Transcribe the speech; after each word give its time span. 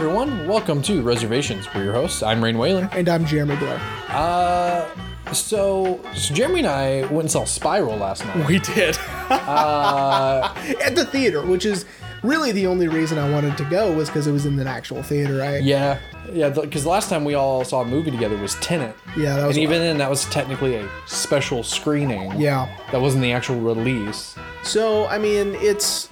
Everyone. 0.00 0.48
Welcome 0.48 0.80
to 0.84 1.02
Reservations. 1.02 1.68
We're 1.74 1.84
your 1.84 1.92
hosts. 1.92 2.22
I'm 2.22 2.42
Rain 2.42 2.56
Whalen. 2.56 2.88
And 2.92 3.06
I'm 3.06 3.26
Jeremy 3.26 3.54
Blair. 3.56 3.78
Uh, 4.08 4.88
so, 5.34 6.00
so 6.14 6.32
Jeremy 6.32 6.60
and 6.60 6.68
I 6.68 7.00
went 7.02 7.20
and 7.20 7.30
saw 7.30 7.44
Spiral 7.44 7.98
last 7.98 8.24
night. 8.24 8.46
We 8.46 8.60
did. 8.60 8.96
At 9.30 10.94
the 10.94 11.04
theater, 11.04 11.44
which 11.44 11.66
is 11.66 11.84
really 12.22 12.50
the 12.50 12.66
only 12.66 12.88
reason 12.88 13.18
I 13.18 13.30
wanted 13.30 13.58
to 13.58 13.64
go 13.64 13.92
was 13.92 14.08
because 14.08 14.26
it 14.26 14.32
was 14.32 14.46
in 14.46 14.58
an 14.58 14.66
actual 14.66 15.02
theater, 15.02 15.36
right? 15.36 15.62
Yeah, 15.62 15.98
yeah. 16.32 16.48
Because 16.48 16.84
the 16.84 16.88
last 16.88 17.10
time 17.10 17.22
we 17.22 17.34
all 17.34 17.62
saw 17.62 17.82
a 17.82 17.86
movie 17.86 18.10
together 18.10 18.38
was 18.38 18.54
Tenet. 18.54 18.96
Yeah, 19.18 19.36
that 19.36 19.46
was 19.46 19.58
and 19.58 19.62
even 19.62 19.80
then, 19.80 19.98
that 19.98 20.08
was 20.08 20.24
technically 20.30 20.76
a 20.76 20.88
special 21.06 21.62
screening. 21.62 22.40
Yeah. 22.40 22.74
That 22.90 23.02
wasn't 23.02 23.22
the 23.22 23.32
actual 23.32 23.60
release. 23.60 24.34
So, 24.62 25.06
I 25.08 25.18
mean, 25.18 25.54
it's 25.56 26.08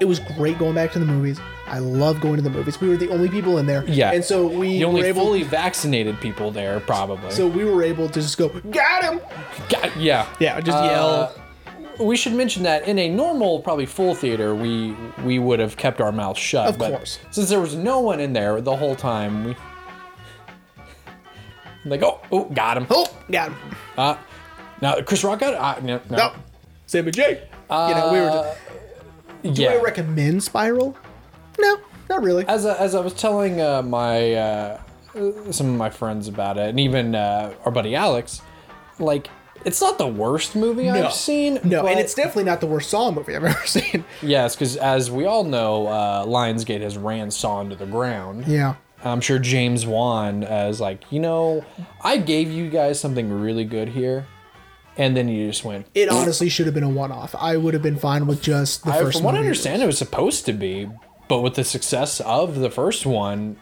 it 0.00 0.06
was 0.06 0.18
great 0.36 0.58
going 0.58 0.74
back 0.74 0.90
to 0.94 0.98
the 0.98 1.06
movies. 1.06 1.38
I 1.70 1.78
love 1.78 2.20
going 2.20 2.36
to 2.36 2.42
the 2.42 2.50
movies. 2.50 2.80
We 2.80 2.88
were 2.88 2.96
the 2.96 3.08
only 3.10 3.28
people 3.28 3.58
in 3.58 3.66
there. 3.66 3.84
Yeah. 3.86 4.10
And 4.12 4.24
so 4.24 4.46
we 4.46 4.78
The 4.78 4.84
only 4.84 5.02
were 5.02 5.06
able 5.08 5.24
fully 5.24 5.44
vaccinated 5.44 6.20
people 6.20 6.50
there, 6.50 6.80
probably. 6.80 7.30
so 7.30 7.46
we 7.46 7.64
were 7.64 7.82
able 7.82 8.08
to 8.08 8.20
just 8.20 8.36
go, 8.36 8.48
got 8.48 9.04
him. 9.04 9.20
God, 9.68 9.92
yeah. 9.96 10.26
Yeah, 10.40 10.60
just 10.60 10.76
Uh, 10.76 10.84
yell. 10.84 11.34
We 12.04 12.16
should 12.16 12.32
mention 12.32 12.62
that 12.64 12.88
in 12.88 12.98
a 12.98 13.08
normal, 13.08 13.60
probably 13.60 13.86
full 13.86 14.14
theater, 14.14 14.54
we 14.54 14.96
we 15.24 15.38
would 15.38 15.60
have 15.60 15.76
kept 15.76 16.00
our 16.00 16.10
mouths 16.12 16.38
shut. 16.40 16.68
Of 16.70 16.78
but 16.78 16.90
course. 16.92 17.18
Since 17.30 17.50
there 17.50 17.60
was 17.60 17.74
no 17.74 18.00
one 18.00 18.20
in 18.20 18.32
there 18.32 18.60
the 18.62 18.74
whole 18.74 18.96
time, 18.96 19.44
we 19.44 19.54
like, 21.84 22.02
oh, 22.02 22.20
oh, 22.32 22.44
got 22.44 22.76
him. 22.76 22.86
Oh, 22.90 23.06
got 23.30 23.50
him. 23.50 23.56
Uh, 23.96 24.16
now 24.80 25.00
Chris 25.02 25.22
Rock 25.24 25.40
got 25.40 25.52
it. 25.54 25.60
Uh, 25.60 25.86
no, 25.86 26.00
no. 26.10 26.16
No. 26.16 26.32
Sammy 26.86 27.10
J. 27.12 27.42
you 27.70 27.94
know, 27.94 28.10
we 28.12 28.20
were 28.20 28.28
just, 29.42 29.54
do 29.54 29.62
yeah. 29.62 29.70
I 29.72 29.80
recommend 29.82 30.42
Spiral? 30.42 30.96
No, 31.60 31.78
not 32.08 32.22
really. 32.22 32.46
as 32.48 32.66
I, 32.66 32.76
as 32.76 32.94
I 32.94 33.00
was 33.00 33.14
telling 33.14 33.60
uh, 33.60 33.82
my 33.82 34.34
uh, 34.34 34.80
some 35.50 35.68
of 35.70 35.76
my 35.76 35.90
friends 35.90 36.28
about 36.28 36.56
it, 36.58 36.68
and 36.70 36.80
even 36.80 37.14
uh, 37.14 37.52
our 37.64 37.72
buddy 37.72 37.94
Alex, 37.94 38.42
like 38.98 39.28
it's 39.64 39.80
not 39.80 39.98
the 39.98 40.06
worst 40.06 40.56
movie 40.56 40.84
No. 40.86 41.06
I've 41.06 41.12
seen. 41.12 41.60
No, 41.64 41.82
but- 41.82 41.90
and 41.92 42.00
it's 42.00 42.14
definitely 42.14 42.44
not 42.44 42.60
the 42.60 42.66
worst 42.66 42.88
Saw 42.90 43.10
movie 43.10 43.36
I've 43.36 43.44
ever 43.54 43.66
seen. 43.66 44.04
yes, 44.22 44.54
because 44.56 44.76
as 44.76 45.10
we 45.10 45.26
all 45.26 45.44
know, 45.44 45.86
uh, 45.86 46.24
Lionsgate 46.26 46.80
has 46.80 46.96
ran 46.96 47.30
Saw 47.30 47.60
into 47.60 47.76
the 47.76 47.86
ground. 47.86 48.46
Yeah. 48.46 48.76
I'm 49.02 49.20
sure 49.22 49.38
James 49.38 49.86
Wan 49.86 50.44
uh, 50.44 50.66
is 50.70 50.78
like, 50.78 51.10
you 51.10 51.20
know, 51.20 51.64
I 52.02 52.18
gave 52.18 52.50
you 52.50 52.68
guys 52.68 53.00
something 53.00 53.30
really 53.32 53.64
good 53.64 53.88
here, 53.88 54.26
and 54.98 55.16
then 55.16 55.26
you 55.28 55.48
just 55.48 55.64
went. 55.64 55.86
It 55.94 56.10
honestly 56.10 56.48
should 56.50 56.66
have 56.66 56.74
been 56.74 56.84
a 56.84 56.88
one-off. 56.90 57.34
I 57.34 57.56
would 57.56 57.72
have 57.72 57.82
been 57.82 57.96
fine 57.98 58.26
with 58.26 58.42
just 58.42 58.84
the 58.84 58.92
I, 58.92 58.98
first. 59.00 59.16
from 59.18 59.24
what 59.24 59.34
I 59.34 59.38
movie. 59.38 59.48
understand, 59.48 59.82
it 59.82 59.86
was 59.86 59.96
supposed 59.96 60.44
to 60.46 60.52
be, 60.52 60.90
but 61.30 61.42
with 61.42 61.54
the 61.54 61.62
success 61.64 62.20
of 62.20 62.58
the 62.58 62.70
first 62.70 63.06
one, 63.06 63.56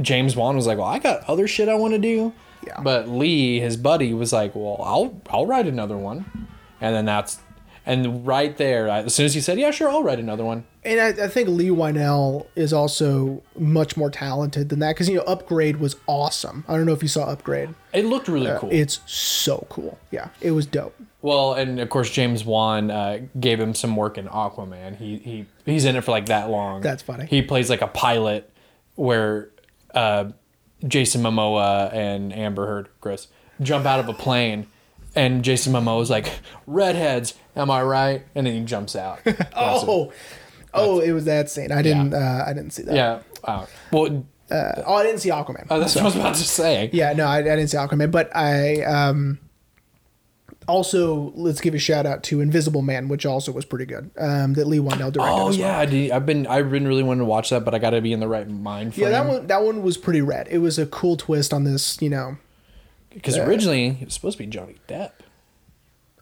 James 0.00 0.36
Wan 0.36 0.54
was 0.54 0.66
like, 0.66 0.76
"Well, 0.76 0.86
I 0.86 0.98
got 0.98 1.24
other 1.24 1.48
shit 1.48 1.68
I 1.68 1.74
want 1.74 1.94
to 1.94 1.98
do." 1.98 2.34
Yeah. 2.66 2.80
But 2.82 3.08
Leigh, 3.08 3.60
his 3.60 3.78
buddy, 3.78 4.12
was 4.12 4.32
like, 4.32 4.54
"Well, 4.54 4.80
I'll 4.84 5.20
I'll 5.30 5.46
write 5.46 5.66
another 5.66 5.96
one," 5.96 6.48
and 6.82 6.94
then 6.94 7.06
that's 7.06 7.40
and 7.86 8.26
right 8.26 8.54
there, 8.58 8.86
as 8.88 9.14
soon 9.14 9.24
as 9.24 9.32
he 9.32 9.40
said, 9.40 9.58
"Yeah, 9.58 9.70
sure, 9.70 9.88
I'll 9.88 10.02
write 10.02 10.18
another 10.18 10.44
one," 10.44 10.64
And 10.84 11.00
I, 11.00 11.24
I 11.24 11.28
think 11.28 11.48
Leigh 11.48 11.70
Whannell 11.70 12.46
is 12.54 12.74
also 12.74 13.42
much 13.58 13.96
more 13.96 14.10
talented 14.10 14.68
than 14.68 14.78
that 14.80 14.94
because 14.94 15.08
you 15.08 15.16
know 15.16 15.22
Upgrade 15.22 15.78
was 15.78 15.96
awesome. 16.06 16.64
I 16.68 16.76
don't 16.76 16.84
know 16.84 16.92
if 16.92 17.02
you 17.02 17.08
saw 17.08 17.24
Upgrade. 17.24 17.74
it 17.94 18.04
looked 18.04 18.28
really 18.28 18.50
uh, 18.50 18.58
cool. 18.58 18.68
It's 18.70 19.00
so 19.06 19.66
cool. 19.70 19.98
Yeah, 20.10 20.28
it 20.42 20.50
was 20.50 20.66
dope. 20.66 20.94
Well, 21.20 21.54
and 21.54 21.80
of 21.80 21.90
course, 21.90 22.10
James 22.10 22.44
Wan 22.44 22.90
uh, 22.90 23.20
gave 23.40 23.58
him 23.58 23.74
some 23.74 23.96
work 23.96 24.18
in 24.18 24.26
Aquaman. 24.28 24.96
He 24.96 25.16
he 25.18 25.46
he's 25.66 25.84
in 25.84 25.96
it 25.96 26.02
for 26.04 26.12
like 26.12 26.26
that 26.26 26.48
long. 26.48 26.80
That's 26.80 27.02
funny. 27.02 27.26
He 27.26 27.42
plays 27.42 27.68
like 27.68 27.82
a 27.82 27.88
pilot 27.88 28.50
where 28.94 29.50
uh, 29.94 30.26
Jason 30.86 31.22
Momoa 31.22 31.92
and 31.92 32.32
Amber 32.32 32.66
Heard, 32.66 32.88
Chris, 33.00 33.26
jump 33.60 33.84
out 33.84 33.98
of 33.98 34.08
a 34.08 34.12
plane, 34.14 34.68
and 35.16 35.42
Jason 35.42 35.72
Momoa's 35.72 36.08
like, 36.08 36.30
"Redheads, 36.68 37.34
am 37.56 37.68
I 37.70 37.82
right?" 37.82 38.22
And 38.36 38.46
then 38.46 38.54
he 38.54 38.60
jumps 38.64 38.94
out. 38.94 39.20
Oh, 39.56 40.12
oh, 40.74 41.00
it 41.00 41.10
was 41.12 41.24
that 41.24 41.50
scene. 41.50 41.72
I 41.72 41.82
didn't. 41.82 42.14
Uh, 42.14 42.44
I 42.46 42.52
didn't 42.52 42.70
see 42.70 42.82
that. 42.84 42.94
yeah. 42.94 43.20
Wow. 43.46 43.66
Well, 43.90 44.24
Uh, 44.50 44.82
oh, 44.86 44.94
I 44.94 45.02
didn't 45.02 45.18
see 45.20 45.30
Aquaman. 45.30 45.66
uh, 45.68 45.78
that's 45.80 45.94
what 45.96 46.02
I 46.02 46.04
was 46.04 46.14
about 46.16 46.34
to 46.36 46.44
say. 46.44 46.90
Yeah, 46.92 47.12
no, 47.12 47.26
I, 47.26 47.38
I 47.38 47.42
didn't 47.42 47.68
see 47.68 47.76
Aquaman, 47.76 48.10
but 48.12 48.34
I 48.36 48.82
um 48.82 49.40
also 50.68 51.32
let's 51.34 51.60
give 51.60 51.74
a 51.74 51.78
shout 51.78 52.06
out 52.06 52.22
to 52.24 52.40
Invisible 52.40 52.82
Man, 52.82 53.08
which 53.08 53.26
also 53.26 53.50
was 53.50 53.64
pretty 53.64 53.86
good. 53.86 54.10
Um, 54.18 54.54
that 54.54 54.66
Leigh 54.66 54.78
Whannell 54.78 55.12
directed. 55.12 55.20
Oh 55.20 55.48
as 55.48 55.58
well. 55.58 55.84
yeah, 55.90 56.10
I 56.12 56.16
I've 56.16 56.26
been 56.26 56.46
I've 56.46 56.70
been 56.70 56.86
really 56.86 57.02
wanting 57.02 57.20
to 57.20 57.24
watch 57.24 57.50
that, 57.50 57.64
but 57.64 57.74
I 57.74 57.78
got 57.78 57.90
to 57.90 58.00
be 58.00 58.12
in 58.12 58.20
the 58.20 58.28
right 58.28 58.48
mind 58.48 58.94
frame. 58.94 59.10
Yeah, 59.10 59.10
that 59.22 59.26
one 59.28 59.46
that 59.48 59.62
one 59.62 59.82
was 59.82 59.96
pretty 59.96 60.20
rad. 60.20 60.46
It 60.50 60.58
was 60.58 60.78
a 60.78 60.86
cool 60.86 61.16
twist 61.16 61.52
on 61.52 61.64
this, 61.64 62.00
you 62.00 62.10
know. 62.10 62.36
because 63.12 63.36
originally 63.36 63.98
it 64.00 64.04
was 64.04 64.14
supposed 64.14 64.38
to 64.38 64.44
be 64.44 64.48
Johnny 64.50 64.76
Depp. 64.86 65.12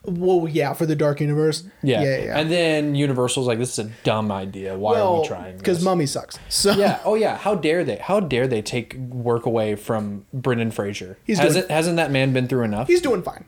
Well, 0.08 0.46
yeah, 0.48 0.72
for 0.72 0.86
the 0.86 0.94
Dark 0.94 1.20
Universe. 1.20 1.64
Yeah. 1.82 2.00
yeah, 2.02 2.18
yeah. 2.18 2.38
And 2.38 2.48
then 2.48 2.94
Universal's 2.94 3.48
like, 3.48 3.58
this 3.58 3.76
is 3.76 3.86
a 3.86 3.90
dumb 4.04 4.30
idea. 4.30 4.78
Why 4.78 5.00
are 5.00 5.20
we 5.20 5.26
trying 5.26 5.58
because? 5.58 5.82
Mummy 5.82 6.06
sucks. 6.06 6.38
So 6.48 6.70
yeah. 6.72 7.00
Oh 7.04 7.16
yeah. 7.16 7.36
How 7.36 7.56
dare 7.56 7.82
they? 7.82 7.96
How 7.96 8.20
dare 8.20 8.46
they 8.46 8.62
take 8.62 8.94
work 8.94 9.46
away 9.46 9.74
from 9.74 10.24
Brendan 10.32 10.70
Fraser? 10.70 11.18
He's 11.24 11.38
hasn't 11.40 11.66
doing- 11.66 11.76
hasn't 11.76 11.96
that 11.96 12.12
man 12.12 12.32
been 12.32 12.46
through 12.46 12.62
enough? 12.62 12.86
he's 12.86 13.02
doing 13.02 13.22
fine. 13.22 13.44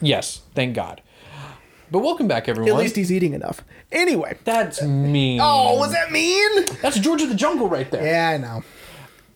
Yes. 0.00 0.42
Thank 0.54 0.74
God. 0.74 1.02
But 1.90 2.00
welcome 2.00 2.28
back, 2.28 2.48
everyone. 2.48 2.70
At 2.72 2.78
least 2.78 2.94
he's 2.96 3.10
eating 3.10 3.32
enough. 3.34 3.62
Anyway. 3.90 4.38
That's 4.44 4.80
mean. 4.82 5.40
Oh, 5.42 5.76
was 5.78 5.92
that 5.92 6.12
mean? 6.12 6.66
That's 6.82 6.98
George 7.00 7.20
of 7.22 7.28
the 7.28 7.34
Jungle 7.34 7.68
right 7.68 7.90
there. 7.90 8.06
Yeah, 8.06 8.30
I 8.30 8.36
know. 8.38 8.62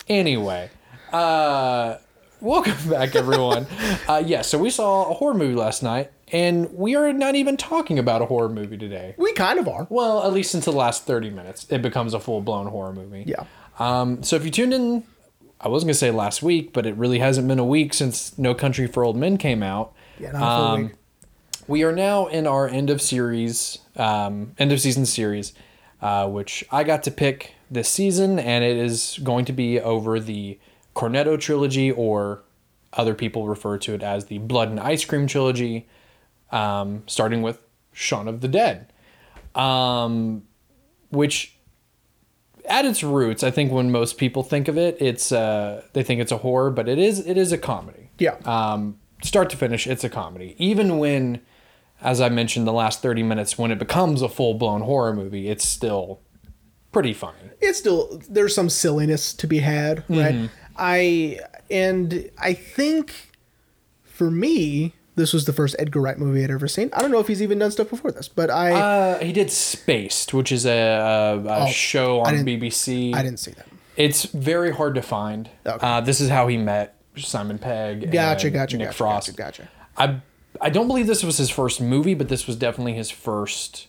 Anyway, 0.08 0.70
uh, 1.12 1.96
welcome 2.40 2.76
back, 2.90 3.16
everyone. 3.16 3.66
uh, 4.08 4.22
yeah. 4.24 4.42
So 4.42 4.58
we 4.58 4.70
saw 4.70 5.10
a 5.10 5.14
horror 5.14 5.34
movie 5.34 5.54
last 5.56 5.82
night, 5.82 6.12
and 6.30 6.72
we 6.74 6.94
are 6.94 7.12
not 7.12 7.34
even 7.34 7.56
talking 7.56 7.98
about 7.98 8.22
a 8.22 8.26
horror 8.26 8.48
movie 8.50 8.76
today. 8.76 9.14
We 9.18 9.32
kind 9.32 9.58
of 9.58 9.66
are. 9.66 9.86
Well, 9.90 10.22
at 10.24 10.32
least 10.32 10.54
until 10.54 10.74
the 10.74 10.78
last 10.78 11.04
30 11.06 11.30
minutes, 11.30 11.66
it 11.70 11.82
becomes 11.82 12.14
a 12.14 12.20
full 12.20 12.40
blown 12.40 12.66
horror 12.66 12.92
movie. 12.92 13.24
Yeah. 13.26 13.44
Um, 13.78 14.22
so 14.22 14.36
if 14.36 14.44
you 14.44 14.50
tuned 14.52 14.74
in, 14.74 15.04
I 15.60 15.68
wasn't 15.68 15.88
going 15.88 15.94
to 15.94 15.98
say 15.98 16.10
last 16.12 16.42
week, 16.42 16.72
but 16.72 16.86
it 16.86 16.94
really 16.96 17.18
hasn't 17.18 17.48
been 17.48 17.58
a 17.58 17.64
week 17.64 17.94
since 17.94 18.38
No 18.38 18.54
Country 18.54 18.86
for 18.86 19.04
Old 19.04 19.16
Men 19.16 19.38
came 19.38 19.62
out. 19.62 19.92
Yeah, 20.18 20.32
not 20.32 20.36
a 20.42 20.56
full 20.56 20.64
Um, 20.66 20.82
week. 20.84 20.92
We 21.66 21.82
are 21.84 21.92
now 21.92 22.26
in 22.26 22.46
our 22.46 22.68
end 22.68 22.90
of 22.90 23.00
series, 23.00 23.78
um, 23.96 24.52
end 24.58 24.70
of 24.72 24.80
season 24.80 25.06
series, 25.06 25.52
uh, 26.02 26.28
which 26.28 26.64
I 26.70 26.84
got 26.84 27.02
to 27.04 27.10
pick 27.10 27.54
this 27.70 27.88
season, 27.88 28.38
and 28.38 28.62
it 28.62 28.76
is 28.76 29.18
going 29.22 29.44
to 29.46 29.52
be 29.52 29.80
over 29.80 30.20
the 30.20 30.58
Cornetto 30.94 31.40
trilogy, 31.40 31.90
or 31.90 32.42
other 32.92 33.14
people 33.14 33.48
refer 33.48 33.78
to 33.78 33.94
it 33.94 34.02
as 34.02 34.26
the 34.26 34.38
Blood 34.38 34.68
and 34.68 34.78
Ice 34.78 35.04
Cream 35.04 35.26
trilogy, 35.26 35.88
um, 36.52 37.02
starting 37.06 37.42
with 37.42 37.58
Shaun 37.92 38.28
of 38.28 38.40
the 38.42 38.48
Dead, 38.48 38.92
um, 39.54 40.42
which 41.10 41.56
at 42.66 42.84
its 42.84 43.02
roots, 43.02 43.42
I 43.42 43.50
think 43.50 43.72
when 43.72 43.90
most 43.90 44.18
people 44.18 44.42
think 44.42 44.68
of 44.68 44.76
it, 44.78 44.96
it's 45.00 45.32
uh, 45.32 45.82
they 45.94 46.02
think 46.02 46.20
it's 46.20 46.32
a 46.32 46.38
horror, 46.38 46.70
but 46.70 46.88
it 46.88 46.98
is 46.98 47.26
it 47.26 47.36
is 47.36 47.52
a 47.52 47.58
comedy 47.58 48.10
Yeah. 48.18 48.36
um, 48.44 48.98
start 49.24 49.50
to 49.50 49.56
finish, 49.56 49.86
it's 49.86 50.04
a 50.04 50.08
comedy. 50.08 50.54
Even 50.58 50.98
when, 50.98 51.40
as 52.00 52.20
I 52.20 52.28
mentioned, 52.28 52.66
the 52.66 52.72
last 52.72 53.02
30 53.02 53.22
minutes, 53.22 53.58
when 53.58 53.70
it 53.70 53.78
becomes 53.78 54.22
a 54.22 54.28
full 54.28 54.54
blown 54.54 54.82
horror 54.82 55.12
movie, 55.14 55.48
it's 55.48 55.66
still 55.66 56.20
pretty 56.92 57.12
funny. 57.12 57.38
it's 57.60 57.78
still 57.78 58.22
there's 58.30 58.54
some 58.54 58.70
silliness 58.70 59.34
to 59.34 59.46
be 59.48 59.58
had, 59.58 60.04
right? 60.08 60.34
Mm-hmm. 60.34 60.46
I 60.76 61.40
and 61.70 62.30
I 62.38 62.52
think 62.52 63.12
for 64.04 64.30
me, 64.30 64.92
this 65.16 65.32
was 65.32 65.44
the 65.44 65.52
first 65.52 65.74
Edgar 65.78 66.00
Wright 66.00 66.18
movie 66.18 66.44
I'd 66.44 66.50
ever 66.50 66.68
seen. 66.68 66.90
I 66.92 67.00
don't 67.00 67.10
know 67.10 67.18
if 67.20 67.26
he's 67.28 67.42
even 67.42 67.58
done 67.58 67.70
stuff 67.72 67.90
before 67.90 68.12
this, 68.12 68.28
but 68.28 68.50
I 68.50 68.72
Uh, 68.72 69.18
he 69.20 69.32
did 69.32 69.50
Spaced, 69.50 70.32
which 70.34 70.52
is 70.52 70.66
a, 70.66 71.42
a, 71.46 71.64
a 71.64 71.68
show 71.70 72.18
Oh, 72.18 72.22
I 72.22 72.28
on 72.36 72.44
didn't- 72.44 72.60
BBC. 72.62 73.14
I 73.14 73.22
didn't 73.22 73.38
see 73.40 73.52
that. 73.52 73.66
It's 73.96 74.24
very 74.24 74.72
hard 74.72 74.94
to 74.96 75.02
find. 75.02 75.48
Okay. 75.64 75.84
Uh, 75.86 76.00
this 76.00 76.20
is 76.20 76.28
how 76.28 76.48
he 76.48 76.56
met 76.56 76.96
Simon 77.16 77.58
Pegg. 77.58 78.10
Gotcha, 78.12 78.48
and 78.48 78.54
gotcha, 78.54 78.76
Nick 78.76 78.88
gotcha, 78.88 78.96
Frost. 78.96 79.36
gotcha, 79.36 79.62
gotcha. 79.62 79.70
I 79.96 80.20
I 80.60 80.70
don't 80.70 80.86
believe 80.88 81.06
this 81.06 81.22
was 81.22 81.36
his 81.38 81.50
first 81.50 81.80
movie, 81.80 82.14
but 82.14 82.28
this 82.28 82.46
was 82.46 82.56
definitely 82.56 82.94
his 82.94 83.10
first 83.10 83.88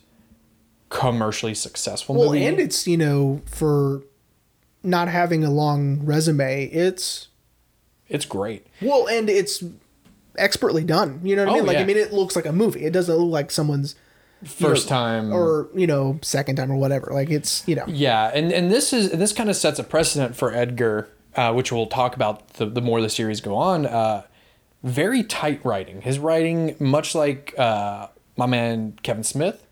commercially 0.89 1.53
successful 1.53 2.15
Well, 2.15 2.27
movie. 2.27 2.39
Well, 2.41 2.49
and 2.49 2.59
it's 2.59 2.87
you 2.87 2.97
know 2.97 3.41
for 3.45 4.01
not 4.83 5.07
having 5.07 5.43
a 5.43 5.51
long 5.51 6.05
resume, 6.05 6.65
it's 6.65 7.27
it's 8.07 8.25
great. 8.25 8.67
well, 8.81 9.07
and 9.07 9.29
it's 9.29 9.63
expertly 10.37 10.83
done. 10.83 11.21
You 11.23 11.35
know 11.35 11.45
what 11.45 11.49
I 11.49 11.53
Oh, 11.53 11.55
mean? 11.57 11.65
Like 11.65 11.75
yeah. 11.77 11.81
I 11.81 11.85
mean, 11.85 11.97
it 11.97 12.13
looks 12.13 12.35
like 12.35 12.45
a 12.45 12.51
movie. 12.51 12.85
It 12.85 12.93
doesn't 12.93 13.15
look 13.15 13.31
like 13.31 13.51
someone's 13.51 13.95
know, 14.41 14.49
First 14.49 14.87
time 14.87 15.33
or 15.33 15.69
you 15.73 15.87
know 15.87 16.19
second 16.21 16.57
time 16.57 16.71
or 16.71 16.75
whatever. 16.75 17.09
Like 17.11 17.29
it's 17.31 17.67
you 17.67 17.75
know 17.75 17.85
Yeah, 17.87 18.31
and 18.33 18.51
and 18.51 18.71
this 18.71 18.93
is 18.93 19.11
this 19.11 19.33
kind 19.33 19.49
of 19.49 19.55
sets 19.55 19.79
a 19.79 19.83
precedent 19.83 20.35
for 20.35 20.53
Edgar, 20.53 21.09
uh, 21.35 21.53
which 21.53 21.71
we'll 21.71 21.87
talk 21.87 22.15
about 22.15 22.47
the, 22.53 22.65
the 22.65 22.81
more 22.81 23.01
the 23.01 23.09
series 23.09 23.41
go 23.41 23.55
on. 23.55 23.85
Uh, 23.85 24.23
very 24.83 25.23
tight 25.23 25.63
writing. 25.65 26.01
His 26.01 26.19
writing, 26.19 26.75
much 26.79 27.15
like 27.15 27.53
uh, 27.57 28.07
my 28.37 28.45
man 28.45 28.97
Kevin 29.03 29.23
Smith, 29.23 29.65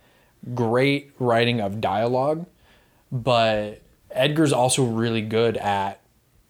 great 0.56 1.12
writing 1.20 1.62
of 1.62 1.80
dialogue, 1.80 2.46
but 3.12 3.82
Edgar's 4.12 4.52
also 4.54 4.84
really 4.84 5.22
good 5.22 5.58
at 5.58 6.00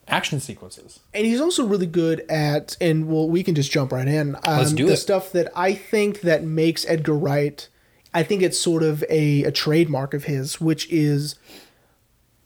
action 0.08 0.40
sequences. 0.42 1.00
and 1.14 1.26
he's 1.26 1.40
also 1.40 1.66
really 1.66 1.86
good 1.86 2.20
at 2.30 2.76
and 2.82 3.08
well 3.08 3.28
we 3.30 3.42
can 3.42 3.56
just 3.56 3.72
jump 3.72 3.90
right 3.94 4.08
in 4.10 4.36
um, 4.36 4.58
Let's 4.58 4.74
do 4.74 4.86
the 4.86 4.94
it. 4.94 4.98
stuff 4.98 5.32
that 5.32 5.50
i 5.56 5.74
think 5.74 6.20
that 6.22 6.44
makes 6.44 6.86
edgar 6.90 7.14
wright 7.14 7.70
i 8.14 8.22
think 8.22 8.42
it's 8.42 8.60
sort 8.60 8.84
of 8.84 9.02
a, 9.10 9.46
a 9.46 9.52
trademark 9.52 10.14
of 10.14 10.26
his 10.26 10.60
which 10.60 10.92
is 10.92 11.36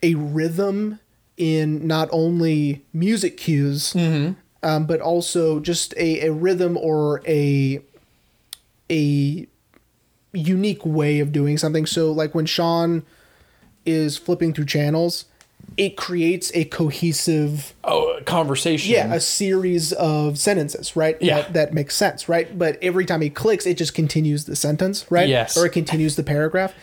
a 0.04 0.14
rhythm 0.14 1.00
in 1.38 1.86
not 1.86 2.10
only 2.12 2.84
music 2.94 3.38
cues 3.38 3.96
um, 4.64 4.86
but 4.88 5.00
also 5.00 5.60
just 5.60 5.94
a, 5.98 6.26
a 6.28 6.32
rhythm 6.32 6.76
or 6.78 7.22
a 7.28 7.80
a 8.90 9.48
unique 10.34 10.86
way 10.86 11.20
of 11.20 11.32
doing 11.32 11.58
something 11.58 11.86
so 11.86 12.12
like 12.12 12.34
when 12.36 12.46
sean 12.46 13.04
is 13.86 14.18
flipping 14.18 14.54
through 14.54 14.66
channels 14.66 15.26
it 15.76 15.98
creates 15.98 16.52
a 16.56 16.64
cohesive 16.66 17.74
Oh, 17.84 18.20
conversation. 18.26 18.92
yeah 18.94 19.14
a 19.14 19.20
series 19.20 19.94
of 19.94 20.38
sentences 20.38 20.96
right 20.96 21.18
Yeah. 21.22 21.42
that, 21.42 21.54
that 21.54 21.74
makes 21.74 21.96
sense 21.96 22.28
right 22.30 22.58
but 22.58 22.78
every 22.82 23.06
time 23.06 23.22
he 23.22 23.30
clicks 23.30 23.66
it 23.66 23.78
just 23.78 23.94
continues 23.94 24.46
the 24.46 24.56
sentence 24.56 25.06
right 25.12 25.28
Yes. 25.30 25.56
or 25.58 25.66
it 25.66 25.72
continues 25.72 26.16
the 26.16 26.24
paragraph 26.24 26.74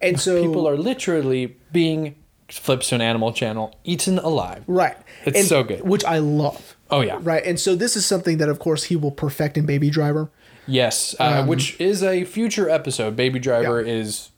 and 0.00 0.18
so 0.26 0.42
People 0.42 0.68
are 0.68 0.76
literally 0.76 1.56
being 1.72 2.14
flips 2.58 2.88
to 2.88 2.94
an 2.96 3.00
animal 3.00 3.32
channel, 3.32 3.74
eaten 3.84 4.18
alive. 4.18 4.64
right 4.66 4.96
It's 5.24 5.38
And- 5.38 5.46
so 5.46 5.62
good. 5.62 5.82
which 5.82 6.04
i 6.04 6.18
love 6.18 6.76
Oh 6.90 7.02
yeah. 7.02 7.18
right 7.22 7.44
and 7.44 7.58
so 7.60 7.74
this 7.76 7.94
is 7.96 8.04
something 8.04 8.38
that 8.38 8.48
of 8.48 8.58
course 8.58 8.84
he 8.84 8.96
will 8.96 9.12
perfect 9.12 9.56
in 9.56 9.66
baby 9.66 9.90
driver 9.90 10.30
Yes, 10.66 11.16
uh, 11.18 11.44
which 11.46 11.80
is 11.80 12.00
a 12.02 12.24
future 12.24 12.68
episode. 12.68 13.16
Baby 13.16 13.40
Driver 13.40 13.80
Um, 13.80 13.86
Yeah. 13.86 13.92
is 13.94 14.30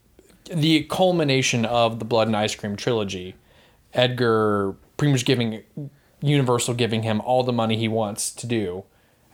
the 0.51 0.85
culmination 0.85 1.67
of 1.67 1.99
the 1.99 2.07
Blood 2.07 2.27
and 2.29 2.35
Ice 2.37 2.55
Cream 2.55 2.75
trilogy. 2.75 3.35
Edgar 3.93 4.75
pretty 4.97 5.13
much 5.13 5.25
giving 5.27 5.63
Universal 6.23 6.75
giving 6.75 7.03
him 7.03 7.21
all 7.23 7.43
the 7.43 7.53
money 7.53 7.77
he 7.77 7.89
wants 7.89 8.31
to 8.33 8.47
do 8.47 8.85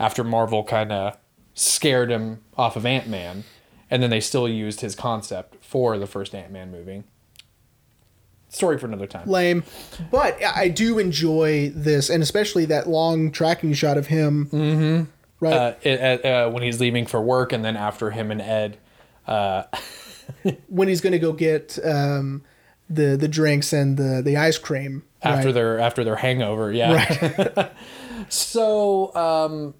after 0.00 0.24
Marvel 0.24 0.64
kind 0.64 0.90
of 0.90 1.16
scared 1.54 2.10
him 2.10 2.40
off 2.56 2.74
of 2.76 2.84
Ant 2.86 3.06
Man, 3.06 3.44
and 3.90 4.02
then 4.02 4.10
they 4.10 4.20
still 4.20 4.48
used 4.48 4.80
his 4.80 4.94
concept 4.96 5.62
for 5.62 5.98
the 5.98 6.06
first 6.06 6.34
Ant 6.34 6.50
Man 6.50 6.70
movie. 6.72 7.04
Story 8.50 8.78
for 8.78 8.86
another 8.86 9.06
time. 9.06 9.28
lame 9.28 9.62
but 10.10 10.38
i 10.42 10.68
do 10.68 10.98
enjoy 10.98 11.70
this 11.74 12.08
and 12.08 12.22
especially 12.22 12.64
that 12.64 12.88
long 12.88 13.30
tracking 13.30 13.74
shot 13.74 13.98
of 13.98 14.06
him 14.06 14.46
mm-hmm. 14.46 15.04
right 15.40 15.52
Uh, 15.52 15.74
it, 15.82 16.24
uh, 16.24 16.50
when 16.50 16.62
he's 16.62 16.80
leaving 16.80 17.04
for 17.06 17.20
work, 17.20 17.52
and 17.52 17.64
then 17.64 17.76
after 17.76 18.10
him 18.10 18.30
and 18.30 18.40
Ed 18.40 18.78
when 20.68 20.88
he's 20.88 21.00
gonna 21.00 21.18
go 21.18 21.32
get 21.32 21.78
um, 21.84 22.42
the 22.88 23.16
the 23.16 23.28
drinks 23.28 23.72
and 23.72 23.96
the 23.96 24.22
the 24.24 24.36
ice 24.36 24.58
cream 24.58 25.04
after 25.22 25.48
right? 25.48 25.54
their 25.54 25.78
after 25.78 26.04
their 26.04 26.16
hangover. 26.16 26.72
Yeah. 26.72 27.68
so 28.28 29.14
um, 29.14 29.74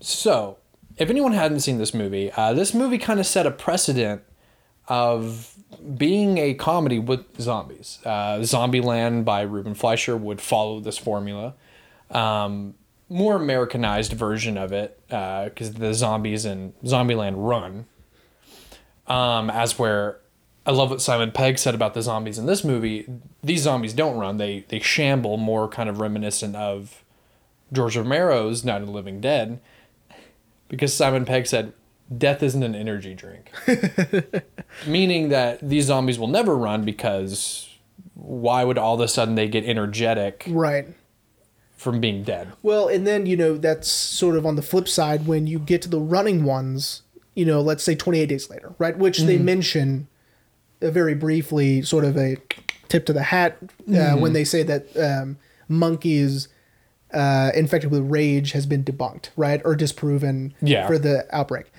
so 0.00 0.58
if 0.96 1.10
anyone 1.10 1.32
hadn't 1.32 1.60
seen 1.60 1.78
this 1.78 1.94
movie, 1.94 2.30
uh, 2.32 2.52
this 2.52 2.74
movie 2.74 2.98
kind 2.98 3.18
of 3.18 3.26
set 3.26 3.46
a 3.46 3.50
precedent 3.50 4.22
of 4.88 5.56
being 5.96 6.38
a 6.38 6.54
comedy 6.54 6.98
with 6.98 7.40
zombies. 7.40 7.98
Uh, 8.04 8.38
Zombieland 8.40 9.24
by 9.24 9.42
Ruben 9.42 9.74
Fleischer 9.74 10.16
would 10.16 10.40
follow 10.40 10.80
this 10.80 10.98
formula. 10.98 11.54
Um, 12.10 12.74
more 13.08 13.36
Americanized 13.36 14.12
version 14.12 14.56
of 14.56 14.72
it 14.72 15.00
because 15.08 15.74
the 15.74 15.94
zombies 15.94 16.44
in 16.44 16.72
Zombieland 16.84 17.34
run. 17.36 17.86
Um, 19.06 19.50
as 19.50 19.78
where 19.78 20.18
I 20.64 20.70
love 20.70 20.90
what 20.90 21.02
Simon 21.02 21.32
Pegg 21.32 21.58
said 21.58 21.74
about 21.74 21.94
the 21.94 22.02
zombies 22.02 22.38
in 22.38 22.46
this 22.46 22.62
movie. 22.62 23.06
These 23.42 23.62
zombies 23.62 23.92
don't 23.92 24.16
run; 24.16 24.38
they 24.38 24.64
they 24.68 24.78
shamble, 24.78 25.36
more 25.36 25.68
kind 25.68 25.88
of 25.88 26.00
reminiscent 26.00 26.54
of 26.54 27.04
George 27.72 27.96
Romero's 27.96 28.64
Night 28.64 28.80
of 28.80 28.86
the 28.86 28.92
Living 28.92 29.20
Dead. 29.20 29.60
Because 30.68 30.94
Simon 30.94 31.26
Pegg 31.26 31.46
said, 31.46 31.74
"Death 32.18 32.42
isn't 32.42 32.62
an 32.62 32.74
energy 32.74 33.14
drink," 33.14 33.50
meaning 34.86 35.28
that 35.30 35.60
these 35.66 35.86
zombies 35.86 36.18
will 36.18 36.28
never 36.28 36.56
run 36.56 36.84
because 36.84 37.68
why 38.14 38.64
would 38.64 38.78
all 38.78 38.94
of 38.94 39.00
a 39.00 39.08
sudden 39.08 39.34
they 39.34 39.48
get 39.48 39.64
energetic 39.64 40.44
right 40.48 40.86
from 41.76 42.00
being 42.00 42.22
dead? 42.22 42.52
Well, 42.62 42.88
and 42.88 43.06
then 43.06 43.26
you 43.26 43.36
know 43.36 43.56
that's 43.56 43.88
sort 43.88 44.36
of 44.36 44.46
on 44.46 44.56
the 44.56 44.62
flip 44.62 44.88
side 44.88 45.26
when 45.26 45.46
you 45.46 45.58
get 45.58 45.82
to 45.82 45.88
the 45.88 46.00
running 46.00 46.44
ones. 46.44 47.02
You 47.34 47.46
know, 47.46 47.62
let's 47.62 47.82
say 47.82 47.94
28 47.94 48.26
days 48.26 48.50
later, 48.50 48.74
right? 48.78 48.96
Which 48.96 49.20
they 49.20 49.38
mention 49.38 50.06
uh, 50.82 50.90
very 50.90 51.14
briefly, 51.14 51.80
sort 51.80 52.04
of 52.04 52.16
a 52.18 52.36
tip 52.88 53.06
to 53.06 53.12
the 53.14 53.22
hat 53.22 53.56
uh, 53.88 54.16
when 54.16 54.34
they 54.34 54.44
say 54.44 54.62
that 54.64 54.94
um, 54.98 55.38
monkeys 55.66 56.48
uh, 57.14 57.50
infected 57.54 57.90
with 57.90 58.02
rage 58.10 58.52
has 58.52 58.66
been 58.66 58.84
debunked, 58.84 59.30
right, 59.34 59.62
or 59.64 59.74
disproven 59.74 60.52
Yeah. 60.60 60.86
for 60.86 60.98
the 60.98 61.24
outbreak, 61.34 61.72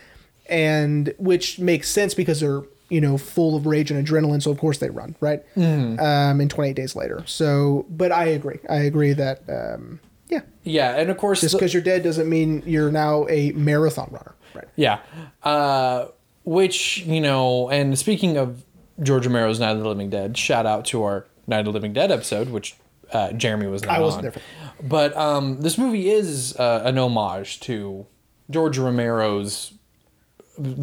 and 0.48 1.13
which 1.18 1.60
makes 1.60 1.90
sense 1.90 2.13
because 2.13 2.40
they're 2.40 2.63
you 2.90 3.01
know 3.01 3.18
full 3.18 3.56
of 3.56 3.66
rage 3.66 3.92
and 3.92 4.06
adrenaline, 4.06 4.42
so 4.42 4.51
of 4.51 4.57
course 4.57 4.78
they 4.78 4.90
run, 4.90 5.16
right? 5.19 5.44
Um, 5.56 6.42
in 6.42 6.50
28 6.50 6.75
days 6.75 6.95
later. 6.95 7.24
So, 7.25 7.86
but 7.90 8.12
I 8.12 8.25
agree. 8.25 8.60
I 8.69 8.78
agree 8.78 9.13
that 9.13 9.42
um, 9.50 10.00
yeah, 10.30 10.42
Yeah, 10.63 10.95
and 10.95 11.10
of 11.10 11.18
course, 11.18 11.42
just 11.42 11.56
because 11.56 11.74
you're 11.74 11.84
dead 11.84 12.04
doesn't 12.04 12.30
mean 12.30 12.63
you're 12.66 12.92
now 12.92 13.28
a 13.30 13.51
marathon 13.51 14.10
runner. 14.12 14.36
Right. 14.54 14.68
Yeah. 14.75 15.00
Uh, 15.44 16.07
which, 16.44 17.00
you 17.00 17.22
know, 17.22 17.69
and 17.69 17.98
speaking 17.98 18.38
of 18.38 18.63
George 19.01 19.25
Romero's 19.25 19.60
Night 19.60 19.72
of 19.72 19.80
the 19.80 19.88
Living 19.88 20.10
Dead, 20.10 20.38
shout 20.38 20.66
out 20.66 20.86
to 20.86 21.04
our 21.04 21.25
Night 21.48 21.60
of 21.60 21.66
the 21.66 21.72
Living 21.72 21.94
Dead 21.94 22.12
episode, 22.12 22.50
which 22.50 22.75
uh, 23.12 23.31
Jeremy 23.31 23.68
was 23.68 23.84
not 23.84 23.98
I 23.98 24.00
wasn't 24.00 24.19
on. 24.19 24.24
there 24.24 24.31
for 24.34 24.42
But 24.84 25.16
um, 25.16 25.62
this 25.62 25.77
movie 25.77 26.10
is 26.10 26.56
uh, 26.58 26.82
an 26.86 26.98
homage 26.98 27.60
to 27.62 28.06
George 28.50 28.77
Romero's 28.77 29.74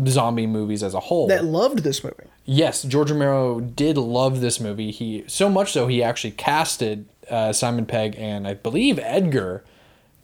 zombie 0.06 0.46
movies 0.46 0.82
as 0.82 0.94
a 0.94 1.00
whole. 1.00 1.26
That 1.28 1.44
loved 1.44 1.80
this 1.80 2.02
movie. 2.02 2.24
Yes, 2.44 2.82
George 2.82 3.10
Romero 3.10 3.60
did 3.60 3.96
love 3.96 4.40
this 4.40 4.58
movie. 4.60 4.90
He 4.90 5.24
so 5.26 5.48
much 5.48 5.72
so 5.72 5.86
he 5.86 6.02
actually 6.02 6.32
casted 6.32 7.06
uh, 7.30 7.52
Simon 7.52 7.86
Pegg 7.86 8.16
and 8.18 8.48
I 8.48 8.54
believe 8.54 8.98
Edgar, 8.98 9.62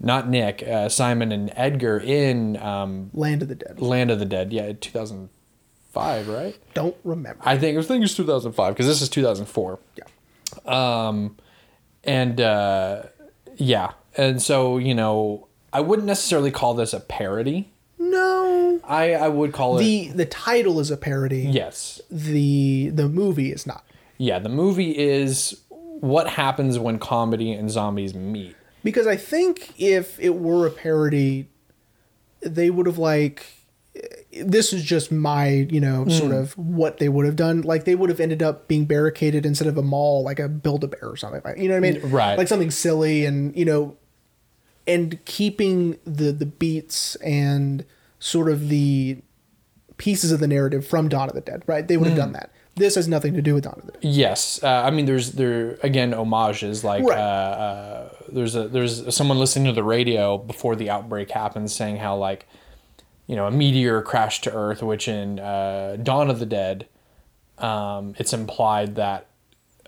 not 0.00 0.28
Nick, 0.28 0.62
uh, 0.64 0.88
Simon 0.88 1.30
and 1.30 1.52
Edgar 1.54 1.98
in 1.98 2.56
um, 2.56 3.10
Land 3.14 3.42
of 3.42 3.48
the 3.48 3.54
Dead. 3.54 3.80
Land 3.80 4.10
of 4.10 4.18
the 4.18 4.24
Dead. 4.24 4.52
Yeah, 4.52 4.72
2005, 4.72 6.28
right? 6.28 6.56
Don't 6.74 6.96
remember. 7.04 7.40
I 7.44 7.56
think 7.58 7.78
I 7.78 7.82
think 7.82 8.04
it's 8.04 8.14
2005 8.16 8.74
because 8.74 8.86
this 8.86 9.00
is 9.02 9.08
2004. 9.08 9.78
Yeah. 9.96 10.04
Um, 10.66 11.36
And 12.04 12.40
uh, 12.40 13.02
yeah, 13.56 13.92
and 14.16 14.40
so 14.42 14.78
you 14.78 14.94
know, 14.94 15.46
I 15.72 15.80
wouldn't 15.80 16.06
necessarily 16.06 16.50
call 16.50 16.74
this 16.74 16.92
a 16.92 17.00
parody. 17.00 17.70
No. 17.98 18.80
I 18.84 19.14
I 19.14 19.28
would 19.28 19.52
call 19.52 19.76
it 19.78 19.80
The 19.80 20.08
the 20.08 20.26
title 20.26 20.80
is 20.80 20.90
a 20.90 20.96
parody. 20.96 21.40
yes. 21.50 22.00
The 22.10 22.90
the 22.90 23.08
movie 23.08 23.50
is 23.52 23.66
not. 23.66 23.84
Yeah, 24.18 24.38
the 24.38 24.48
movie 24.48 24.96
is 24.96 25.60
what 26.00 26.28
happens 26.28 26.78
when 26.78 26.98
comedy 26.98 27.52
and 27.52 27.70
zombies 27.70 28.14
meet. 28.14 28.54
Because 28.84 29.06
I 29.06 29.16
think 29.16 29.72
if 29.78 30.18
it 30.20 30.36
were 30.36 30.66
a 30.66 30.70
parody, 30.70 31.48
they 32.40 32.70
would 32.70 32.86
have 32.86 32.98
like 32.98 33.46
this 34.44 34.74
is 34.74 34.84
just 34.84 35.10
my, 35.10 35.48
you 35.48 35.80
know, 35.80 36.06
sort 36.08 36.30
Hmm. 36.30 36.36
of 36.36 36.58
what 36.58 36.98
they 36.98 37.08
would 37.08 37.24
have 37.24 37.36
done. 37.36 37.62
Like 37.62 37.84
they 37.86 37.94
would 37.94 38.10
have 38.10 38.20
ended 38.20 38.42
up 38.42 38.68
being 38.68 38.84
barricaded 38.84 39.46
instead 39.46 39.68
of 39.68 39.78
a 39.78 39.82
mall, 39.82 40.22
like 40.22 40.38
a 40.38 40.48
build 40.48 40.84
a 40.84 40.88
bear 40.88 41.08
or 41.08 41.16
something 41.16 41.40
like 41.44 41.56
you 41.56 41.68
know 41.68 41.74
what 41.80 41.84
I 41.88 41.92
mean? 41.92 42.00
Right. 42.10 42.36
Like 42.36 42.46
something 42.48 42.70
silly 42.70 43.24
and, 43.24 43.56
you 43.56 43.64
know, 43.64 43.96
and 44.86 45.22
keeping 45.24 45.98
the 46.04 46.32
the 46.32 46.46
beats 46.46 47.14
and 47.16 47.84
sort 48.18 48.48
of 48.50 48.68
the 48.68 49.18
pieces 49.96 50.30
of 50.32 50.40
the 50.40 50.46
narrative 50.46 50.86
from 50.86 51.08
Dawn 51.08 51.28
of 51.28 51.34
the 51.34 51.40
Dead, 51.40 51.62
right? 51.66 51.86
They 51.86 51.96
would 51.96 52.08
have 52.08 52.16
done 52.16 52.32
that. 52.32 52.50
This 52.74 52.94
has 52.96 53.08
nothing 53.08 53.32
to 53.34 53.40
do 53.40 53.54
with 53.54 53.64
Dawn 53.64 53.76
of 53.78 53.86
the 53.86 53.92
Dead. 53.92 54.04
Yes, 54.04 54.62
uh, 54.62 54.68
I 54.84 54.90
mean 54.90 55.06
there's 55.06 55.32
there 55.32 55.78
again 55.82 56.12
homages 56.12 56.84
like 56.84 57.04
Right. 57.04 57.18
uh, 57.18 57.22
uh, 57.22 58.08
there's 58.30 58.54
a 58.54 58.68
there's 58.68 59.14
someone 59.14 59.38
listening 59.38 59.66
to 59.66 59.72
the 59.72 59.84
radio 59.84 60.36
before 60.38 60.76
the 60.76 60.90
outbreak 60.90 61.30
happens 61.30 61.74
saying 61.74 61.96
how 61.96 62.16
like 62.16 62.46
you 63.26 63.34
know 63.34 63.46
a 63.46 63.50
meteor 63.50 64.02
crashed 64.02 64.44
to 64.44 64.52
Earth, 64.52 64.82
which 64.82 65.08
in 65.08 65.40
uh, 65.40 65.96
Dawn 66.02 66.28
of 66.28 66.38
the 66.38 66.46
Dead, 66.46 66.86
um, 67.58 68.14
it's 68.18 68.32
implied 68.34 68.94
that 68.96 69.28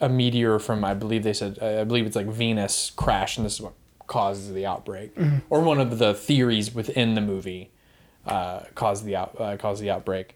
a 0.00 0.08
meteor 0.08 0.58
from 0.58 0.82
I 0.84 0.94
believe 0.94 1.24
they 1.24 1.32
said 1.34 1.58
I 1.60 1.84
believe 1.84 2.06
it's 2.06 2.16
like 2.16 2.26
Venus 2.26 2.90
crashed 2.96 3.36
and 3.36 3.44
this 3.44 3.54
is 3.54 3.60
what 3.60 3.74
causes 4.08 4.52
the 4.52 4.66
outbreak, 4.66 5.12
or 5.48 5.60
one 5.60 5.78
of 5.80 5.98
the 5.98 6.12
theories 6.14 6.74
within 6.74 7.14
the 7.14 7.20
movie 7.20 7.70
uh, 8.26 8.60
caused 8.74 9.04
the 9.04 9.14
out 9.14 9.40
uh, 9.40 9.56
caused 9.56 9.80
the 9.80 9.90
outbreak. 9.90 10.34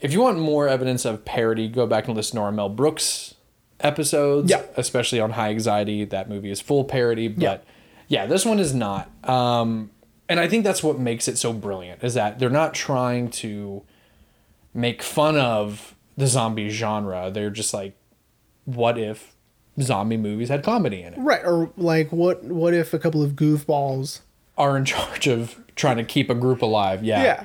If 0.00 0.12
you 0.12 0.20
want 0.20 0.38
more 0.38 0.68
evidence 0.68 1.04
of 1.06 1.24
parody, 1.24 1.68
go 1.68 1.86
back 1.86 2.06
and 2.08 2.14
listen 2.16 2.36
to 2.36 2.42
our 2.42 2.52
Mel 2.52 2.68
Brooks 2.68 3.34
episodes, 3.80 4.50
Yeah. 4.50 4.62
especially 4.76 5.20
on 5.20 5.30
High 5.30 5.50
Anxiety. 5.50 6.04
That 6.04 6.28
movie 6.28 6.50
is 6.50 6.60
full 6.60 6.84
parody, 6.84 7.28
but 7.28 7.64
yeah, 8.08 8.26
this 8.26 8.44
one 8.44 8.58
is 8.58 8.74
not. 8.74 9.10
Um, 9.28 9.90
and 10.28 10.38
I 10.40 10.48
think 10.48 10.64
that's 10.64 10.82
what 10.82 10.98
makes 10.98 11.28
it 11.28 11.38
so 11.38 11.52
brilliant 11.52 12.02
is 12.04 12.14
that 12.14 12.38
they're 12.38 12.50
not 12.50 12.74
trying 12.74 13.30
to 13.30 13.82
make 14.74 15.02
fun 15.02 15.36
of 15.36 15.94
the 16.16 16.26
zombie 16.26 16.68
genre. 16.68 17.30
They're 17.30 17.50
just 17.50 17.72
like, 17.74 17.96
what 18.64 18.98
if 18.98 19.31
zombie 19.80 20.16
movies 20.16 20.48
had 20.48 20.62
comedy 20.62 21.02
in 21.02 21.14
it. 21.14 21.18
Right. 21.18 21.42
Or 21.44 21.70
like 21.76 22.10
what 22.12 22.42
what 22.44 22.74
if 22.74 22.92
a 22.92 22.98
couple 22.98 23.22
of 23.22 23.32
goofballs 23.32 24.20
Are 24.58 24.76
in 24.76 24.84
charge 24.94 25.26
of 25.26 25.56
trying 25.76 25.96
to 25.96 26.04
keep 26.04 26.28
a 26.30 26.34
group 26.34 26.62
alive. 26.62 27.02
Yeah. 27.04 27.22
Yeah. 27.22 27.44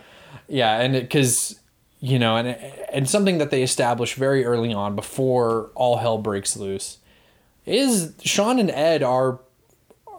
Yeah, 0.50 0.80
and 0.80 0.94
because 0.94 1.60
you 2.00 2.20
know, 2.20 2.38
and 2.38 2.48
and 2.94 3.10
something 3.10 3.38
that 3.40 3.52
they 3.52 3.64
established 3.64 4.16
very 4.16 4.46
early 4.46 4.72
on 4.74 4.96
before 4.96 5.72
all 5.76 5.98
hell 5.98 6.18
breaks 6.18 6.56
loose 6.56 7.00
is 7.66 8.14
Sean 8.24 8.60
and 8.60 8.72
Ed 8.72 9.04
are 9.04 9.40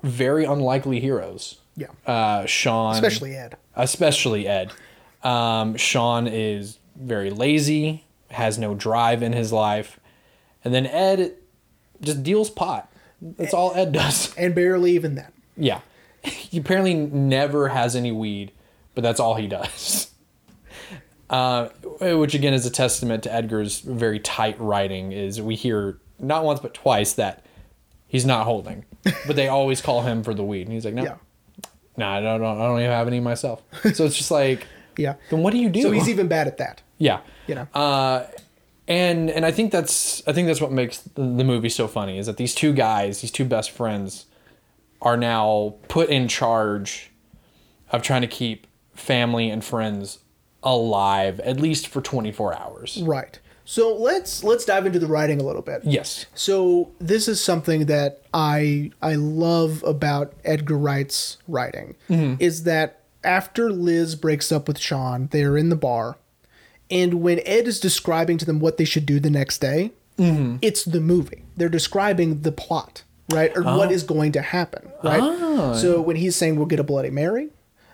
very 0.03 0.45
unlikely 0.45 1.01
heroes. 1.01 1.59
Yeah. 1.77 1.87
Uh, 2.07 2.45
Sean, 2.45 2.95
Especially 2.95 3.37
Ed. 3.37 3.57
especially 3.75 4.47
Ed. 4.47 4.71
Um, 5.23 5.77
Sean 5.77 6.27
is 6.27 6.79
very 6.95 7.31
lazy, 7.31 8.05
has 8.31 8.59
no 8.59 8.75
drive 8.75 9.23
in 9.23 9.33
his 9.33 9.51
life, 9.53 9.99
and 10.65 10.75
then 10.75 10.87
Ed 10.87 11.37
just 12.01 12.23
deals 12.23 12.51
pot. 12.51 12.91
That's 13.21 13.53
all 13.55 13.73
Ed 13.75 13.93
does. 13.93 14.35
And 14.39 14.55
barely 14.55 14.93
even 14.93 15.15
that. 15.17 15.33
Yeah, 15.57 15.81
he 16.23 16.59
apparently 16.59 16.95
never 16.95 17.69
has 17.69 17.97
any 17.97 18.13
weed, 18.13 18.53
but 18.95 19.03
that's 19.03 19.19
all 19.21 19.35
he 19.35 19.47
does. 19.47 20.11
Uh, 21.31 21.69
which 22.01 22.35
again 22.35 22.55
is 22.55 22.65
a 22.65 22.71
testament 22.71 23.23
to 23.25 23.31
Edgar's 23.31 23.81
very 23.81 24.19
tight 24.19 24.59
writing. 24.59 25.13
Is 25.13 25.43
we 25.43 25.57
hear 25.57 25.99
not 26.19 26.43
once 26.43 26.59
but 26.59 26.73
twice 26.73 27.13
that 27.15 27.45
he's 28.07 28.25
not 28.25 28.45
holding, 28.47 28.87
but 29.27 29.37
they 29.37 29.47
always 29.47 29.83
call 29.83 30.01
him 30.01 30.23
for 30.23 30.33
the 30.33 30.43
weed, 30.43 30.63
and 30.63 30.73
he's 30.73 30.87
like, 30.87 30.95
no, 30.95 31.03
Yeah. 31.03 31.17
nah, 31.99 32.15
I 32.17 32.21
don't, 32.23 32.43
I 32.43 32.55
don't 32.67 32.79
even 32.79 32.91
have 32.91 33.07
any 33.09 33.21
myself. 33.21 33.63
So 33.93 34.07
it's 34.07 34.17
just 34.17 34.31
like, 34.31 34.67
Yeah. 34.97 35.17
then 35.29 35.43
what 35.43 35.53
do 35.53 35.59
you 35.59 35.69
do? 35.69 35.83
So 35.83 35.91
he's 35.91 36.09
even 36.09 36.29
bad 36.29 36.47
at 36.47 36.57
that. 36.57 36.81
yeah, 36.97 37.21
You 37.47 37.57
know. 37.57 37.69
uh, 37.75 38.25
and 38.89 39.31
and 39.31 39.45
I 39.45 39.53
think 39.53 39.71
that's 39.71 40.27
I 40.27 40.33
think 40.33 40.49
that's 40.49 40.61
what 40.61 40.73
makes 40.73 40.99
the, 40.99 41.23
the 41.23 41.45
movie 41.45 41.69
so 41.69 41.87
funny 41.87 42.19
is 42.19 42.27
that 42.27 42.39
these 42.39 42.55
two 42.55 42.73
guys, 42.73 43.21
these 43.21 43.31
two 43.31 43.45
best 43.45 43.71
friends, 43.71 44.27
are 45.01 45.17
now 45.17 45.77
put 45.89 46.09
in 46.09 46.27
charge 46.27 47.11
of 47.91 48.03
trying 48.03 48.23
to 48.23 48.27
keep 48.27 48.67
family 48.95 49.51
and 49.51 49.65
friends 49.65 50.19
alive 50.63 51.39
at 51.41 51.61
least 51.61 51.87
for 51.87 52.01
24 52.01 52.59
hours. 52.59 53.01
right. 53.03 53.39
So 53.65 53.95
let's 53.95 54.43
let's 54.43 54.65
dive 54.65 54.87
into 54.87 54.99
the 54.99 55.07
writing 55.07 55.43
a 55.43 55.45
little 55.45 55.61
bit. 55.61 55.83
Yes. 55.85 56.25
So 56.35 56.91
this 56.99 57.29
is 57.29 57.45
something 57.45 57.85
that 57.85 58.23
I 58.33 58.93
I 59.03 59.17
love 59.17 59.85
about 59.87 60.33
Edgar 60.43 60.79
Wright's 60.79 61.37
writing 61.47 61.95
mm-hmm. 62.09 62.43
is 62.43 62.63
that 62.63 63.03
after 63.23 63.71
Liz 63.71 64.15
breaks 64.15 64.51
up 64.51 64.69
with 64.69 64.79
Sean, 64.79 65.29
they're 65.33 65.59
in 65.59 65.69
the 65.69 65.77
bar, 65.77 66.17
and 66.91 67.15
when 67.23 67.41
Ed 67.45 67.67
is 67.69 67.81
describing 67.81 68.39
to 68.39 68.45
them 68.45 68.61
what 68.61 68.77
they 68.77 68.85
should 68.85 69.07
do 69.07 69.21
the 69.21 69.31
next 69.31 69.59
day, 69.59 69.93
it's 70.19 70.85
the 70.85 71.01
movie. 71.01 71.45
They're 71.57 71.69
describing 71.69 72.43
the 72.43 72.51
plot, 72.53 73.05
right, 73.31 73.53
or 73.57 73.63
what 73.63 73.93
is 73.93 74.03
going 74.03 74.33
to 74.33 74.43
happen, 74.43 74.91
right. 75.05 75.75
So 75.77 76.01
when 76.01 76.17
he's 76.17 76.35
saying 76.35 76.57
we'll 76.57 76.67
get 76.67 76.81
a 76.81 76.85
Bloody 76.85 77.11
Mary, 77.11 77.51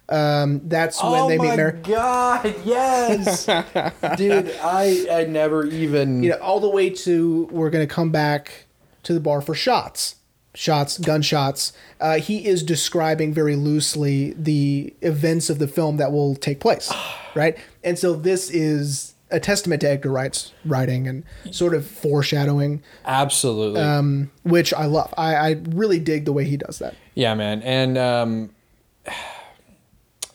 um, 0.08 0.60
that's 0.68 1.02
when 1.02 1.28
they 1.28 1.38
meet 1.38 1.56
Mary. 1.56 1.72
Oh 1.84 1.88
my 1.88 1.88
god, 1.88 2.54
yes. 2.64 3.46
Dude, 4.16 4.54
I 4.62 5.06
I 5.10 5.24
never 5.24 5.66
even 5.66 6.22
you 6.22 6.30
know, 6.30 6.36
all 6.36 6.60
the 6.60 6.68
way 6.68 6.90
to 6.90 7.48
we're 7.50 7.70
going 7.70 7.86
to 7.86 7.94
come 7.94 8.10
back 8.10 8.66
to 9.02 9.12
the 9.14 9.20
bar 9.20 9.40
for 9.40 9.54
shots, 9.54 10.16
shots, 10.54 10.98
gunshots. 10.98 11.72
Uh, 12.00 12.18
he 12.18 12.46
is 12.46 12.62
describing 12.62 13.32
very 13.34 13.56
loosely 13.56 14.34
the 14.34 14.94
events 15.02 15.50
of 15.50 15.58
the 15.58 15.68
film 15.68 15.96
that 15.98 16.12
will 16.12 16.36
take 16.36 16.60
place, 16.60 16.92
right? 17.34 17.56
And 17.84 17.98
so 17.98 18.14
this 18.14 18.50
is 18.50 19.14
a 19.30 19.38
testament 19.40 19.80
to 19.82 19.90
Edgar 19.90 20.10
Wright's 20.10 20.52
writing 20.64 21.06
and 21.08 21.24
sort 21.50 21.74
of 21.74 21.86
foreshadowing, 21.86 22.82
absolutely. 23.04 23.80
um, 23.80 24.30
which 24.42 24.72
I 24.74 24.86
love. 24.86 25.12
I, 25.16 25.34
I 25.34 25.50
really 25.70 25.98
dig 25.98 26.24
the 26.24 26.32
way 26.32 26.44
he 26.44 26.56
does 26.56 26.78
that. 26.78 26.94
yeah, 27.14 27.34
man. 27.34 27.62
And 27.62 27.98
um 27.98 28.50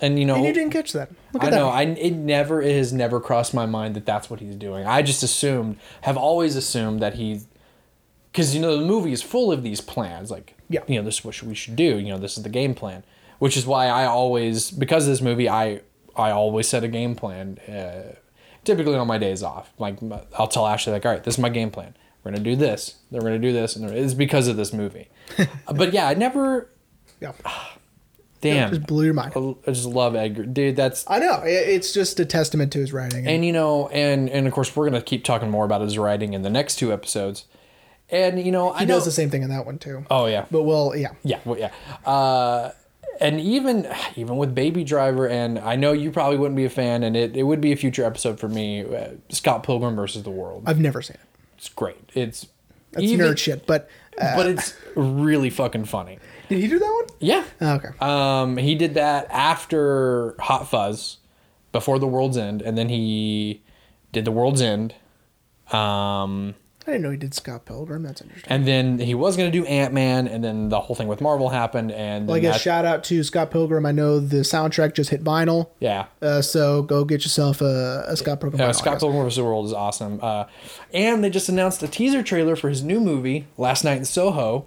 and 0.02 0.18
you 0.20 0.26
know 0.26 0.36
And 0.36 0.46
you 0.46 0.54
didn't 0.54 0.72
catch 0.72 0.94
that. 0.94 1.10
Look 1.34 1.44
I 1.44 1.48
at 1.48 1.52
that. 1.52 1.58
know. 1.58 1.70
I 1.70 1.84
it 1.84 2.14
never 2.14 2.62
it 2.62 2.76
has 2.76 2.94
never 2.94 3.20
crossed 3.20 3.54
my 3.54 3.66
mind 3.66 3.96
that 3.96 4.06
that's 4.06 4.30
what 4.30 4.40
he's 4.40 4.56
doing. 4.56 4.86
I 4.86 5.02
just 5.02 5.24
assumed, 5.24 5.78
have 6.02 6.18
always 6.18 6.56
assumed 6.56 7.02
that 7.02 7.16
he, 7.16 7.42
because 8.32 8.56
you 8.56 8.62
know 8.62 8.78
the 8.78 8.86
movie 8.86 9.12
is 9.12 9.22
full 9.22 9.52
of 9.52 9.64
these 9.64 9.82
plans. 9.82 10.32
Like, 10.32 10.56
Yeah. 10.70 10.82
you 10.88 10.96
know, 10.96 11.04
this 11.04 11.20
is 11.20 11.26
what 11.26 11.42
we 11.44 11.56
should 11.56 11.76
do. 11.76 11.98
You 12.00 12.10
know, 12.14 12.18
this 12.18 12.38
is 12.38 12.44
the 12.44 12.50
game 12.50 12.74
plan. 12.76 13.04
Which 13.40 13.56
is 13.56 13.66
why 13.66 13.88
I 13.88 14.06
always, 14.06 14.70
because 14.70 15.06
of 15.06 15.12
this 15.14 15.22
movie, 15.22 15.48
I 15.48 15.80
I 16.20 16.32
always 16.32 16.68
set 16.68 16.84
a 16.84 16.88
game 16.88 17.16
plan. 17.16 17.58
Uh, 17.68 18.16
typically 18.64 18.96
on 18.96 19.08
my 19.08 19.18
days 19.18 19.42
off, 19.44 19.72
like 19.80 19.98
I'll 20.38 20.48
tell 20.48 20.68
Ashley, 20.68 20.94
like, 20.94 21.06
all 21.06 21.12
right, 21.12 21.24
this 21.24 21.36
is 21.36 21.40
my 21.40 21.50
game 21.50 21.72
plan. 21.72 21.96
We're 22.24 22.32
gonna 22.32 22.44
do 22.44 22.56
this. 22.56 22.96
Then 23.12 23.22
we're 23.22 23.30
gonna 23.30 23.40
do 23.40 23.54
this, 23.54 23.76
and 23.76 23.90
it's 23.90 24.14
because 24.14 24.48
of 24.48 24.58
this 24.58 24.74
movie. 24.74 25.10
but 25.74 25.94
yeah, 25.94 26.08
I 26.08 26.14
never. 26.16 26.70
yeah. 27.22 27.32
Damn, 28.42 28.70
Just 28.70 28.88
blew 28.88 29.04
your 29.04 29.14
mind. 29.14 29.34
I 29.36 29.72
just 29.72 29.86
love 29.86 30.16
Edgar, 30.16 30.46
dude. 30.46 30.78
That's 30.78 31.04
I 31.10 31.20
know. 31.20 31.42
It's 31.44 31.92
just 31.92 32.22
a 32.22 32.26
testament 32.26 32.72
to 32.72 32.80
his 32.80 32.94
writing. 32.94 33.28
and 33.28 33.44
you 33.44 33.52
know 33.52 33.90
and 33.90 34.30
and 34.30 34.48
of 34.48 34.54
course 34.54 34.74
we're 34.78 34.86
gonna 34.90 35.02
keep 35.02 35.26
talking 35.26 35.50
more 35.50 35.66
about 35.66 35.82
his 35.82 35.98
writing 35.98 36.32
in 36.32 36.42
the 36.42 36.50
next 36.50 36.78
two 36.78 36.94
episodes 36.94 37.46
and 38.10 38.42
you 38.42 38.52
know 38.52 38.72
i 38.72 38.80
he 38.80 38.86
know 38.86 38.96
does 38.96 39.04
the 39.06 39.12
same 39.12 39.30
thing 39.30 39.44
in 39.44 39.50
that 39.50 39.66
one 39.66 39.78
too. 39.78 40.06
oh 40.10 40.26
yeah 40.26 40.46
But 40.50 40.64
well, 40.64 40.96
yeah. 40.96 41.12
yeah 41.24 41.40
well, 41.44 41.60
yeah 41.60 41.72
uh 42.10 42.72
and 43.20 43.40
even 43.40 43.88
even 44.16 44.38
with 44.38 44.54
baby 44.56 44.84
driver 44.84 45.28
and 45.28 45.60
i 45.60 45.76
know 45.76 45.92
you 45.92 46.12
probably 46.12 46.38
wouldn't 46.38 46.56
be 46.56 46.66
a 46.66 46.70
fan 46.70 47.04
and 47.04 47.16
it, 47.18 47.36
it 47.36 47.44
would 47.44 47.60
be 47.62 47.72
a 47.72 47.76
future 47.76 48.04
episode 48.06 48.40
for 48.40 48.48
me 48.50 48.84
uh, 48.84 49.10
scott 49.30 49.64
pilgrim 49.64 49.96
versus 49.96 50.24
the 50.24 50.30
world 50.30 50.64
I've 50.66 50.80
never 50.80 51.02
seen 51.02 51.16
it. 51.16 51.28
it's 51.58 51.70
great 51.70 52.10
it's 52.14 52.48
That's 52.92 53.04
even- 53.06 53.26
nerd 53.26 53.38
shit. 53.38 53.66
But 53.68 53.90
uh, 54.20 54.36
but 54.36 54.48
it's 54.48 54.74
really 54.96 55.50
fucking 55.50 55.86
funny 55.86 56.20
did 56.50 56.60
he 56.60 56.68
do 56.68 56.80
that 56.80 56.92
one? 56.94 57.06
yeah 57.20 57.44
Oh, 57.62 57.74
okay. 57.76 57.90
Um, 58.02 58.58
he 58.58 58.76
did 58.76 58.96
that 58.96 59.28
after 59.30 60.36
Hot 60.40 60.68
Fuzz, 60.70 61.18
before 61.72 62.00
The 62.00 62.08
World's 62.08 62.38
End, 62.38 62.62
and 62.64 62.76
then 62.78 62.90
he 62.90 63.62
did 64.12 64.26
The 64.26 64.32
World's 64.32 64.62
End. 64.62 64.96
Um, 65.72 66.56
I 66.88 66.92
didn't 66.94 67.04
know 67.04 67.12
he 67.12 67.18
did 67.18 67.34
Scott 67.36 67.66
Pilgrim. 67.66 68.04
That's 68.04 68.22
interesting. 68.22 68.52
and 68.52 68.66
then 68.66 69.00
he 69.00 69.14
was 69.14 69.38
gonna 69.38 69.52
do 69.52 69.64
Ant 69.66 69.94
Man, 69.94 70.28
and 70.28 70.44
then 70.44 70.70
the 70.70 70.80
whole 70.80 70.96
thing 70.96 71.08
with 71.08 71.22
Marvel 71.22 71.50
happened, 71.50 71.92
and 71.92 72.28
Well, 72.28 72.38
I 72.38 72.40
guess 72.40 72.60
shout 72.62 72.86
out 72.86 73.04
to 73.06 73.22
Scott 73.24 73.52
Pilgrim. 73.52 73.86
I 73.86 73.92
know 73.92 74.20
the 74.20 74.38
soundtrack 74.38 74.96
just 74.96 75.10
hit 75.12 75.24
vinyl, 75.24 75.70
yeah. 75.80 76.06
uh, 76.22 76.42
so 76.42 76.82
go 76.82 77.04
get 77.06 77.24
yourself 77.24 77.62
a, 77.62 78.06
a 78.08 78.16
Scott 78.18 78.40
Pilgrim. 78.42 78.62
Uh, 78.62 78.74
Scott. 78.74 79.00
Pilgrim 79.00 79.24
vs. 79.24 79.36
the 79.38 79.44
World 79.44 79.66
is 79.68 79.74
awesome. 79.74 80.20
Uh, 80.22 80.46
and 80.94 81.24
they 81.24 81.30
just 81.30 81.50
announced 81.50 81.84
a 81.84 81.88
teaser 81.88 82.24
trailer 82.24 82.56
for 82.56 82.70
his 82.70 82.82
new 82.82 83.00
movie, 83.00 83.46
Last 83.58 83.84
Night 83.84 83.98
in 83.98 84.06
Soho, 84.06 84.66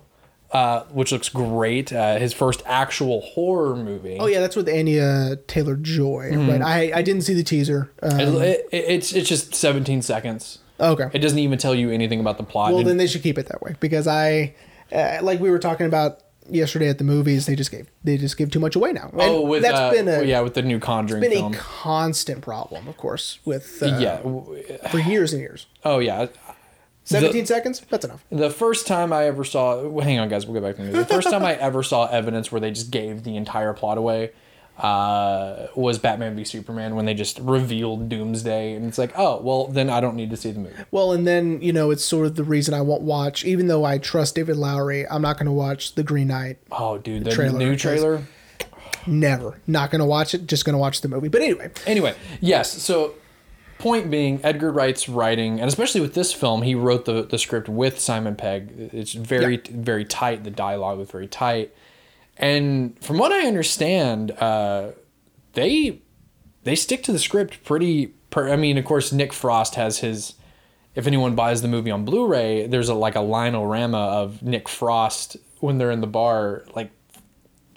uh, 0.52 0.82
which 0.92 1.10
looks 1.12 1.30
great. 1.30 1.92
Uh, 1.92 2.18
his 2.18 2.32
first 2.34 2.62
actual 2.66 3.22
horror 3.22 3.74
movie. 3.74 4.18
Oh 4.20 4.26
yeah, 4.26 4.40
that's 4.40 4.54
with 4.54 4.68
Anya 4.68 5.36
Taylor 5.48 5.76
Joy. 5.76 6.30
Right. 6.36 6.60
I 6.60 6.92
I 6.98 7.02
didn't 7.02 7.22
see 7.22 7.34
the 7.34 7.42
teaser. 7.42 7.90
Um, 8.02 8.20
It- 8.20 8.66
it- 8.70 8.84
it's 8.88 9.12
it's 9.12 9.28
just 9.28 9.54
17 9.54 10.02
seconds. 10.02 10.58
Okay. 10.90 11.08
It 11.12 11.20
doesn't 11.20 11.38
even 11.38 11.58
tell 11.58 11.74
you 11.74 11.90
anything 11.90 12.20
about 12.20 12.38
the 12.38 12.44
plot. 12.44 12.72
Well, 12.72 12.82
then 12.82 12.96
they 12.96 13.06
should 13.06 13.22
keep 13.22 13.38
it 13.38 13.46
that 13.46 13.62
way 13.62 13.76
because 13.80 14.06
I, 14.06 14.54
uh, 14.92 15.18
like 15.22 15.40
we 15.40 15.50
were 15.50 15.58
talking 15.58 15.86
about 15.86 16.20
yesterday 16.48 16.88
at 16.88 16.98
the 16.98 17.04
movies, 17.04 17.46
they 17.46 17.54
just 17.56 17.70
gave 17.70 17.88
they 18.04 18.16
just 18.16 18.36
give 18.36 18.50
too 18.50 18.60
much 18.60 18.76
away 18.76 18.92
now. 18.92 19.08
And 19.12 19.20
Oh, 19.20 19.40
with 19.42 19.62
that's 19.62 19.78
uh, 19.78 19.90
been 19.90 20.08
a 20.08 20.22
yeah, 20.22 20.40
with 20.40 20.54
the 20.54 20.62
new 20.62 20.78
Conjuring 20.78 21.22
It's 21.22 21.32
been 21.32 21.42
film. 21.42 21.54
a 21.54 21.56
constant 21.56 22.42
problem, 22.42 22.88
of 22.88 22.96
course, 22.96 23.38
with 23.44 23.82
uh, 23.82 23.98
yeah. 23.98 24.20
for 24.90 24.98
years 24.98 25.32
and 25.32 25.40
years. 25.40 25.66
Oh 25.84 25.98
yeah. 25.98 26.26
Seventeen 27.04 27.46
seconds. 27.46 27.80
That's 27.90 28.04
enough. 28.04 28.24
The 28.30 28.50
first 28.50 28.86
time 28.86 29.12
I 29.12 29.24
ever 29.24 29.42
saw, 29.42 29.82
well, 29.88 30.04
hang 30.04 30.20
on, 30.20 30.28
guys, 30.28 30.46
we'll 30.46 30.60
go 30.60 30.66
back 30.66 30.76
to 30.76 30.82
the 30.82 30.88
movie. 30.88 30.98
The 31.00 31.04
first 31.06 31.30
time 31.30 31.44
I 31.44 31.54
ever 31.54 31.82
saw 31.82 32.06
evidence 32.06 32.52
where 32.52 32.60
they 32.60 32.70
just 32.70 32.92
gave 32.92 33.24
the 33.24 33.36
entire 33.36 33.72
plot 33.72 33.98
away 33.98 34.30
uh, 34.82 35.68
was 35.76 35.98
Batman 35.98 36.34
v 36.34 36.42
Superman 36.44 36.96
when 36.96 37.04
they 37.04 37.14
just 37.14 37.38
revealed 37.38 38.08
Doomsday, 38.08 38.74
and 38.74 38.84
it's 38.84 38.98
like, 38.98 39.12
oh, 39.16 39.40
well, 39.40 39.68
then 39.68 39.88
I 39.88 40.00
don't 40.00 40.16
need 40.16 40.30
to 40.30 40.36
see 40.36 40.50
the 40.50 40.58
movie. 40.58 40.74
Well, 40.90 41.12
and 41.12 41.24
then 41.26 41.62
you 41.62 41.72
know 41.72 41.90
it's 41.92 42.04
sort 42.04 42.26
of 42.26 42.34
the 42.34 42.44
reason 42.44 42.74
I 42.74 42.80
won't 42.80 43.02
watch, 43.02 43.44
even 43.44 43.68
though 43.68 43.84
I 43.84 43.98
trust 43.98 44.34
David 44.34 44.56
Lowery. 44.56 45.08
I'm 45.08 45.22
not 45.22 45.36
going 45.38 45.46
to 45.46 45.52
watch 45.52 45.94
The 45.94 46.02
Green 46.02 46.28
Knight. 46.28 46.58
Oh, 46.72 46.98
dude, 46.98 47.24
the 47.24 47.30
trailer, 47.30 47.58
new 47.58 47.76
trailer. 47.76 48.24
Never. 49.06 49.60
Not 49.66 49.90
going 49.90 50.00
to 50.00 50.04
watch 50.04 50.34
it. 50.34 50.46
Just 50.46 50.64
going 50.64 50.74
to 50.74 50.78
watch 50.78 51.00
the 51.00 51.08
movie. 51.08 51.28
But 51.28 51.42
anyway, 51.42 51.70
Anyway, 51.86 52.14
yes. 52.40 52.70
So, 52.82 53.14
point 53.78 54.10
being, 54.10 54.40
Edgar 54.44 54.70
Wright's 54.70 55.08
writing, 55.08 55.60
and 55.60 55.68
especially 55.68 56.00
with 56.00 56.14
this 56.14 56.32
film, 56.32 56.62
he 56.62 56.74
wrote 56.74 57.04
the, 57.04 57.22
the 57.22 57.38
script 57.38 57.68
with 57.68 57.98
Simon 57.98 58.36
Pegg. 58.36 58.90
It's 58.92 59.12
very 59.12 59.56
very 59.58 60.04
tight. 60.04 60.44
The 60.44 60.50
dialogue 60.50 60.98
was 60.98 61.10
very 61.10 61.26
tight, 61.26 61.72
and 62.36 62.98
from 63.02 63.18
what 63.18 63.32
I 63.32 63.46
understand, 63.46 64.30
uh, 64.32 64.92
they 65.52 66.00
they 66.64 66.74
stick 66.74 67.02
to 67.04 67.12
the 67.12 67.18
script 67.18 67.64
pretty. 67.64 68.14
Per, 68.30 68.48
I 68.48 68.56
mean, 68.56 68.78
of 68.78 68.84
course, 68.84 69.12
Nick 69.12 69.32
Frost 69.32 69.74
has 69.74 69.98
his. 69.98 70.34
If 70.94 71.06
anyone 71.06 71.34
buys 71.34 71.62
the 71.62 71.68
movie 71.68 71.90
on 71.90 72.04
Blu-ray, 72.04 72.66
there's 72.66 72.90
a 72.90 72.94
like 72.94 73.14
a 73.14 73.20
linorama 73.20 73.96
of 73.96 74.42
Nick 74.42 74.68
Frost 74.68 75.38
when 75.60 75.78
they're 75.78 75.90
in 75.90 76.02
the 76.02 76.06
bar, 76.06 76.64
like 76.74 76.90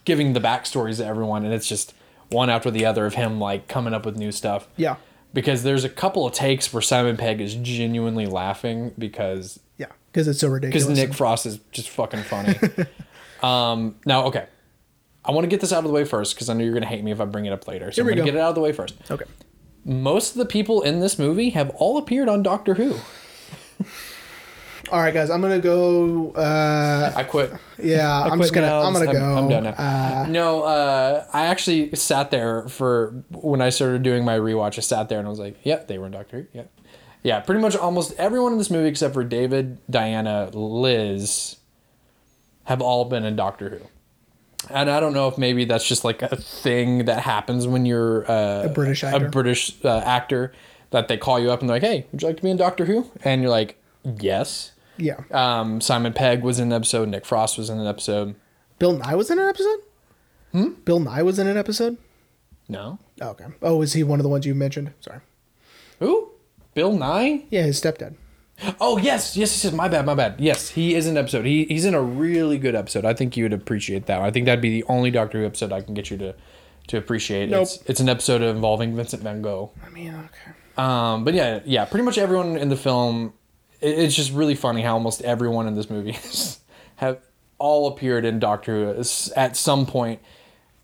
giving 0.03 0.33
the 0.33 0.41
backstories 0.41 0.97
to 0.97 1.05
everyone, 1.05 1.45
and 1.45 1.53
it's 1.53 1.67
just 1.67 1.93
one 2.29 2.49
after 2.49 2.71
the 2.71 2.85
other 2.85 3.05
of 3.05 3.13
him 3.13 3.39
like 3.39 3.67
coming 3.67 3.93
up 3.93 4.05
with 4.05 4.17
new 4.17 4.31
stuff. 4.31 4.67
yeah, 4.75 4.97
Because 5.33 5.63
there's 5.63 5.83
a 5.83 5.89
couple 5.89 6.25
of 6.25 6.33
takes 6.33 6.73
where 6.73 6.81
Simon 6.81 7.17
Pegg 7.17 7.39
is 7.39 7.55
genuinely 7.55 8.25
laughing 8.25 8.93
because 8.97 9.59
yeah. 9.77 9.87
because 10.11 10.27
it's 10.27 10.39
so 10.39 10.47
ridiculous. 10.49 10.85
because. 10.85 10.97
Nick 10.97 11.13
Frost 11.13 11.45
is 11.45 11.59
just 11.71 11.89
fucking 11.89 12.23
funny. 12.23 12.55
um, 13.45 13.95
now, 14.05 14.25
okay, 14.25 14.47
I 15.23 15.31
want 15.31 15.45
to 15.45 15.49
get 15.49 15.61
this 15.61 15.73
out 15.73 15.79
of 15.79 15.85
the 15.85 15.91
way 15.91 16.05
first 16.05 16.35
because 16.35 16.49
I 16.49 16.53
know 16.53 16.63
you're 16.63 16.73
gonna 16.73 16.85
hate 16.85 17.03
me 17.03 17.11
if 17.11 17.19
I 17.21 17.25
bring 17.25 17.45
it 17.45 17.53
up 17.53 17.67
later. 17.67 17.91
So 17.91 18.01
I'm 18.01 18.07
gonna 18.07 18.23
get 18.23 18.35
it 18.35 18.39
out 18.39 18.49
of 18.49 18.55
the 18.55 18.61
way 18.61 18.71
first. 18.71 18.95
Okay. 19.09 19.25
Most 19.83 20.31
of 20.31 20.37
the 20.37 20.45
people 20.45 20.81
in 20.81 20.99
this 20.99 21.19
movie 21.19 21.51
have 21.51 21.69
all 21.71 21.97
appeared 21.97 22.27
on 22.27 22.41
Doctor 22.41 22.73
Who. 22.73 22.95
All 24.91 24.99
right, 25.01 25.13
guys. 25.13 25.29
I'm 25.31 25.41
gonna 25.41 25.59
go. 25.59 26.31
Uh, 26.31 27.11
I 27.15 27.23
quit. 27.23 27.51
yeah, 27.81 28.19
I 28.19 28.25
I'm 28.25 28.29
quit 28.31 28.41
just 28.41 28.53
gonna. 28.53 28.67
now. 28.67 28.81
I'm 28.83 28.93
gonna 28.93 29.11
go. 29.11 29.37
I'm, 29.37 29.49
done 29.49 29.63
now. 29.63 29.71
Uh, 29.71 30.25
no, 30.29 30.63
uh, 30.63 31.25
I 31.33 31.47
actually 31.47 31.95
sat 31.95 32.29
there 32.29 32.67
for 32.67 33.23
when 33.31 33.61
I 33.61 33.69
started 33.69 34.03
doing 34.03 34.23
my 34.23 34.37
rewatch. 34.37 34.77
I 34.77 34.81
sat 34.81 35.09
there 35.09 35.17
and 35.17 35.27
I 35.27 35.29
was 35.29 35.39
like, 35.39 35.57
"Yep, 35.63 35.87
they 35.87 35.97
were 35.97 36.05
in 36.05 36.11
Doctor 36.11 36.41
Who." 36.41 36.47
Yeah, 36.53 36.63
yeah. 37.23 37.39
Pretty 37.39 37.61
much 37.61 37.75
almost 37.75 38.13
everyone 38.19 38.51
in 38.51 38.57
this 38.59 38.69
movie 38.69 38.87
except 38.89 39.15
for 39.15 39.23
David, 39.23 39.79
Diana, 39.89 40.51
Liz, 40.53 41.57
have 42.65 42.81
all 42.81 43.05
been 43.05 43.23
in 43.25 43.35
Doctor 43.35 43.69
Who. 43.69 43.79
And 44.73 44.89
I 44.89 44.99
don't 44.99 45.13
know 45.13 45.27
if 45.27 45.37
maybe 45.37 45.65
that's 45.65 45.87
just 45.87 46.03
like 46.03 46.21
a 46.21 46.35
thing 46.35 47.05
that 47.05 47.21
happens 47.21 47.67
when 47.67 47.85
you're 47.85 48.29
uh, 48.29 48.63
A 48.65 48.69
British 48.69 49.03
actor. 49.03 49.27
a 49.27 49.29
British 49.29 49.75
uh, 49.85 49.99
actor 49.99 50.51
that 50.91 51.07
they 51.07 51.17
call 51.17 51.39
you 51.39 51.51
up 51.51 51.59
and 51.61 51.69
they're 51.69 51.75
like, 51.75 51.83
"Hey, 51.83 52.07
would 52.11 52.21
you 52.21 52.27
like 52.27 52.37
to 52.37 52.43
be 52.43 52.49
in 52.49 52.57
Doctor 52.57 52.85
Who?" 52.85 53.11
And 53.23 53.41
you're 53.41 53.51
like, 53.51 53.79
"Yes." 54.03 54.71
yeah. 54.97 55.17
Um, 55.31 55.81
Simon 55.81 56.13
Pegg 56.13 56.41
was 56.41 56.57
in 56.59 56.67
an 56.69 56.73
episode. 56.73 57.09
Nick 57.09 57.25
Frost 57.25 57.57
was 57.57 57.69
in 57.69 57.79
an 57.79 57.85
episode. 57.87 58.35
Bill 58.79 58.97
Nighy 58.97 59.17
was 59.17 59.29
in 59.29 59.39
an 59.39 59.47
episode. 59.47 59.79
Hmm. 60.51 60.69
Bill 60.85 60.99
Nighy 60.99 61.23
was 61.25 61.37
in 61.37 61.47
an 61.47 61.57
episode. 61.57 61.97
No. 62.69 62.97
Oh, 63.21 63.29
okay. 63.29 63.45
Oh, 63.61 63.81
is 63.81 63.93
he 63.93 64.03
one 64.03 64.19
of 64.19 64.23
the 64.23 64.29
ones 64.29 64.45
you 64.45 64.55
mentioned? 64.55 64.93
Sorry. 65.01 65.19
Who? 65.99 66.31
Bill 66.73 66.91
Nighy? 66.97 67.45
Yeah, 67.51 67.63
his 67.63 67.79
stepdad. 67.79 68.15
Oh 68.79 68.97
yes, 68.97 69.35
yes, 69.35 69.63
yes. 69.63 69.73
My 69.73 69.87
bad, 69.87 70.05
my 70.05 70.15
bad. 70.15 70.35
Yes, 70.39 70.69
he 70.69 70.95
is 70.95 71.07
an 71.07 71.17
episode. 71.17 71.45
He 71.45 71.65
he's 71.65 71.85
in 71.85 71.93
a 71.93 72.01
really 72.01 72.57
good 72.57 72.75
episode. 72.75 73.05
I 73.05 73.13
think 73.13 73.35
you 73.35 73.43
would 73.43 73.53
appreciate 73.53 74.05
that. 74.05 74.21
I 74.21 74.31
think 74.31 74.45
that'd 74.45 74.61
be 74.61 74.69
the 74.69 74.85
only 74.87 75.11
Doctor 75.11 75.39
Who 75.39 75.45
episode 75.45 75.71
I 75.71 75.81
can 75.81 75.93
get 75.93 76.09
you 76.09 76.17
to 76.17 76.35
to 76.87 76.97
appreciate. 76.97 77.49
Nope. 77.49 77.63
It's 77.63 77.83
it's 77.85 77.99
an 77.99 78.09
episode 78.09 78.41
involving 78.41 78.95
Vincent 78.95 79.23
Van 79.23 79.41
Gogh. 79.41 79.71
I 79.85 79.89
mean, 79.89 80.13
okay. 80.13 80.57
Um, 80.77 81.23
but 81.23 81.33
yeah, 81.33 81.59
yeah. 81.65 81.85
Pretty 81.85 82.05
much 82.05 82.17
everyone 82.17 82.57
in 82.57 82.69
the 82.69 82.77
film. 82.77 83.33
It, 83.81 83.99
it's 83.99 84.15
just 84.15 84.31
really 84.31 84.55
funny 84.55 84.81
how 84.81 84.93
almost 84.93 85.21
everyone 85.21 85.67
in 85.67 85.75
this 85.75 85.89
movie 85.89 86.17
have 86.97 87.19
all 87.57 87.87
appeared 87.87 88.23
in 88.23 88.39
Doctor 88.39 88.93
Who 88.93 89.03
at 89.35 89.57
some 89.57 89.85
point. 89.85 90.21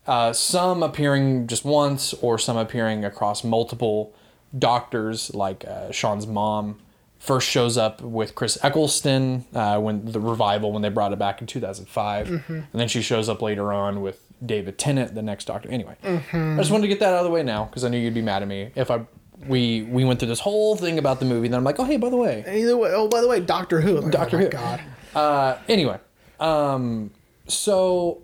Uh, 0.06 0.32
some 0.32 0.82
appearing 0.82 1.46
just 1.46 1.64
once, 1.64 2.12
or 2.14 2.38
some 2.38 2.56
appearing 2.58 3.04
across 3.04 3.44
multiple 3.44 4.12
doctors. 4.58 5.34
Like 5.34 5.64
uh, 5.64 5.90
Sean's 5.90 6.26
mom 6.26 6.78
first 7.22 7.48
shows 7.48 7.78
up 7.78 8.00
with 8.00 8.34
Chris 8.34 8.58
Eccleston 8.64 9.44
uh, 9.54 9.78
when 9.78 10.04
the 10.06 10.18
revival 10.18 10.72
when 10.72 10.82
they 10.82 10.88
brought 10.88 11.12
it 11.12 11.20
back 11.20 11.40
in 11.40 11.46
2005, 11.46 12.28
and 12.48 12.66
then 12.72 12.88
she 12.88 13.00
shows 13.00 13.28
up 13.28 13.40
later 13.40 13.72
on 13.72 14.00
with 14.02 14.20
David 14.44 14.76
Tennant, 14.76 15.14
the 15.14 15.22
next 15.22 15.44
Doctor. 15.44 15.68
Anyway, 15.68 15.96
I 16.04 16.56
just 16.56 16.72
wanted 16.72 16.82
to 16.82 16.88
get 16.88 16.98
that 16.98 17.14
out 17.14 17.18
of 17.20 17.24
the 17.24 17.30
way 17.30 17.44
now 17.44 17.66
because 17.66 17.84
I 17.84 17.88
knew 17.90 17.98
you'd 17.98 18.12
be 18.12 18.22
mad 18.22 18.42
at 18.42 18.48
me 18.48 18.72
if 18.74 18.90
I 18.90 19.06
we 19.46 19.82
we 19.82 20.04
went 20.04 20.18
through 20.18 20.30
this 20.30 20.40
whole 20.40 20.74
thing 20.74 20.98
about 20.98 21.20
the 21.20 21.24
movie. 21.24 21.46
Then 21.46 21.58
I'm 21.58 21.64
like, 21.64 21.78
oh 21.78 21.84
hey, 21.84 21.96
by 21.96 22.10
the 22.10 22.16
way, 22.16 22.44
Either 22.48 22.76
way. 22.76 22.90
Oh, 22.92 23.06
by 23.06 23.20
the 23.20 23.28
way, 23.28 23.38
Doctor 23.38 23.80
Who. 23.80 24.00
Like, 24.00 24.10
Doctor 24.12 24.36
oh 24.36 24.40
my 24.40 24.44
Who. 24.46 24.50
God. 24.50 24.80
uh, 25.14 25.58
anyway, 25.68 26.00
um, 26.40 27.12
so 27.46 28.22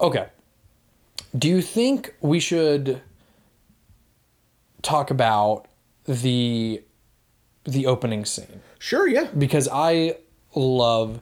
okay. 0.00 0.26
Do 1.38 1.46
you 1.48 1.62
think 1.62 2.14
we 2.20 2.40
should 2.40 3.00
talk 4.82 5.12
about 5.12 5.66
the 6.06 6.82
the 7.64 7.86
opening 7.86 8.24
scene 8.24 8.60
Sure. 8.78 9.06
Yeah. 9.06 9.28
because 9.36 9.68
I 9.70 10.16
love 10.54 11.20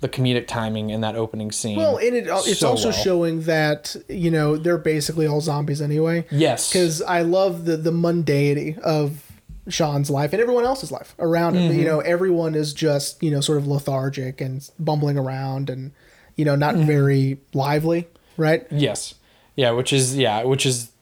the 0.00 0.08
comedic 0.08 0.46
timing 0.46 0.90
in 0.90 1.00
that 1.00 1.16
opening 1.16 1.50
scene. 1.50 1.76
Well, 1.76 1.96
and 1.96 2.14
it, 2.14 2.26
it's 2.28 2.60
so 2.60 2.68
also 2.68 2.90
well. 2.90 2.98
showing 2.98 3.42
that 3.42 3.96
you 4.08 4.30
know 4.30 4.56
they're 4.56 4.78
basically 4.78 5.26
all 5.26 5.40
zombies 5.40 5.82
anyway. 5.82 6.24
Yes. 6.30 6.70
Because 6.72 7.02
I 7.02 7.22
love 7.22 7.64
the 7.64 7.76
the 7.76 7.90
mundanity 7.90 8.78
of 8.78 9.24
Sean's 9.68 10.08
life 10.08 10.32
and 10.32 10.40
everyone 10.40 10.64
else's 10.64 10.92
life 10.92 11.14
around 11.18 11.54
him. 11.56 11.70
Mm-hmm. 11.70 11.80
You 11.80 11.84
know, 11.86 12.00
everyone 12.00 12.54
is 12.54 12.72
just 12.72 13.20
you 13.22 13.30
know 13.32 13.40
sort 13.40 13.58
of 13.58 13.66
lethargic 13.66 14.40
and 14.40 14.68
bumbling 14.78 15.18
around 15.18 15.68
and 15.68 15.90
you 16.36 16.44
know 16.44 16.52
Mm-hmm. 16.52 16.60
not 16.60 16.86
very 16.86 17.38
lively, 17.52 18.06
right? 18.36 18.66
Yes. 18.70 19.14
Yeah, 19.56 19.72
which 19.72 19.92
is 19.92 20.16
yeah, 20.16 20.44
which 20.44 20.64
is 20.64 20.92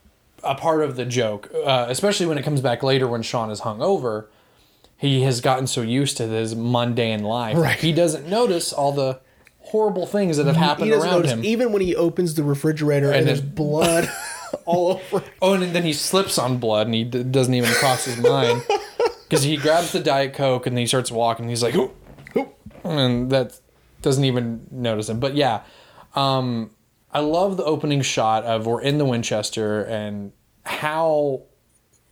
a 0.43 0.55
part 0.55 0.83
of 0.83 0.97
the 0.97 1.05
joke, 1.05 1.53
uh, 1.67 1.85
especially 1.91 2.25
when 2.25 2.39
it 2.39 2.43
comes 2.45 2.63
back 2.63 2.83
later 2.83 3.07
when 3.07 3.21
Sean 3.21 3.51
is 3.51 3.61
hung 3.61 3.83
over. 3.83 4.31
He 4.97 5.23
has 5.23 5.41
gotten 5.41 5.67
so 5.67 5.83
used 5.83 6.17
to 6.19 6.27
his 6.27 6.55
mundane 6.57 7.23
life, 7.23 7.57
Right. 7.57 7.79
he 7.79 7.93
doesn't 7.93 8.27
notice 8.29 8.73
all 8.73 8.93
the 8.93 9.21
horrible 9.59 10.07
things 10.07 10.37
that 10.39 10.47
have 10.47 10.57
happened 10.57 10.87
He 10.87 10.91
doesn't 10.93 11.09
around 11.09 11.17
notice 11.19 11.33
him. 11.33 11.45
even 11.45 11.73
when 11.73 11.83
he 11.83 11.95
opens 11.97 12.35
the 12.35 12.43
refrigerator 12.45 13.09
and, 13.09 13.17
And 13.19 13.27
there's 13.29 13.41
blood 13.41 14.09
all 14.65 15.01
over. 15.13 15.25
oh, 15.43 15.55
and 15.55 15.75
then 15.75 15.83
he 15.83 15.93
slips 15.93 16.39
on 16.39 16.59
blood, 16.59 16.87
and 16.87 16.95
he 16.95 17.05
d- 17.05 17.25
doesn't 17.25 17.53
even 17.53 17.71
cross 17.75 18.05
his 18.07 18.17
mind 18.19 18.63
because 19.29 19.43
he 19.43 19.57
grabs 19.57 19.93
the 19.93 20.01
diet 20.01 20.33
coke 20.35 20.67
and 20.67 20.79
he 20.79 20.87
starts 20.87 21.11
walking. 21.11 21.49
He's 21.49 21.63
like, 21.63 21.75
"Ooh, 21.75 21.91
ooh," 22.37 22.49
and 22.85 23.29
that 23.31 23.59
doesn't 24.03 24.25
even 24.25 24.67
notice 24.71 25.09
him. 25.09 25.19
But 25.21 25.35
yeah, 25.35 25.63
um, 26.15 26.71
I 27.13 27.21
love 27.21 27.57
the 27.57 27.65
opening 27.65 28.03
shot 28.03 28.45
of 28.45 28.67
we're 28.67 28.81
in 28.83 28.99
the 28.99 29.05
Winchester 29.05 29.83
and 29.83 30.33
how 30.65 31.43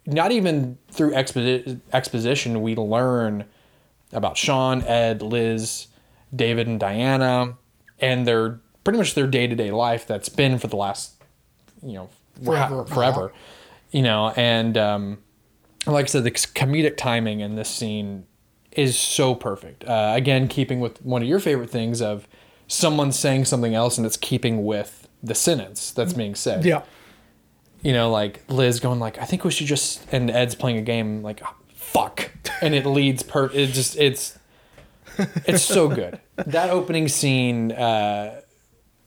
not 0.07 0.33
even 0.33 0.79
through 0.91 1.13
exposi- 1.13 1.81
exposition 1.93 2.63
we 2.63 2.77
learn 2.77 3.45
about 4.13 4.37
Sean, 4.37 4.83
Ed, 4.83 5.23
Liz, 5.23 5.87
David, 6.35 6.67
and 6.67 6.79
Diana, 6.79 7.57
and 7.99 8.27
their 8.27 8.61
pretty 8.85 8.99
much 8.99 9.15
their 9.15 9.27
day 9.27 9.47
to 9.47 9.55
day 9.55 9.71
life 9.71 10.07
that's 10.07 10.29
been 10.29 10.59
for 10.59 10.67
the 10.67 10.77
last 10.77 11.15
you 11.83 11.95
know 11.95 12.11
Forever. 12.45 12.85
forever, 12.87 13.33
you 13.93 14.03
know, 14.03 14.33
and 14.37 14.77
um, 14.77 15.19
like 15.87 16.05
I 16.05 16.09
said, 16.09 16.25
the 16.25 16.33
comedic 16.33 16.97
timing 16.97 17.41
in 17.41 17.55
this 17.55 17.69
scene 17.69 18.27
is 18.73 18.99
so 18.99 19.35
perfect. 19.35 19.85
Uh, 19.85 20.13
again, 20.17 20.49
keeping 20.49 20.81
with 20.81 21.01
one 21.05 21.23
of 21.23 21.29
your 21.29 21.39
favorite 21.39 21.71
things 21.71 22.03
of 22.03 22.27
someone 22.67 23.13
saying 23.13 23.45
something 23.45 23.75
else 23.75 23.97
and 23.97 24.07
it's 24.07 24.17
keeping 24.17 24.65
with 24.65 25.09
the 25.23 25.35
sentence 25.35 25.91
that's 25.91 26.13
being 26.13 26.35
said. 26.35 26.65
Yeah. 26.65 26.83
You 27.85 27.93
know, 27.93 28.11
like 28.11 28.43
Liz 28.49 28.81
going 28.81 28.99
like, 28.99 29.19
"I 29.19 29.27
think 29.27 29.45
we 29.45 29.51
should 29.51 29.67
just," 29.67 30.05
and 30.11 30.31
Ed's 30.31 30.55
playing 30.55 30.79
a 30.79 30.83
game 30.83 31.23
like, 31.23 31.43
"Oh, 31.45 31.55
"Fuck," 31.75 32.31
and 32.63 32.75
it 32.75 32.87
leads 32.87 33.23
per. 33.23 33.51
It 33.53 33.69
just 33.69 33.97
it's 33.99 34.39
it's 35.19 35.63
so 35.63 35.89
good. 35.89 36.19
That 36.37 36.71
opening 36.71 37.09
scene 37.09 37.73
uh, 37.73 38.41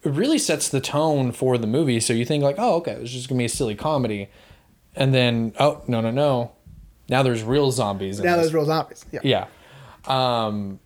really 0.03 0.37
sets 0.37 0.69
the 0.69 0.79
tone 0.79 1.31
for 1.31 1.57
the 1.57 1.67
movie. 1.67 1.99
So 1.99 2.13
you 2.13 2.23
think 2.23 2.43
like, 2.43 2.57
"Oh, 2.59 2.75
okay, 2.75 2.93
it's 2.93 3.11
just 3.11 3.27
gonna 3.27 3.39
be 3.39 3.45
a 3.45 3.49
silly 3.49 3.75
comedy," 3.75 4.29
and 4.95 5.13
then 5.13 5.53
oh 5.59 5.81
no 5.87 5.99
no 5.99 6.11
no, 6.11 6.51
now 7.09 7.23
there's 7.23 7.43
real 7.43 7.71
zombies. 7.71 8.19
Now 8.19 8.35
there's 8.35 8.53
real 8.53 8.65
zombies. 8.65 9.05
Yeah. 9.11 9.21
Yeah. 9.23 9.47
Um, 10.05 10.79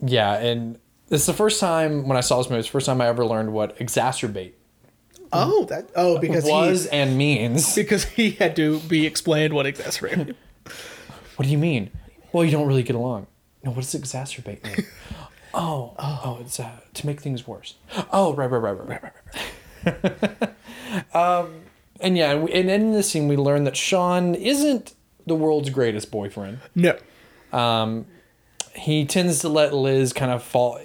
yeah, 0.00 0.34
and 0.36 0.78
it's 1.10 1.26
the 1.26 1.32
first 1.32 1.60
time 1.60 2.06
when 2.08 2.16
I 2.16 2.20
saw 2.20 2.38
this 2.38 2.48
movie, 2.48 2.60
it's 2.60 2.68
the 2.68 2.72
first 2.72 2.86
time 2.86 3.00
I 3.00 3.08
ever 3.08 3.26
learned 3.26 3.52
what 3.52 3.76
exacerbate 3.78 4.52
Oh, 5.34 5.64
that. 5.66 5.90
Oh, 5.94 6.18
because 6.18 6.44
was 6.44 6.84
he 6.84 6.90
and 6.90 7.16
means. 7.16 7.74
because 7.74 8.04
he 8.04 8.32
had 8.32 8.56
to 8.56 8.80
be 8.80 9.06
explained 9.06 9.52
what 9.54 9.66
exacerbated. 9.66 10.36
What 11.36 11.46
do 11.46 11.50
you 11.50 11.58
mean? 11.58 11.90
Well, 12.32 12.44
you 12.44 12.50
don't 12.50 12.66
really 12.66 12.82
get 12.82 12.96
along. 12.96 13.26
No, 13.62 13.70
what 13.70 13.80
does 13.84 13.94
exacerbate 13.94 14.62
mean? 14.64 14.86
oh, 15.54 15.94
oh, 15.98 16.38
it's 16.40 16.60
uh, 16.60 16.80
to 16.94 17.06
make 17.06 17.20
things 17.20 17.46
worse. 17.46 17.74
Oh, 18.12 18.34
right, 18.34 18.50
right, 18.50 18.58
right, 18.58 18.88
right, 18.88 19.02
right, 19.02 20.02
right, 20.02 20.32
right. 20.40 21.14
um, 21.14 21.62
and 22.00 22.16
yeah, 22.16 22.32
and, 22.32 22.44
we, 22.44 22.52
and 22.52 22.70
in 22.70 22.92
this 22.92 23.10
scene, 23.10 23.28
we 23.28 23.36
learn 23.36 23.64
that 23.64 23.76
Sean 23.76 24.34
isn't 24.34 24.94
the 25.26 25.34
world's 25.34 25.70
greatest 25.70 26.10
boyfriend. 26.10 26.58
no. 26.74 26.96
Um, 27.52 28.06
he 28.74 29.04
tends 29.04 29.38
to 29.40 29.48
let 29.48 29.72
Liz 29.72 30.12
kind 30.12 30.32
of 30.32 30.42
fall. 30.42 30.80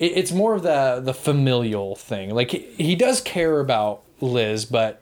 It, 0.00 0.12
it's 0.16 0.32
more 0.32 0.54
of 0.54 0.62
the 0.64 1.00
the 1.04 1.14
familial 1.14 1.94
thing. 1.94 2.34
Like 2.34 2.50
he, 2.50 2.58
he 2.76 2.96
does 2.96 3.20
care 3.20 3.60
about 3.60 4.02
Liz, 4.20 4.64
but 4.64 5.00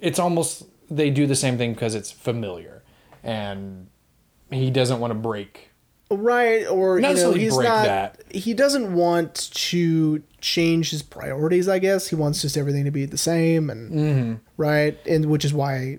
it's 0.00 0.18
almost 0.18 0.64
they 0.90 1.10
do 1.10 1.26
the 1.26 1.34
same 1.36 1.58
thing 1.58 1.74
because 1.74 1.94
it's 1.94 2.10
familiar, 2.10 2.82
and 3.22 3.88
he 4.50 4.70
doesn't 4.70 5.00
want 5.00 5.10
to 5.10 5.18
break. 5.18 5.70
Right, 6.08 6.64
or 6.68 7.00
Not 7.00 7.16
you 7.16 7.22
know, 7.22 7.32
he's 7.32 7.56
break 7.56 7.68
not. 7.68 7.84
that. 7.84 8.22
He 8.32 8.54
doesn't 8.54 8.94
want 8.94 9.50
to 9.54 10.22
change 10.40 10.90
his 10.92 11.02
priorities. 11.02 11.68
I 11.68 11.80
guess 11.80 12.06
he 12.06 12.14
wants 12.14 12.42
just 12.42 12.56
everything 12.56 12.84
to 12.84 12.92
be 12.92 13.06
the 13.06 13.18
same, 13.18 13.68
and 13.68 13.90
Mm-hmm. 13.92 14.34
right, 14.56 14.96
and 15.04 15.26
which 15.26 15.44
is 15.44 15.52
why 15.52 15.98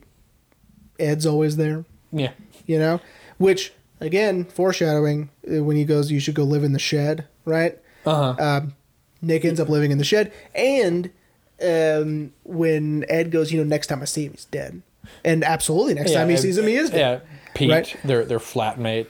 Ed's 0.97 1.25
always 1.25 1.57
there. 1.57 1.83
Yeah, 2.13 2.31
You 2.65 2.79
know, 2.79 3.01
which 3.37 3.73
again, 3.99 4.45
foreshadowing 4.45 5.29
uh, 5.45 5.61
when 5.65 5.75
he 5.75 5.83
goes, 5.83 6.09
"You 6.09 6.21
should 6.21 6.35
go 6.35 6.43
live 6.45 6.63
in 6.63 6.71
the 6.71 6.79
shed." 6.79 7.27
Right. 7.43 7.77
Uh 8.07 8.33
huh. 8.33 8.43
Um, 8.43 8.73
Nick 9.21 9.45
ends 9.45 9.59
up 9.59 9.69
living 9.69 9.91
in 9.91 9.97
the 9.97 10.03
shed, 10.03 10.31
and 10.55 11.09
um, 11.65 12.33
when 12.43 13.05
Ed 13.09 13.31
goes, 13.31 13.51
you 13.51 13.57
know, 13.59 13.63
next 13.67 13.87
time 13.87 14.01
I 14.01 14.05
see 14.05 14.25
him, 14.25 14.31
he's 14.33 14.45
dead. 14.45 14.81
And 15.23 15.43
absolutely, 15.43 15.93
next 15.95 16.13
time 16.13 16.29
he 16.29 16.37
sees 16.37 16.57
him, 16.57 16.67
he 16.67 16.75
is 16.75 16.89
dead. 16.89 17.21
Yeah, 17.23 17.29
Pete, 17.53 17.71
Right. 17.71 17.95
their 18.03 18.25
their 18.25 18.39
flatmate. 18.39 19.07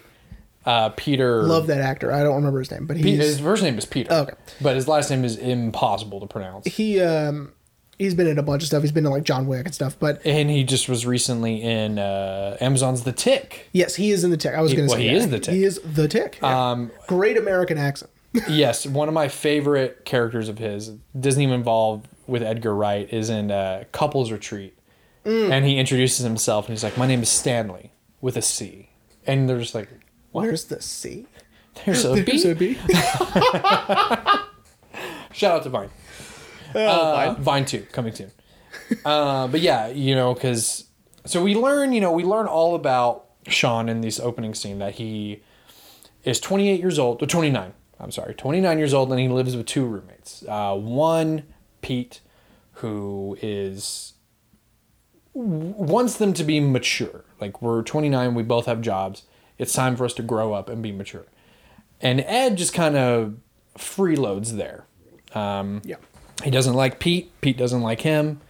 Uh, 0.65 0.89
Peter. 0.89 1.43
Love 1.43 1.67
that 1.67 1.79
actor. 1.79 2.11
I 2.11 2.23
don't 2.23 2.35
remember 2.35 2.59
his 2.59 2.69
name, 2.71 2.85
but 2.87 2.97
his 2.97 3.39
first 3.39 3.63
name 3.63 3.77
is 3.77 3.85
Peter. 3.85 4.11
Okay. 4.13 4.33
But 4.61 4.75
his 4.75 4.85
last 4.87 5.09
name 5.09 5.23
is 5.23 5.37
impossible 5.37 6.19
to 6.19 6.27
pronounce. 6.27 6.65
he 6.67 6.99
um 6.99 7.53
he's 7.97 8.13
been 8.13 8.27
in 8.27 8.37
a 8.37 8.43
bunch 8.43 8.63
of 8.63 8.67
stuff. 8.67 8.81
He's 8.83 8.91
been 8.91 9.05
in 9.05 9.11
like 9.11 9.23
John 9.23 9.47
Wick 9.47 9.65
and 9.65 9.73
stuff. 9.73 9.95
But 9.97 10.23
And 10.25 10.49
he 10.49 10.65
just 10.65 10.89
was 10.89 11.05
recently 11.05 11.61
in 11.63 11.97
uh, 11.97 12.57
Amazon's 12.59 13.03
The 13.03 13.13
Tick. 13.13 13.69
yes, 13.71 13.95
he 13.95 14.11
is 14.11 14.23
in 14.25 14.29
the 14.29 14.35
Tick. 14.37 14.53
I 14.55 14.61
was 14.61 14.73
going 14.73 14.87
to 14.87 14.91
well, 14.91 14.97
say 14.99 15.07
he 15.07 15.13
that. 15.13 15.15
is 15.19 15.29
the 15.29 15.39
Tick. 15.39 15.53
He 15.55 15.63
is 15.63 15.79
the 15.85 16.07
Tick. 16.09 16.37
yeah. 16.41 16.71
Um, 16.71 16.91
Great 17.07 17.37
American 17.37 17.77
accent. 17.77 18.11
Yes, 18.47 18.85
one 18.85 19.07
of 19.07 19.13
my 19.13 19.27
favorite 19.27 20.05
characters 20.05 20.49
of 20.49 20.57
his 20.57 20.89
doesn't 21.19 21.41
even 21.41 21.55
involve 21.55 22.07
with 22.27 22.43
Edgar 22.43 22.75
Wright 22.75 23.11
is 23.11 23.29
in 23.29 23.51
uh, 23.51 23.83
Couples 23.91 24.31
Retreat, 24.31 24.73
Mm. 25.25 25.51
and 25.51 25.65
he 25.65 25.77
introduces 25.77 26.23
himself 26.23 26.67
and 26.67 26.73
he's 26.73 26.83
like, 26.83 26.97
"My 26.97 27.05
name 27.07 27.21
is 27.21 27.27
Stanley 27.29 27.91
with 28.21 28.37
a 28.37 28.41
C," 28.41 28.89
and 29.25 29.49
they're 29.49 29.59
just 29.59 29.75
like, 29.75 29.89
Where's 30.31 30.65
the 30.65 30.81
C? 30.81 31.25
"There's 31.85 32.05
a 32.05 32.13
B." 32.15 32.21
There's 32.31 32.45
a 32.45 32.55
B. 32.55 32.75
Shout 35.33 35.51
out 35.57 35.63
to 35.63 35.69
Vine. 35.69 35.89
Oh, 36.75 36.79
Uh, 36.79 37.35
Vine 37.39 37.65
two 37.65 37.81
coming 37.91 38.13
soon. 38.13 38.31
uh, 39.05 39.47
but 39.47 39.59
yeah, 39.61 39.87
you 39.87 40.15
know, 40.15 40.33
because 40.33 40.85
so 41.25 41.43
we 41.43 41.55
learn, 41.55 41.91
you 41.93 42.01
know, 42.01 42.11
we 42.11 42.23
learn 42.23 42.47
all 42.47 42.75
about 42.75 43.25
Sean 43.47 43.89
in 43.89 44.01
this 44.01 44.19
opening 44.19 44.53
scene 44.53 44.79
that 44.79 44.95
he 44.95 45.41
is 46.23 46.39
28 46.39 46.79
years 46.79 46.97
old, 46.99 47.21
or 47.21 47.25
29. 47.25 47.73
I'm 47.99 48.11
sorry, 48.11 48.33
29 48.35 48.77
years 48.77 48.93
old, 48.93 49.09
and 49.11 49.19
he 49.19 49.27
lives 49.27 49.55
with 49.55 49.65
two 49.65 49.85
roommates. 49.85 50.43
Uh, 50.47 50.75
one, 50.75 51.43
Pete, 51.81 52.21
who 52.73 53.37
is 53.41 54.13
wants 55.33 56.17
them 56.17 56.33
to 56.33 56.43
be 56.43 56.59
mature. 56.59 57.23
Like 57.39 57.61
we're 57.61 57.83
29, 57.83 58.33
we 58.33 58.43
both 58.43 58.65
have 58.65 58.81
jobs. 58.81 59.23
It's 59.57 59.73
time 59.73 59.95
for 59.95 60.05
us 60.05 60.13
to 60.15 60.23
grow 60.23 60.53
up 60.53 60.69
and 60.69 60.81
be 60.81 60.91
mature. 60.91 61.25
And 62.01 62.21
Ed 62.21 62.57
just 62.57 62.73
kind 62.73 62.95
of 62.95 63.35
freeloads 63.77 64.57
there. 64.57 64.85
Um, 65.33 65.81
Yeah. 65.85 65.97
he 66.43 66.49
doesn't 66.51 66.73
like 66.73 66.99
Pete. 66.99 67.31
Pete 67.41 67.57
doesn't 67.57 67.81
like 67.81 68.01
him. 68.01 68.41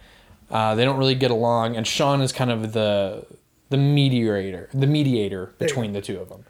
Uh, 0.50 0.74
they 0.74 0.84
don't 0.84 0.96
really 0.98 1.14
get 1.14 1.30
along, 1.30 1.76
and 1.76 1.86
Sean 1.86 2.20
is 2.22 2.32
kind 2.32 2.50
of 2.50 2.72
the 2.72 3.26
the 3.70 3.76
mediator, 3.76 4.70
the 4.72 4.86
mediator 4.86 5.52
between 5.58 5.92
the 5.92 6.00
two 6.00 6.18
of 6.18 6.30
them. 6.30 6.44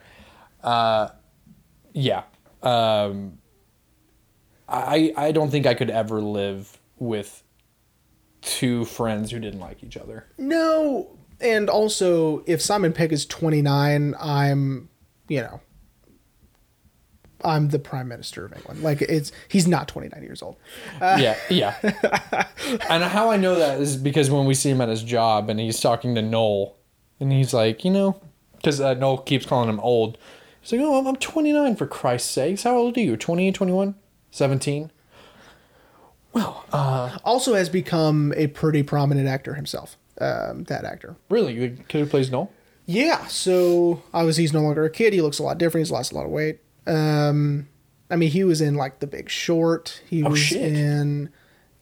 Uh, 0.63 1.09
yeah. 1.93 2.23
Um, 2.63 3.39
I 4.69 5.13
I 5.17 5.33
don't 5.33 5.51
think 5.51 5.67
I 5.67 5.75
could 5.75 5.91
ever 5.91 6.21
live 6.21 6.79
with 6.99 7.43
two 8.43 8.85
friends 8.85 9.31
who 9.31 9.39
didn't 9.39 9.61
like 9.61 9.83
each 9.83 9.97
other. 9.97 10.27
No, 10.37 11.19
and 11.41 11.71
also 11.71 12.43
if 12.47 12.61
Simon 12.61 12.93
Pegg 12.93 13.13
is 13.13 13.27
29, 13.27 14.15
I'm, 14.19 14.89
you 15.29 15.41
know, 15.41 15.61
I'm 17.45 17.69
the 17.69 17.79
prime 17.79 18.09
minister 18.09 18.45
of 18.45 18.53
England. 18.53 18.83
Like 18.83 19.01
it's 19.03 19.33
he's 19.49 19.69
not 19.69 19.89
29 19.89 20.23
years 20.23 20.43
old. 20.43 20.57
yeah, 21.01 21.37
yeah. 21.49 21.77
and 22.91 23.05
how 23.05 23.31
I 23.31 23.37
know 23.37 23.55
that 23.55 23.81
is 23.81 23.97
because 23.97 24.31
when 24.31 24.47
we 24.47 24.55
see 24.55 24.71
him 24.71 24.81
at 24.81 24.89
his 24.89 25.03
job 25.03 25.49
and 25.49 25.61
he's 25.61 25.81
talking 25.81 26.15
to 26.17 26.23
Noel, 26.23 26.77
and 27.21 27.33
he's 27.33 27.55
like, 27.55 27.85
you 27.85 27.91
know, 27.91 28.21
because 28.57 28.81
uh, 28.81 28.95
Noel 28.95 29.19
keeps 29.19 29.47
calling 29.47 29.69
him 29.69 29.81
old. 29.81 30.19
He's 30.61 30.73
like, 30.73 30.81
oh, 30.83 30.99
I'm, 30.99 31.07
I'm 31.07 31.17
29 31.17 31.77
for 31.77 31.87
Christ's 31.87 32.31
sakes. 32.31 32.63
How 32.65 32.77
old 32.77 32.97
are 32.97 33.01
you? 33.01 33.17
28, 33.17 33.55
21, 33.55 33.95
17? 34.31 34.91
Well, 36.33 36.65
uh, 36.73 37.19
Also 37.25 37.55
has 37.55 37.69
become 37.69 38.33
a 38.37 38.49
pretty 38.49 38.83
prominent 38.83 39.29
actor 39.29 39.55
himself. 39.55 39.97
Um, 40.21 40.65
that 40.65 40.85
actor. 40.85 41.17
really, 41.29 41.69
the 41.69 41.83
kid 41.85 42.01
who 42.01 42.07
plays 42.07 42.31
Noel? 42.31 42.51
Yeah, 42.87 43.27
so 43.29 44.03
obviously 44.13 44.43
he's 44.45 44.53
no 44.53 44.61
longer 44.63 44.85
a 44.85 44.91
kid. 44.91 45.13
He 45.13 45.21
looks 45.23 45.39
a 45.39 45.43
lot 45.43 45.59
different. 45.59 45.87
He's 45.87 45.93
lost 45.93 46.11
a 46.13 46.15
lot 46.17 46.25
of 46.25 46.31
weight. 46.33 46.61
Um, 46.87 47.69
I 48.11 48.17
mean, 48.17 48.31
he 48.31 48.43
was 48.45 48.61
in 48.61 48.75
like 48.75 48.99
The 49.01 49.07
Big 49.07 49.29
Short. 49.31 50.03
He 50.09 50.25
Oh, 50.25 50.31
was 50.31 50.39
shit. 50.41 50.61
in 50.73 51.31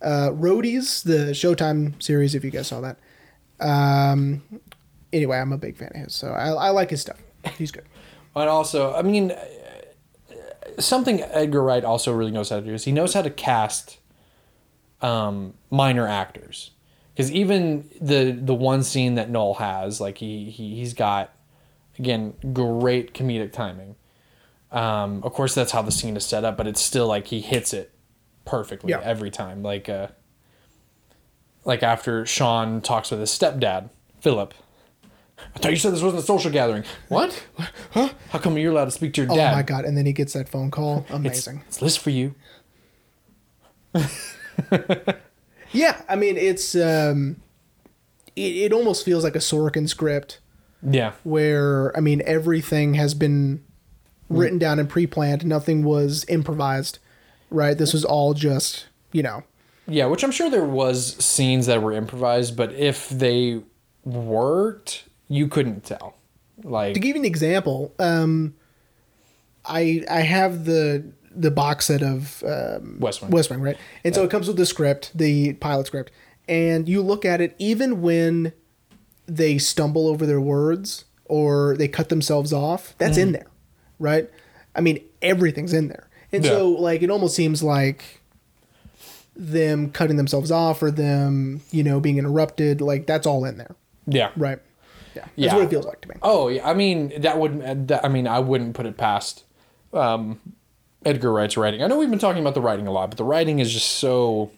uh, 0.02 0.30
Roadies, 0.30 1.02
the 1.02 1.30
Showtime 1.32 2.00
series. 2.02 2.34
If 2.34 2.44
you 2.44 2.50
guys 2.50 2.66
saw 2.66 2.80
that. 2.82 2.98
Um, 3.60 4.42
anyway, 5.12 5.38
I'm 5.38 5.52
a 5.52 5.58
big 5.58 5.76
fan 5.76 5.88
of 5.94 5.96
his, 6.02 6.14
so 6.14 6.32
I, 6.32 6.48
I 6.50 6.70
like 6.70 6.90
his 6.90 7.00
stuff. 7.00 7.18
He's 7.56 7.70
good. 7.70 7.84
And 8.36 8.48
also, 8.50 8.94
I 8.94 9.02
mean, 9.02 9.32
something 10.78 11.22
Edgar 11.22 11.62
Wright 11.62 11.84
also 11.84 12.12
really 12.12 12.30
knows 12.30 12.50
how 12.50 12.56
to 12.60 12.62
do 12.66 12.74
is 12.74 12.84
he 12.84 12.92
knows 12.92 13.14
how 13.14 13.22
to 13.22 13.30
cast 13.30 13.98
um, 15.00 15.54
minor 15.70 16.06
actors. 16.06 16.70
Because 17.14 17.32
even 17.32 17.88
the 17.98 18.32
the 18.32 18.54
one 18.54 18.82
scene 18.82 19.14
that 19.14 19.30
Noel 19.30 19.54
has, 19.54 20.02
like 20.02 20.18
he, 20.18 20.50
he 20.50 20.74
he's 20.76 20.92
got 20.92 21.32
again 21.98 22.34
great 22.52 23.14
comedic 23.14 23.52
timing. 23.52 23.96
Um, 24.70 25.22
of 25.22 25.32
course, 25.32 25.54
that's 25.54 25.72
how 25.72 25.80
the 25.80 25.92
scene 25.92 26.14
is 26.16 26.26
set 26.26 26.44
up, 26.44 26.58
but 26.58 26.66
it's 26.66 26.82
still 26.82 27.06
like 27.06 27.28
he 27.28 27.40
hits 27.40 27.72
it 27.72 27.94
perfectly 28.44 28.90
Yeah. 28.90 29.00
every 29.02 29.30
time. 29.30 29.62
Like 29.62 29.88
uh, 29.88 30.08
like 31.64 31.82
after 31.82 32.26
Sean 32.26 32.82
talks 32.82 33.10
with 33.10 33.20
his 33.20 33.30
stepdad, 33.30 33.88
Philip. 34.20 34.52
I 35.54 35.58
thought 35.58 35.70
you 35.70 35.76
said 35.76 35.92
this 35.92 36.02
wasn't 36.02 36.22
a 36.22 36.26
social 36.26 36.50
gathering. 36.50 36.84
What? 37.08 37.44
Huh? 37.92 38.10
How 38.30 38.38
come 38.38 38.56
you're 38.58 38.72
allowed 38.72 38.86
to 38.86 38.90
speak 38.90 39.12
to 39.14 39.22
your 39.22 39.28
dad? 39.28 39.52
Oh 39.52 39.56
my 39.56 39.62
god! 39.62 39.84
And 39.84 39.96
then 39.96 40.06
he 40.06 40.12
gets 40.12 40.32
that 40.32 40.48
phone 40.48 40.70
call. 40.70 41.04
Amazing. 41.10 41.62
it's 41.66 41.80
Liz 41.82 41.96
for 41.96 42.10
you. 42.10 42.34
Yeah, 45.72 46.00
I 46.08 46.16
mean, 46.16 46.36
it's 46.36 46.74
um, 46.76 47.36
it, 48.34 48.56
it 48.56 48.72
almost 48.72 49.04
feels 49.04 49.24
like 49.24 49.34
a 49.34 49.40
Sorkin 49.40 49.88
script 49.88 50.38
Yeah. 50.82 51.12
where 51.24 51.94
I 51.96 52.00
mean 52.00 52.22
everything 52.24 52.94
has 52.94 53.14
been 53.14 53.62
written 54.30 54.58
down 54.58 54.78
and 54.78 54.88
pre-planned. 54.88 55.44
Nothing 55.44 55.82
was 55.84 56.24
improvised, 56.28 56.98
right? 57.50 57.76
This 57.76 57.92
was 57.92 58.04
all 58.04 58.32
just 58.32 58.86
you 59.12 59.22
know. 59.22 59.42
Yeah, 59.88 60.06
which 60.06 60.22
I'm 60.24 60.30
sure 60.30 60.48
there 60.48 60.64
was 60.64 61.16
scenes 61.22 61.66
that 61.66 61.82
were 61.82 61.92
improvised, 61.92 62.56
but 62.56 62.72
if 62.72 63.08
they 63.10 63.60
worked, 64.04 65.04
you 65.28 65.48
couldn't 65.48 65.84
tell. 65.84 66.14
Like 66.62 66.94
to 66.94 67.00
give 67.00 67.16
you 67.16 67.22
an 67.22 67.26
example, 67.26 67.94
um, 67.98 68.54
I 69.64 70.04
I 70.10 70.20
have 70.20 70.64
the 70.64 71.04
the 71.34 71.50
box 71.50 71.86
set 71.86 72.02
of 72.02 72.42
um, 72.44 72.98
West 72.98 73.20
Wing. 73.20 73.30
West 73.30 73.50
Wing, 73.50 73.60
right? 73.60 73.76
And 74.04 74.14
so 74.14 74.24
it 74.24 74.30
comes 74.30 74.48
with 74.48 74.56
the 74.56 74.66
script, 74.66 75.10
the 75.14 75.52
pilot 75.54 75.86
script, 75.86 76.12
and 76.48 76.88
you 76.88 77.02
look 77.02 77.24
at 77.24 77.40
it. 77.40 77.54
Even 77.58 78.00
when 78.00 78.52
they 79.26 79.58
stumble 79.58 80.08
over 80.08 80.24
their 80.24 80.40
words 80.40 81.04
or 81.26 81.76
they 81.76 81.88
cut 81.88 82.08
themselves 82.08 82.52
off, 82.52 82.94
that's 82.98 83.18
in 83.18 83.32
there, 83.32 83.48
right? 83.98 84.30
I 84.74 84.80
mean, 84.80 85.04
everything's 85.20 85.74
in 85.74 85.88
there, 85.88 86.08
and 86.32 86.44
so 86.44 86.70
like 86.70 87.02
it 87.02 87.10
almost 87.10 87.36
seems 87.36 87.62
like 87.62 88.22
them 89.36 89.90
cutting 89.90 90.16
themselves 90.16 90.50
off 90.50 90.82
or 90.82 90.90
them, 90.90 91.60
you 91.70 91.82
know, 91.82 92.00
being 92.00 92.16
interrupted, 92.16 92.80
like 92.80 93.06
that's 93.06 93.26
all 93.26 93.44
in 93.44 93.58
there, 93.58 93.76
yeah. 94.06 94.30
right? 94.36 94.58
Yeah, 95.16 95.22
that's 95.22 95.32
Yeah. 95.36 95.54
what 95.54 95.64
it 95.64 95.70
feels 95.70 95.86
like 95.86 96.00
to 96.02 96.08
me. 96.08 96.14
Oh, 96.22 96.48
yeah. 96.48 96.68
I 96.68 96.74
mean, 96.74 97.20
that 97.22 97.38
would 97.38 97.88
that, 97.88 98.04
I 98.04 98.08
mean, 98.08 98.26
I 98.28 98.38
wouldn't 98.38 98.74
put 98.74 98.86
it 98.86 98.96
past 98.96 99.44
um, 99.92 100.40
Edgar 101.04 101.32
Wright's 101.32 101.56
writing. 101.56 101.82
I 101.82 101.86
know 101.86 101.98
we've 101.98 102.10
been 102.10 102.18
talking 102.18 102.42
about 102.42 102.54
the 102.54 102.60
writing 102.60 102.86
a 102.86 102.92
lot, 102.92 103.10
but 103.10 103.16
the 103.16 103.24
writing 103.24 103.58
is 103.58 103.72
just 103.72 103.90
so 103.92 104.50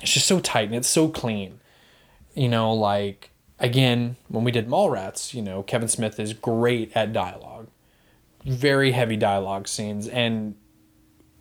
it's 0.00 0.12
just 0.12 0.26
so 0.26 0.40
tight 0.40 0.66
and 0.66 0.74
it's 0.74 0.88
so 0.88 1.08
clean. 1.08 1.60
You 2.34 2.48
know, 2.48 2.72
like 2.72 3.30
again, 3.58 4.16
when 4.28 4.44
we 4.44 4.50
did 4.50 4.68
Mallrats, 4.68 5.34
you 5.34 5.42
know, 5.42 5.62
Kevin 5.62 5.88
Smith 5.88 6.18
is 6.20 6.32
great 6.32 6.90
at 6.94 7.12
dialogue. 7.12 7.68
Very 8.44 8.92
heavy 8.92 9.16
dialogue 9.16 9.68
scenes 9.68 10.08
and 10.08 10.54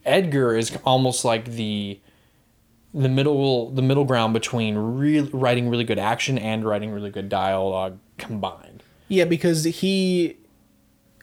Edgar 0.06 0.56
is 0.56 0.78
almost 0.86 1.24
like 1.26 1.46
the 1.46 2.00
the 2.94 3.10
middle 3.10 3.72
the 3.72 3.82
middle 3.82 4.04
ground 4.06 4.34
between 4.34 4.76
real 4.78 5.28
writing 5.32 5.70
really 5.70 5.84
good 5.86 6.00
action 6.00 6.38
and 6.38 6.66
writing 6.66 6.92
really 6.92 7.10
good 7.10 7.30
dialogue 7.30 7.98
combined. 8.18 8.84
Yeah, 9.08 9.26
because 9.26 9.64
he 9.64 10.38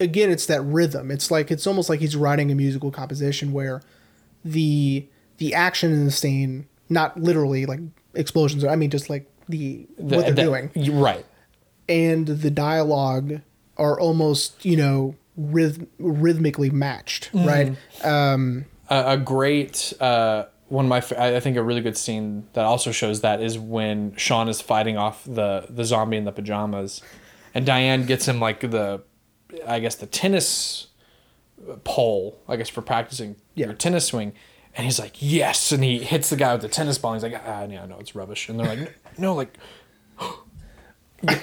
again 0.01 0.31
it's 0.31 0.47
that 0.47 0.63
rhythm. 0.63 1.11
It's 1.11 1.31
like 1.31 1.51
it's 1.51 1.67
almost 1.67 1.89
like 1.89 2.01
he's 2.01 2.17
writing 2.17 2.51
a 2.51 2.55
musical 2.55 2.91
composition 2.91 3.53
where 3.53 3.83
the 4.45 5.07
the 5.39 5.55
action 5.55 5.93
in 5.93 6.05
the 6.05 6.11
scene, 6.11 6.67
not 6.89 7.19
literally 7.21 7.67
like 7.67 7.81
explosions, 8.15 8.65
I 8.65 8.75
mean 8.77 8.91
just 8.91 9.11
like 9.11 9.31
the, 9.49 9.87
The- 9.99 10.17
what 10.17 10.27
they're 10.27 10.35
that- 10.35 10.73
doing. 10.75 10.99
right. 11.01 11.25
And 11.89 12.27
the 12.27 12.51
dialogue 12.51 13.41
are 13.79 13.99
almost, 13.99 14.63
you 14.65 14.77
know, 14.77 15.15
rhythm, 15.37 15.87
rhythmically 15.99 16.69
matched, 16.71 17.31
Mm-hmm. 17.33 17.47
right? 17.49 18.05
Um 18.05 18.65
a, 18.91 19.13
a 19.13 19.17
great 19.19 19.93
uh, 20.01 20.45
one 20.69 20.85
of 20.85 20.89
my 20.89 20.99
I 21.19 21.41
think 21.41 21.57
a 21.57 21.63
really 21.63 21.81
good 21.81 21.97
scene 21.97 22.47
that 22.53 22.65
also 22.65 22.93
shows 22.93 23.21
that 23.23 23.41
is 23.41 23.59
when 23.59 24.15
Sean 24.17 24.49
is 24.49 24.61
fighting 24.61 24.97
off 24.97 25.25
the 25.25 25.67
the 25.71 25.85
zombie 25.85 26.17
in 26.19 26.25
the 26.25 26.33
pajamas, 26.33 27.03
and 27.55 27.65
Diane 27.67 28.05
gets 28.07 28.27
him 28.29 28.39
like 28.41 28.61
the 28.61 29.03
I 29.67 29.81
guess 29.81 29.95
the 29.95 30.07
tennis 30.07 30.89
pole 31.85 32.41
I 32.49 32.57
guess 32.57 32.69
for 32.69 32.83
practicing 32.83 33.37
Yeah. 33.55 33.67
your 33.67 33.75
tennis 33.75 34.07
swing, 34.07 34.33
and 34.77 34.85
he's 34.85 34.99
like 34.99 35.17
yes, 35.19 35.73
and 35.73 35.83
he 35.83 35.99
hits 35.99 36.31
the 36.31 36.37
guy 36.37 36.53
with 36.53 36.63
the 36.63 36.69
tennis 36.69 36.99
ball. 36.99 37.13
And 37.15 37.23
he's 37.23 37.33
like 37.33 37.43
ah 37.47 37.65
yeah 37.65 37.87
no 37.87 37.99
it's 37.99 38.15
rubbish, 38.15 38.49
and 38.49 38.59
they're 38.61 38.67
like 38.67 38.95
no 39.19 39.35
like. 39.35 39.57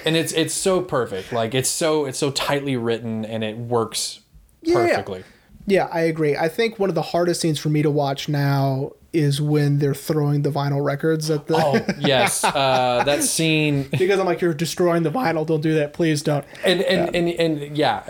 And 0.06 0.16
it's 0.16 0.32
it's 0.32 0.54
so 0.54 0.80
perfect, 0.80 1.32
like 1.34 1.54
it's 1.54 1.68
so 1.68 2.06
it's 2.06 2.18
so 2.18 2.30
tightly 2.30 2.76
written, 2.78 3.26
and 3.26 3.44
it 3.44 3.58
works 3.58 4.20
Yeah, 4.62 4.78
yeah. 4.78 4.86
perfectly. 4.88 5.24
Yeah, 5.66 5.88
I 5.92 6.00
agree. 6.02 6.34
I 6.34 6.48
think 6.48 6.78
one 6.78 6.88
of 6.88 6.94
the 6.94 7.02
hardest 7.02 7.42
scenes 7.42 7.58
for 7.58 7.68
me 7.68 7.82
to 7.82 7.90
watch 7.90 8.26
now 8.26 8.92
is 9.12 9.40
when 9.40 9.78
they're 9.78 9.94
throwing 9.94 10.42
the 10.42 10.50
vinyl 10.50 10.84
records 10.84 11.30
at 11.30 11.46
the. 11.46 11.54
Oh 11.56 11.84
yes, 11.98 12.44
uh, 12.44 13.02
that 13.04 13.22
scene. 13.22 13.88
because 13.98 14.18
I'm 14.20 14.26
like, 14.26 14.40
you're 14.40 14.54
destroying 14.54 15.02
the 15.02 15.10
vinyl. 15.10 15.46
Don't 15.46 15.60
do 15.60 15.74
that. 15.74 15.92
Please 15.92 16.22
don't. 16.22 16.44
And 16.64 16.80
and, 16.82 17.14
and 17.14 17.28
and 17.28 17.76
yeah, 17.76 18.02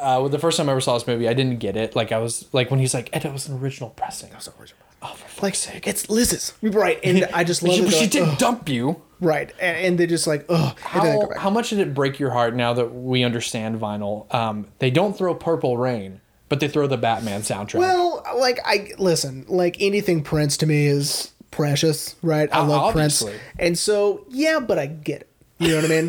uh, 0.00 0.28
the 0.28 0.38
first 0.38 0.56
time 0.56 0.68
I 0.68 0.72
ever 0.72 0.80
saw 0.80 0.94
this 0.94 1.06
movie, 1.06 1.28
I 1.28 1.34
didn't 1.34 1.58
get 1.58 1.76
it. 1.76 1.96
Like 1.96 2.12
I 2.12 2.18
was 2.18 2.48
like 2.52 2.70
when 2.70 2.80
he's 2.80 2.94
like, 2.94 3.08
"Ed, 3.12 3.24
it 3.24 3.32
was 3.32 3.48
an 3.48 3.58
original 3.58 3.90
pressing." 3.90 4.32
I 4.32 4.36
was 4.36 4.46
like, 4.48 4.56
oh, 5.02 5.14
for 5.14 5.42
Like, 5.46 5.54
sake! 5.54 5.86
it's 5.86 6.10
Liz's. 6.10 6.52
Right. 6.62 6.98
And 7.02 7.24
I 7.34 7.44
just 7.44 7.62
love 7.62 7.74
She, 7.74 7.82
it. 7.82 7.90
she 7.90 8.00
like, 8.02 8.10
didn't 8.10 8.38
dump 8.38 8.68
you. 8.68 9.02
Right. 9.20 9.52
And, 9.60 9.76
and 9.78 9.98
they 9.98 10.06
just 10.06 10.26
like, 10.26 10.46
ugh. 10.48 10.76
And 10.94 11.02
then 11.04 11.18
they 11.18 11.34
How, 11.34 11.40
how 11.40 11.50
much 11.50 11.70
did 11.70 11.78
it 11.78 11.92
break 11.94 12.18
your 12.18 12.30
heart 12.30 12.54
now 12.54 12.72
that 12.74 12.94
we 12.94 13.22
understand 13.24 13.78
vinyl? 13.80 14.32
Um, 14.34 14.66
they 14.78 14.90
don't 14.90 15.16
throw 15.16 15.34
Purple 15.34 15.76
Rain, 15.76 16.20
but 16.50 16.60
they 16.60 16.68
throw 16.68 16.86
the 16.86 16.98
Batman 16.98 17.40
soundtrack. 17.40 17.78
Well, 17.78 18.22
like 18.36 18.58
I 18.66 18.92
listen, 18.98 19.46
like 19.48 19.76
anything 19.80 20.22
Prince 20.22 20.58
to 20.58 20.66
me 20.66 20.84
is 20.86 21.32
precious, 21.50 22.16
right? 22.22 22.48
I 22.52 22.58
Uh, 22.60 22.64
love 22.66 22.82
obviously. 22.82 23.30
Prince, 23.32 23.44
and 23.58 23.78
so 23.78 24.26
yeah, 24.28 24.60
but 24.60 24.78
I 24.78 24.84
get 24.86 25.22
it. 25.22 25.26
You 25.58 25.68
know 25.80 25.82
what 25.82 25.90
I 25.90 26.02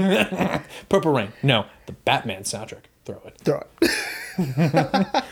mean? 0.59 0.61
Purple 0.89 1.11
Rain, 1.13 1.31
no, 1.43 1.65
the 1.85 1.93
Batman 1.93 2.43
soundtrack. 2.43 2.83
Throw 3.05 3.21
it. 3.25 3.37
Throw 3.43 3.63
it. 3.81 3.91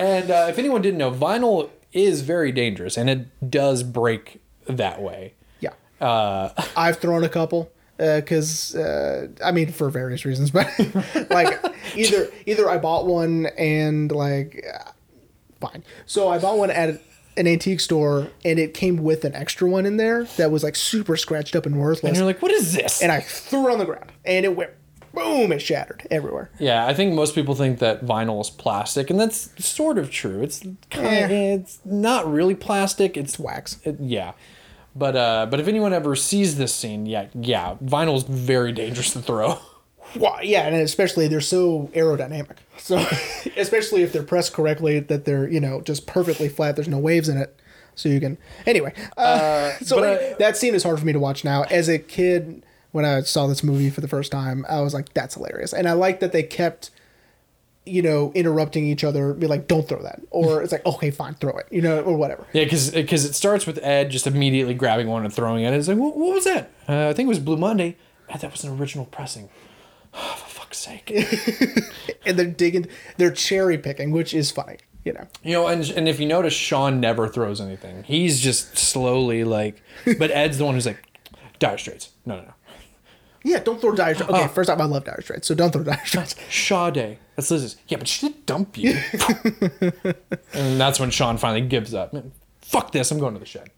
And 0.00 0.30
uh, 0.30 0.46
if 0.50 0.58
anyone 0.58 0.82
didn't 0.82 0.98
know, 0.98 1.10
vinyl 1.10 1.70
is 1.92 2.20
very 2.20 2.52
dangerous, 2.52 2.96
and 2.98 3.08
it 3.08 3.50
does 3.50 3.82
break 3.82 4.40
that 4.66 5.00
way. 5.00 5.32
Yeah, 5.60 5.70
Uh, 6.00 6.50
I've 6.76 6.98
thrown 6.98 7.24
a 7.24 7.28
couple 7.28 7.70
because 7.98 8.74
uh, 8.74 9.28
I 9.44 9.52
mean 9.52 9.72
for 9.72 9.90
various 9.90 10.24
reasons, 10.24 10.50
but 10.52 10.68
like 11.30 11.62
either 11.96 12.28
either 12.46 12.70
I 12.70 12.78
bought 12.78 13.06
one 13.06 13.46
and 13.58 14.10
like 14.10 14.64
uh, 14.72 14.90
fine. 15.60 15.84
So 16.06 16.28
I 16.28 16.38
bought 16.38 16.56
one 16.58 16.70
at 16.70 17.00
an 17.36 17.46
antique 17.46 17.80
store, 17.80 18.28
and 18.44 18.58
it 18.58 18.74
came 18.74 18.96
with 19.02 19.24
an 19.24 19.34
extra 19.34 19.68
one 19.68 19.86
in 19.86 19.96
there 19.96 20.24
that 20.38 20.50
was 20.50 20.64
like 20.64 20.74
super 20.76 21.16
scratched 21.16 21.54
up 21.54 21.66
and 21.66 21.78
worthless. 21.78 22.08
and 22.10 22.16
you're 22.16 22.26
like, 22.26 22.40
what 22.42 22.50
is 22.52 22.72
this? 22.72 23.02
and 23.02 23.12
I 23.12 23.20
threw 23.20 23.68
it 23.68 23.72
on 23.72 23.78
the 23.78 23.84
ground, 23.84 24.10
and 24.24 24.44
it 24.44 24.56
went 24.56 24.70
boom! 25.14 25.50
It 25.52 25.60
shattered 25.60 26.06
everywhere. 26.10 26.50
Yeah, 26.60 26.86
I 26.86 26.94
think 26.94 27.14
most 27.14 27.34
people 27.34 27.54
think 27.56 27.78
that 27.80 28.04
vinyl 28.04 28.40
is 28.40 28.50
plastic, 28.50 29.10
and 29.10 29.18
that's 29.18 29.50
sort 29.64 29.98
of 29.98 30.10
true. 30.10 30.42
It's 30.42 30.60
kind 30.90 31.24
of, 31.24 31.30
Eh. 31.30 31.54
it's 31.54 31.78
not 31.84 32.30
really 32.30 32.54
plastic. 32.54 33.16
It's 33.16 33.38
wax. 33.38 33.78
It, 33.84 33.96
yeah, 34.00 34.32
but 34.94 35.16
uh, 35.16 35.46
but 35.50 35.60
if 35.60 35.68
anyone 35.68 35.92
ever 35.92 36.16
sees 36.16 36.56
this 36.56 36.74
scene, 36.74 37.06
yeah, 37.06 37.28
yeah, 37.34 37.76
vinyl 37.82 38.16
is 38.16 38.24
very 38.24 38.72
dangerous 38.72 39.12
to 39.12 39.20
throw. 39.20 39.58
Well, 40.16 40.42
yeah, 40.42 40.66
and 40.66 40.74
especially 40.74 41.28
they're 41.28 41.40
so 41.42 41.90
aerodynamic. 41.94 42.56
So, 42.78 42.96
especially 43.58 44.02
if 44.02 44.12
they're 44.12 44.22
pressed 44.22 44.54
correctly, 44.54 45.00
that 45.00 45.26
they're 45.26 45.46
you 45.48 45.60
know 45.60 45.82
just 45.82 46.06
perfectly 46.06 46.48
flat. 46.48 46.76
There's 46.76 46.88
no 46.88 46.98
waves 46.98 47.28
in 47.28 47.36
it, 47.36 47.54
so 47.94 48.08
you 48.08 48.18
can. 48.18 48.38
Anyway, 48.66 48.94
uh, 49.18 49.72
so 49.82 50.02
uh, 50.02 50.34
that 50.38 50.56
scene 50.56 50.74
is 50.74 50.82
hard 50.82 50.98
for 50.98 51.04
me 51.04 51.12
to 51.12 51.20
watch 51.20 51.44
now. 51.44 51.64
As 51.64 51.88
a 51.88 51.98
kid, 51.98 52.64
when 52.92 53.04
I 53.04 53.20
saw 53.20 53.46
this 53.46 53.62
movie 53.62 53.90
for 53.90 54.00
the 54.00 54.08
first 54.08 54.32
time, 54.32 54.64
I 54.68 54.80
was 54.80 54.94
like, 54.94 55.12
"That's 55.12 55.34
hilarious," 55.34 55.74
and 55.74 55.86
I 55.86 55.92
like 55.92 56.20
that 56.20 56.32
they 56.32 56.42
kept. 56.42 56.90
You 57.88 58.02
know, 58.02 58.32
interrupting 58.34 58.86
each 58.86 59.04
other, 59.04 59.32
be 59.34 59.46
like, 59.46 59.66
"Don't 59.68 59.88
throw 59.88 60.02
that," 60.02 60.20
or 60.30 60.62
it's 60.62 60.72
like, 60.72 60.84
"Okay, 60.86 61.10
fine, 61.10 61.34
throw 61.34 61.56
it," 61.56 61.66
you 61.70 61.82
know, 61.82 62.00
or 62.00 62.16
whatever. 62.16 62.46
Yeah, 62.52 62.64
because 62.64 62.90
because 62.90 63.24
it 63.24 63.34
starts 63.34 63.66
with 63.66 63.78
Ed 63.82 64.10
just 64.10 64.26
immediately 64.26 64.74
grabbing 64.74 65.08
one 65.08 65.24
and 65.24 65.32
throwing 65.32 65.64
it. 65.64 65.72
It's 65.74 65.88
like, 65.88 65.98
what, 65.98 66.16
what 66.16 66.34
was 66.34 66.44
that? 66.44 66.70
Uh, 66.88 67.08
I 67.08 67.12
think 67.12 67.26
it 67.26 67.30
was 67.30 67.38
Blue 67.38 67.56
Monday. 67.56 67.96
That 68.28 68.52
was 68.52 68.62
an 68.64 68.78
original 68.78 69.06
pressing. 69.06 69.48
for 70.12 70.48
fuck's 70.48 70.78
sake. 70.78 71.12
And 72.26 72.38
they're 72.38 72.46
digging, 72.46 72.86
they're 73.16 73.30
cherry 73.30 73.78
picking, 73.78 74.10
which 74.10 74.34
is 74.34 74.50
funny, 74.50 74.76
you 75.02 75.14
know. 75.14 75.26
You 75.42 75.52
know, 75.52 75.66
and 75.66 75.88
and 75.90 76.06
if 76.06 76.20
you 76.20 76.26
notice, 76.26 76.52
Sean 76.52 77.00
never 77.00 77.26
throws 77.26 77.58
anything. 77.58 78.02
He's 78.02 78.38
just 78.38 78.76
slowly 78.76 79.44
like, 79.44 79.80
but 80.18 80.30
Ed's 80.30 80.58
the 80.58 80.66
one 80.66 80.74
who's 80.74 80.84
like, 80.84 81.02
Dire 81.58 81.78
Straits. 81.78 82.10
No, 82.26 82.36
no, 82.36 82.42
no. 82.42 82.52
Yeah, 83.48 83.60
don't 83.60 83.80
throw 83.80 83.94
Dire. 83.94 84.10
Okay, 84.14 84.24
Oh. 84.28 84.48
first 84.48 84.68
off, 84.70 84.78
I 84.78 84.84
love 84.84 85.04
Dire 85.04 85.20
Straits, 85.22 85.48
so 85.48 85.54
don't 85.54 85.72
throw 85.72 85.82
Dire 85.82 86.00
Straits. 86.04 86.34
Sade. 86.50 87.18
That's 87.36 87.50
Liz's. 87.50 87.76
Yeah, 87.88 87.98
but 87.98 88.08
she 88.08 88.28
did 88.28 88.46
dump 88.46 88.76
you. 88.76 88.98
and 90.52 90.80
that's 90.80 91.00
when 91.00 91.10
Sean 91.10 91.36
finally 91.38 91.60
gives 91.62 91.94
up. 91.94 92.12
Man, 92.12 92.32
fuck 92.60 92.92
this. 92.92 93.10
I'm 93.10 93.18
going 93.18 93.34
to 93.34 93.40
the 93.40 93.46
shed. 93.46 93.70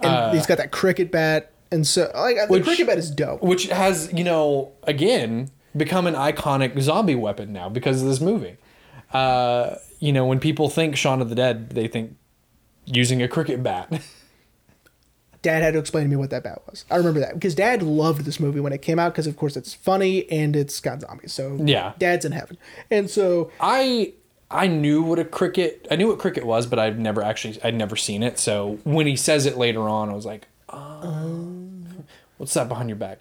and 0.00 0.34
he's 0.36 0.46
got 0.46 0.58
that 0.58 0.70
cricket 0.70 1.10
bat, 1.10 1.52
and 1.72 1.86
so 1.86 2.10
like 2.14 2.36
the 2.36 2.42
Uh, 2.42 2.46
Which- 2.48 2.64
cricket 2.64 2.86
bat 2.86 2.98
is 2.98 3.10
dope. 3.10 3.42
Which 3.42 3.66
has, 3.68 4.12
you 4.12 4.24
know, 4.24 4.72
again, 4.84 5.50
become 5.76 6.06
an 6.06 6.14
iconic 6.14 6.78
zombie 6.80 7.14
weapon 7.14 7.52
now 7.52 7.68
because 7.68 8.02
of 8.02 8.08
this 8.08 8.20
movie. 8.20 8.56
Uh, 9.12 9.76
you 10.00 10.12
know, 10.12 10.26
when 10.26 10.38
people 10.38 10.68
think 10.68 10.96
Shaun 10.96 11.20
of 11.22 11.28
the 11.28 11.34
Dead, 11.34 11.70
they 11.70 11.88
think 11.88 12.16
using 12.84 13.22
a 13.22 13.28
cricket 13.28 13.62
bat. 13.62 14.00
Dad 15.42 15.62
had 15.62 15.72
to 15.74 15.78
explain 15.78 16.04
to 16.04 16.10
me 16.10 16.16
what 16.16 16.30
that 16.30 16.42
bat 16.42 16.62
was. 16.66 16.84
I 16.90 16.96
remember 16.96 17.20
that 17.20 17.34
because 17.34 17.54
Dad 17.54 17.82
loved 17.82 18.24
this 18.24 18.40
movie 18.40 18.60
when 18.60 18.72
it 18.72 18.82
came 18.82 18.98
out 18.98 19.12
because 19.12 19.26
of 19.26 19.36
course 19.36 19.56
it's 19.56 19.72
funny 19.74 20.28
and 20.30 20.56
it's 20.56 20.80
got 20.80 21.00
zombies. 21.00 21.32
So 21.32 21.56
Yeah. 21.62 21.92
Dad's 21.98 22.24
in 22.24 22.32
heaven, 22.32 22.58
and 22.90 23.08
so 23.08 23.50
I 23.60 24.14
I 24.50 24.66
knew 24.66 25.02
what 25.02 25.18
a 25.18 25.24
cricket 25.24 25.86
I 25.90 25.96
knew 25.96 26.08
what 26.08 26.18
cricket 26.18 26.44
was, 26.44 26.66
but 26.66 26.78
I've 26.78 26.98
never 26.98 27.22
actually 27.22 27.58
I'd 27.62 27.74
never 27.74 27.94
seen 27.96 28.22
it. 28.22 28.38
So 28.38 28.78
when 28.84 29.06
he 29.06 29.14
says 29.16 29.46
it 29.46 29.56
later 29.56 29.82
on, 29.88 30.08
I 30.10 30.14
was 30.14 30.26
like, 30.26 30.48
oh, 30.70 31.58
what's 32.38 32.54
that 32.54 32.68
behind 32.68 32.88
your 32.88 32.96
back? 32.96 33.18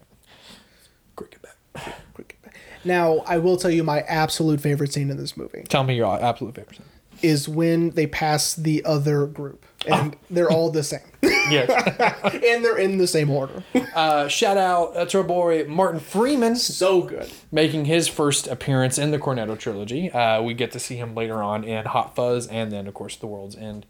Cricket 1.16 1.42
bat. 1.42 1.96
cricket 2.14 2.38
bat. 2.44 2.54
Now 2.84 3.18
I 3.28 3.38
will 3.38 3.58
tell 3.58 3.72
you 3.72 3.84
my 3.84 4.02
absolute 4.02 4.62
favorite 4.62 4.92
scene 4.94 5.10
in 5.10 5.18
this 5.18 5.36
movie 5.38 5.64
Tell 5.70 5.84
me 5.84 5.96
your 5.96 6.20
absolute 6.22 6.56
favorite. 6.56 6.78
scene. 6.78 6.86
is 7.22 7.48
when 7.48 7.92
they 7.92 8.08
pass 8.08 8.54
the 8.56 8.84
other 8.86 9.26
group 9.28 9.66
and 9.88 10.16
they're 10.30 10.50
all 10.52 10.70
the 10.70 10.84
same 10.84 11.00
Yes. 11.24 11.70
and 12.34 12.64
they're 12.64 12.78
in 12.78 12.98
the 12.98 13.08
same 13.08 13.30
order. 13.30 13.64
uh, 13.96 14.28
shout 14.28 14.58
out 14.58 14.96
uh, 14.98 15.06
to 15.06 15.18
our 15.20 15.24
boy 15.24 15.66
Martin 15.66 16.00
Freeman 16.00 16.56
so 16.58 17.02
good. 17.02 17.32
making 17.52 17.86
his 17.86 18.08
first 18.08 18.48
appearance 18.48 18.98
in 18.98 19.12
the 19.12 19.18
Cornetto 19.20 19.58
trilogy. 19.58 20.12
Uh, 20.12 20.42
we 20.42 20.54
get 20.54 20.72
to 20.74 20.80
see 20.80 20.96
him 20.98 21.16
later 21.16 21.42
on 21.42 21.64
in 21.64 21.86
Hot 21.86 22.16
Fuzz, 22.16 22.48
and 22.48 22.72
then 22.72 22.86
of 22.88 22.94
course 22.94 23.16
The 23.16 23.28
World's 23.28 23.56
End. 23.56 23.86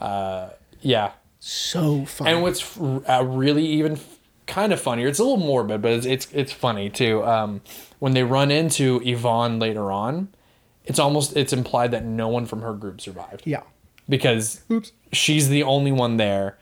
Uh, 0.00 0.50
yeah, 0.80 1.12
So 1.40 2.04
fun. 2.06 2.28
And 2.28 2.42
what's 2.42 2.78
uh, 2.80 3.24
really 3.26 3.66
even 3.66 3.98
kind 4.46 4.72
of 4.72 4.80
funnier, 4.80 5.06
it's 5.08 5.18
a 5.18 5.22
little 5.24 5.38
morbid, 5.44 5.82
but 5.82 5.92
it's 5.92 6.06
it's, 6.06 6.28
it's 6.32 6.52
funny 6.52 6.88
too. 6.90 7.24
Um, 7.24 7.60
when 7.98 8.12
they 8.14 8.22
run 8.24 8.50
into 8.50 9.00
Yvonne 9.04 9.58
later 9.58 9.90
on, 9.92 10.28
it's 10.84 10.98
almost 10.98 11.36
it's 11.36 11.52
implied 11.52 11.90
that 11.92 12.04
no 12.04 12.28
one 12.28 12.46
from 12.46 12.62
her 12.62 12.72
group 12.74 13.00
survived 13.00 13.42
yeah. 13.44 13.62
Because 14.12 14.60
Oops. 14.70 14.92
she's 15.10 15.48
the 15.48 15.62
only 15.62 15.90
one 15.90 16.18
there. 16.18 16.58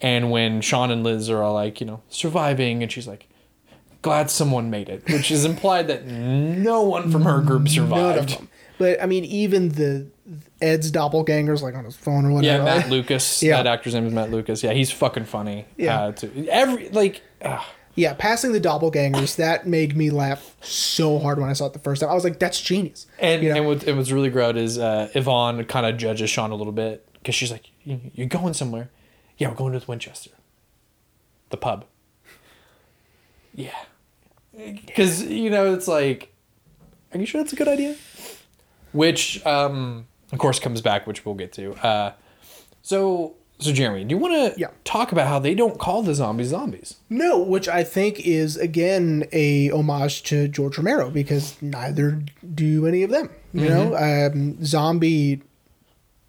And 0.00 0.30
when 0.30 0.62
Sean 0.62 0.90
and 0.90 1.04
Liz 1.04 1.28
are 1.28 1.42
all 1.42 1.52
like, 1.52 1.80
you 1.80 1.86
know, 1.86 2.00
surviving, 2.08 2.82
and 2.82 2.90
she's 2.90 3.06
like, 3.06 3.28
glad 4.00 4.30
someone 4.30 4.70
made 4.70 4.88
it, 4.88 5.04
which 5.10 5.30
is 5.30 5.44
implied 5.44 5.86
that 5.88 6.06
no 6.06 6.82
one 6.82 7.10
from 7.12 7.22
her 7.22 7.40
group 7.42 7.62
None 7.62 7.66
of 7.66 7.72
survived. 7.72 8.28
them. 8.38 8.48
But 8.78 9.02
I 9.02 9.06
mean, 9.06 9.24
even 9.26 9.68
the 9.68 10.06
Ed's 10.62 10.90
doppelgangers, 10.90 11.60
like 11.60 11.74
on 11.74 11.84
his 11.84 11.94
phone 11.94 12.24
or 12.24 12.32
whatever. 12.32 12.64
Yeah. 12.64 12.78
Matt 12.78 12.88
Lucas. 12.90 13.42
Yeah. 13.42 13.58
That 13.62 13.66
actor's 13.66 13.94
name 13.94 14.06
is 14.06 14.12
Matt 14.14 14.30
Lucas. 14.30 14.62
Yeah, 14.62 14.72
he's 14.72 14.90
fucking 14.90 15.26
funny. 15.26 15.66
Yeah. 15.76 16.00
Uh, 16.04 16.12
too. 16.12 16.46
Every 16.50 16.88
like. 16.88 17.22
Uh, 17.42 17.62
Yeah, 17.96 18.14
passing 18.14 18.52
the 18.52 18.60
doppelgangers 18.60 19.36
that 19.36 19.66
made 19.68 19.96
me 19.96 20.10
laugh 20.10 20.56
so 20.60 21.18
hard 21.20 21.38
when 21.38 21.48
I 21.48 21.52
saw 21.52 21.66
it 21.66 21.72
the 21.74 21.78
first 21.78 22.00
time. 22.00 22.10
I 22.10 22.14
was 22.14 22.24
like, 22.24 22.40
"That's 22.40 22.60
genius." 22.60 23.06
And 23.20 23.42
You 23.42 23.50
know? 23.50 23.56
and 23.56 23.66
what 23.66 23.84
it 23.86 23.94
was 23.94 24.12
really 24.12 24.30
great 24.30 24.56
is 24.56 24.78
uh, 24.78 25.10
Yvonne 25.14 25.64
kind 25.66 25.86
of 25.86 25.96
judges 25.96 26.28
Sean 26.30 26.50
a 26.50 26.56
little 26.56 26.72
bit 26.72 27.06
because 27.14 27.34
she's 27.36 27.52
like, 27.52 27.70
"You- 27.84 28.00
"You're 28.14 28.26
going 28.26 28.54
somewhere? 28.54 28.90
Yeah, 29.38 29.48
we're 29.48 29.54
going 29.54 29.72
to 29.74 29.78
the 29.78 29.86
Winchester, 29.86 30.30
the 31.50 31.56
pub." 31.56 31.84
Yeah, 33.54 33.70
because 34.52 35.22
you 35.22 35.48
know 35.50 35.72
it's 35.72 35.86
like, 35.86 36.32
are 37.12 37.18
you 37.20 37.26
sure 37.26 37.40
that's 37.40 37.52
a 37.52 37.56
good 37.56 37.68
idea? 37.68 37.94
Which, 38.92 39.44
um, 39.46 40.06
of 40.32 40.38
course, 40.40 40.58
comes 40.58 40.80
back, 40.80 41.06
which 41.06 41.24
we'll 41.24 41.36
get 41.36 41.52
to. 41.54 41.74
Uh, 41.86 42.12
so, 42.82 43.34
so 43.64 43.72
Jeremy, 43.72 44.04
do 44.04 44.14
you 44.14 44.18
want 44.20 44.54
to 44.54 44.60
Yeah. 44.60 44.68
talk 44.84 45.12
about 45.12 45.26
how 45.26 45.38
they 45.38 45.54
don't 45.54 45.78
call 45.78 46.02
the 46.02 46.14
zombies 46.14 46.48
zombies? 46.48 46.96
No, 47.10 47.38
which 47.38 47.68
I 47.68 47.82
think 47.84 48.20
is 48.26 48.56
again 48.56 49.24
a 49.32 49.70
homage 49.70 50.22
to 50.24 50.48
George 50.48 50.78
Romero 50.78 51.10
because 51.10 51.56
neither 51.62 52.22
do 52.54 52.86
any 52.86 53.02
of 53.02 53.10
them. 53.10 53.30
You 53.52 53.68
know, 53.68 53.96
um, 53.96 54.64
zombie 54.64 55.42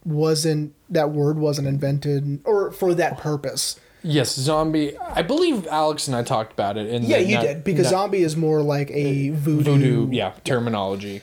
wasn't 0.03 0.73
that 0.89 1.11
word 1.11 1.39
wasn't 1.39 1.67
invented 1.67 2.39
or 2.45 2.71
for 2.71 2.93
that 2.93 3.17
purpose. 3.17 3.79
Yes, 4.03 4.35
zombie. 4.35 4.95
I 4.99 5.23
believe 5.23 5.65
Alex 5.67 6.07
and 6.07 6.15
I 6.15 6.21
talked 6.21 6.53
about 6.53 6.77
it. 6.77 6.87
In 6.87 7.03
Yeah, 7.03 7.17
you 7.17 7.35
not- 7.35 7.43
did 7.43 7.63
because 7.63 7.85
not- 7.85 7.89
zombie 8.01 8.21
is 8.21 8.37
more 8.37 8.61
like 8.61 8.91
a 8.91 9.29
voodoo. 9.31 9.63
voodoo, 9.63 10.09
yeah, 10.11 10.33
terminology. 10.43 11.21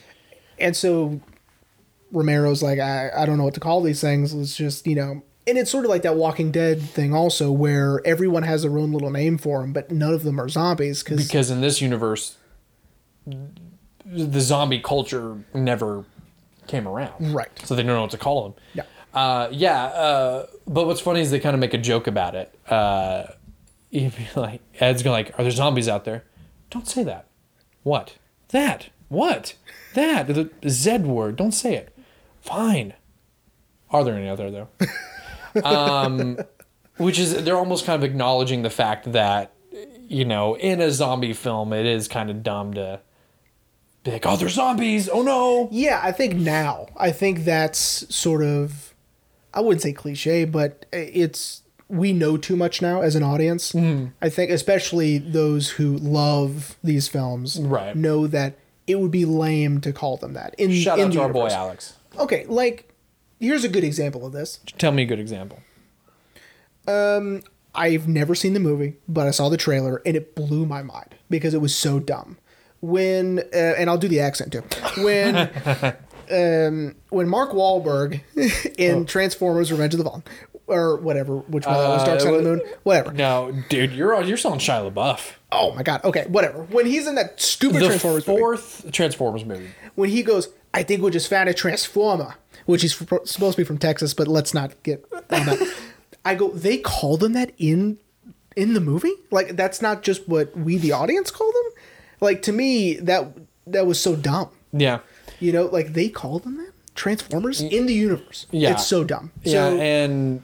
and 0.59 0.77
so 0.77 1.21
Romero's 2.13 2.63
like, 2.63 2.79
I, 2.79 3.11
I 3.17 3.25
don't 3.27 3.39
know 3.39 3.45
what 3.45 3.55
to 3.55 3.61
call 3.61 3.81
these 3.81 4.01
things. 4.01 4.35
Let's 4.35 4.55
just, 4.57 4.87
you 4.87 4.95
know, 4.97 5.23
and 5.47 5.59
it's 5.59 5.71
sort 5.71 5.85
of 5.85 5.91
like 5.91 6.03
that 6.03 6.17
Walking 6.17 6.53
Dead 6.53 6.81
thing 6.81 7.15
also, 7.15 7.51
where 7.51 8.01
everyone 8.07 8.43
has 8.45 8.63
their 8.63 8.79
own 8.79 8.93
little 8.93 9.11
name 9.11 9.39
for 9.39 9.61
them, 9.61 9.73
but 9.73 9.91
none 9.91 10.15
of 10.15 10.23
them 10.23 10.41
are 10.41 10.49
zombies 10.49 11.03
because 11.03 11.27
Because 11.27 11.51
in 11.51 11.61
this 11.61 11.81
universe, 11.81 12.37
the 13.27 14.41
zombie 14.41 14.81
culture 14.81 15.39
never 15.55 16.05
came 16.67 16.87
around. 16.87 17.35
Right. 17.35 17.51
So 17.65 17.75
they 17.75 17.83
don't 17.83 17.95
know 17.95 18.03
what 18.03 18.11
to 18.13 18.19
call 18.19 18.45
them. 18.45 18.55
Yeah. 18.75 18.83
Uh, 19.13 19.49
yeah. 19.51 19.85
Uh, 19.85 20.47
but 20.67 20.87
what's 20.87 21.01
funny 21.01 21.21
is 21.21 21.31
they 21.31 21.41
kind 21.41 21.55
of 21.55 21.61
make 21.61 21.75
a 21.75 21.79
joke 21.79 22.07
about 22.07 22.35
it. 22.35 22.55
Uh, 22.69 23.25
you'd 23.91 24.17
be 24.17 24.29
like, 24.41 24.61
Ed's 24.79 25.03
going 25.03 25.13
like, 25.13 25.39
"Are 25.39 25.43
there 25.43 25.51
zombies 25.51 25.89
out 25.89 26.05
there?" 26.05 26.25
Don't 26.71 26.89
say 26.89 27.03
that. 27.05 27.27
What? 27.83 28.17
That. 28.49 28.89
What? 29.09 29.55
That. 29.95 30.29
The 30.29 30.51
Z 30.69 30.99
word. 30.99 31.37
Don't 31.37 31.53
say 31.53 31.75
it. 31.75 31.95
Fine. 32.41 32.95
Are 33.91 34.05
there 34.05 34.15
any 34.15 34.29
out 34.29 34.39
there 34.39 34.51
though? 34.51 34.69
um, 35.65 36.39
which 36.97 37.19
is 37.19 37.45
they're 37.45 37.57
almost 37.57 37.85
kind 37.85 38.03
of 38.03 38.09
acknowledging 38.09 38.63
the 38.63 38.71
fact 38.71 39.13
that 39.13 39.53
you 40.09 40.25
know 40.25 40.57
in 40.57 40.81
a 40.81 40.91
zombie 40.91 41.33
film 41.33 41.73
it 41.73 41.87
is 41.87 42.09
kind 42.09 42.31
of 42.31 42.43
dumb 42.43 42.75
to 42.75 43.01
be 44.05 44.11
like, 44.13 44.27
"Oh, 44.27 44.37
there's 44.37 44.55
zombies! 44.55 45.09
Oh 45.09 45.23
no!" 45.23 45.69
Yeah, 45.71 46.01
I 46.03 46.13
think 46.13 46.35
now. 46.35 46.87
I 46.97 47.13
think 47.13 47.45
that's 47.45 47.79
sort 48.15 48.43
of 48.43 48.95
I 49.55 49.61
wouldn't 49.61 49.83
say 49.83 49.93
cliche, 49.93 50.45
but 50.45 50.87
it's 50.93 51.63
we 51.89 52.13
know 52.13 52.37
too 52.39 52.57
much 52.57 52.81
now 52.83 53.03
as 53.03 53.15
an 53.17 53.23
audience. 53.23 53.73
Mm-hmm. 53.73 54.07
I 54.23 54.29
think 54.31 54.51
especially 54.51 55.19
those 55.19 55.71
who 55.71 55.99
love 55.99 56.77
these 56.83 57.07
films 57.07 57.61
Right. 57.61 57.95
know 57.95 58.27
that 58.27 58.55
it 58.87 58.99
would 58.99 59.11
be 59.11 59.25
lame 59.27 59.81
to 59.83 59.93
call 59.93 60.17
them 60.17 60.33
that. 60.33 60.55
In 60.59 60.73
Shout 60.73 60.99
in 60.99 61.05
out 61.07 61.09
the 61.11 61.15
to 61.19 61.23
our 61.23 61.29
boy. 61.33 61.49
Alex. 61.49 61.95
Okay, 62.19 62.45
like 62.47 62.92
here's 63.43 63.65
a 63.65 63.69
good 63.69 63.85
example 63.85 64.25
of 64.25 64.33
this. 64.33 64.61
Tell 64.79 64.93
me 64.93 65.03
a 65.03 65.07
good 65.07 65.21
example. 65.21 65.59
I've 67.75 68.07
never 68.09 68.35
seen 68.35 68.53
the 68.55 68.61
movie, 68.61 68.97
but 69.09 69.27
I 69.27 69.31
saw 69.31 69.49
the 69.49 69.57
trailer 69.57 70.03
and 70.05 70.17
it 70.17 70.35
blew 70.35 70.67
my 70.67 70.83
mind 70.83 71.15
because 71.31 71.55
it 71.55 71.61
was 71.61 71.75
so 71.75 71.99
dumb. 71.99 72.39
When 72.81 73.39
uh, 73.55 73.57
and 73.57 73.89
I'll 73.89 73.99
do 73.99 74.09
the 74.09 74.21
accent 74.21 74.53
too. 74.53 74.63
When 75.03 75.37
um, 76.31 76.97
when 77.11 77.29
Mark 77.29 77.53
Wahlberg 77.53 78.21
in 78.79 79.07
Transformers: 79.07 79.71
Revenge 79.71 79.95
of 79.95 79.99
the 79.99 80.05
Fallen 80.05 80.25
or 80.67 80.97
whatever, 80.97 81.39
which 81.39 81.65
one 81.65 81.75
that 81.77 81.89
was 81.89 82.03
Uh, 82.03 82.07
Dark 82.07 82.21
Side 82.21 82.35
of 82.35 82.43
the 82.43 82.49
Moon, 82.51 82.61
whatever. 82.83 83.13
No, 83.13 83.53
dude, 83.69 83.93
you're 83.93 84.21
you're 84.25 84.37
selling 84.37 84.59
Shia 84.59 84.93
LaBeouf. 84.93 85.33
Oh 85.53 85.73
my 85.75 85.85
god. 85.85 86.03
Okay, 86.05 86.25
whatever. 86.29 86.65
When 86.65 86.85
he's 86.87 87.07
in 87.07 87.15
that 87.15 87.41
stupid 87.41 87.81
The 87.83 87.87
Transformers 87.87 88.27
movie, 88.27 88.39
fourth 88.41 88.91
Transformers 88.93 89.45
movie. 89.45 89.69
when 89.95 90.11
he 90.11 90.25
goes, 90.25 90.49
I 90.75 90.83
think 90.83 91.03
we 91.03 91.11
just 91.13 91.31
found 91.31 91.49
a 91.49 91.55
transformer, 91.55 92.35
which 92.67 92.83
he's 92.83 92.95
supposed 92.95 93.39
to 93.39 93.57
be 93.57 93.65
from 93.65 93.79
Texas, 93.79 94.15
but 94.15 94.29
let's 94.29 94.55
not 94.55 94.81
get 94.83 95.05
on 95.13 95.47
that. 95.47 95.75
I 96.25 96.35
go, 96.37 96.51
they 96.51 96.79
call 96.79 97.17
them 97.17 97.33
that 97.33 97.53
in 97.59 97.99
in 98.57 98.75
the 98.75 98.81
movie? 98.81 99.15
Like 99.31 99.57
that's 99.57 99.83
not 99.83 100.03
just 100.03 100.29
what 100.29 100.57
we 100.57 100.77
the 100.77 100.93
audience 100.93 101.31
call 101.31 101.51
them? 101.53 101.73
Like 102.21 102.43
to 102.43 102.53
me, 102.53 102.95
that 102.97 103.33
that 103.67 103.87
was 103.87 104.01
so 104.01 104.17
dumb. 104.17 104.51
Yeah. 104.73 105.01
You 105.41 105.53
know, 105.53 105.67
like 105.67 105.95
they 105.95 106.09
call 106.09 106.39
them 106.39 106.57
that? 106.59 106.73
Transformers 106.95 107.61
in 107.61 107.87
the 107.87 107.95
universe. 107.95 108.47
Yeah. 108.51 108.73
It's 108.73 108.87
so 108.87 109.03
dumb. 109.03 109.33
Yeah, 109.43 109.71
So 109.71 109.79
and 109.79 110.43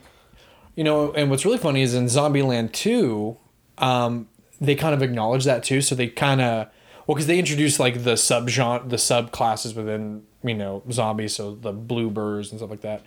you 0.75 0.83
know, 0.83 1.11
and 1.13 1.29
what's 1.29 1.45
really 1.45 1.57
funny 1.57 1.81
is 1.81 1.93
in 1.93 2.05
Zombieland 2.05 2.71
2, 2.71 3.37
um, 3.79 4.27
they 4.61 4.75
kind 4.75 4.93
of 4.93 5.01
acknowledge 5.01 5.43
that 5.45 5.63
too. 5.63 5.81
So 5.81 5.93
they 5.93 6.07
kind 6.07 6.41
of, 6.41 6.67
well, 7.09 7.15
because 7.15 7.25
they 7.25 7.39
introduce 7.39 7.79
like 7.79 8.03
the 8.03 8.15
sub 8.15 8.49
genre, 8.49 8.87
the 8.87 8.97
subclasses 8.97 9.75
within 9.75 10.25
you 10.43 10.53
know 10.53 10.83
zombies, 10.91 11.33
so 11.33 11.55
the 11.55 11.71
bluebirds 11.73 12.51
and 12.51 12.59
stuff 12.59 12.69
like 12.69 12.81
that. 12.81 13.01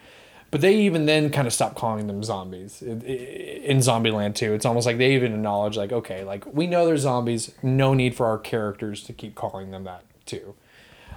But 0.51 0.61
they 0.61 0.75
even 0.81 1.07
then 1.07 1.31
kind 1.31 1.47
of 1.47 1.53
stop 1.53 1.77
calling 1.77 2.09
them 2.09 2.25
zombies 2.25 2.83
in, 2.83 3.01
in 3.01 3.79
Zombieland 3.79 4.35
2. 4.35 4.55
It's 4.55 4.67
almost 4.67 4.87
like 4.87 4.99
they 4.99 5.15
even 5.15 5.33
acknowledge 5.33 5.77
like, 5.77 5.93
okay, 5.93 6.25
like 6.25 6.45
we 6.53 6.67
know 6.67 6.85
they're 6.85 6.97
zombies. 6.97 7.53
No 7.63 7.95
need 7.95 8.17
for 8.17 8.27
our 8.27 8.39
characters 8.39 9.05
to 9.05 9.13
keep 9.13 9.37
calling 9.37 9.71
them 9.71 9.85
that 9.85 10.05
too 10.27 10.57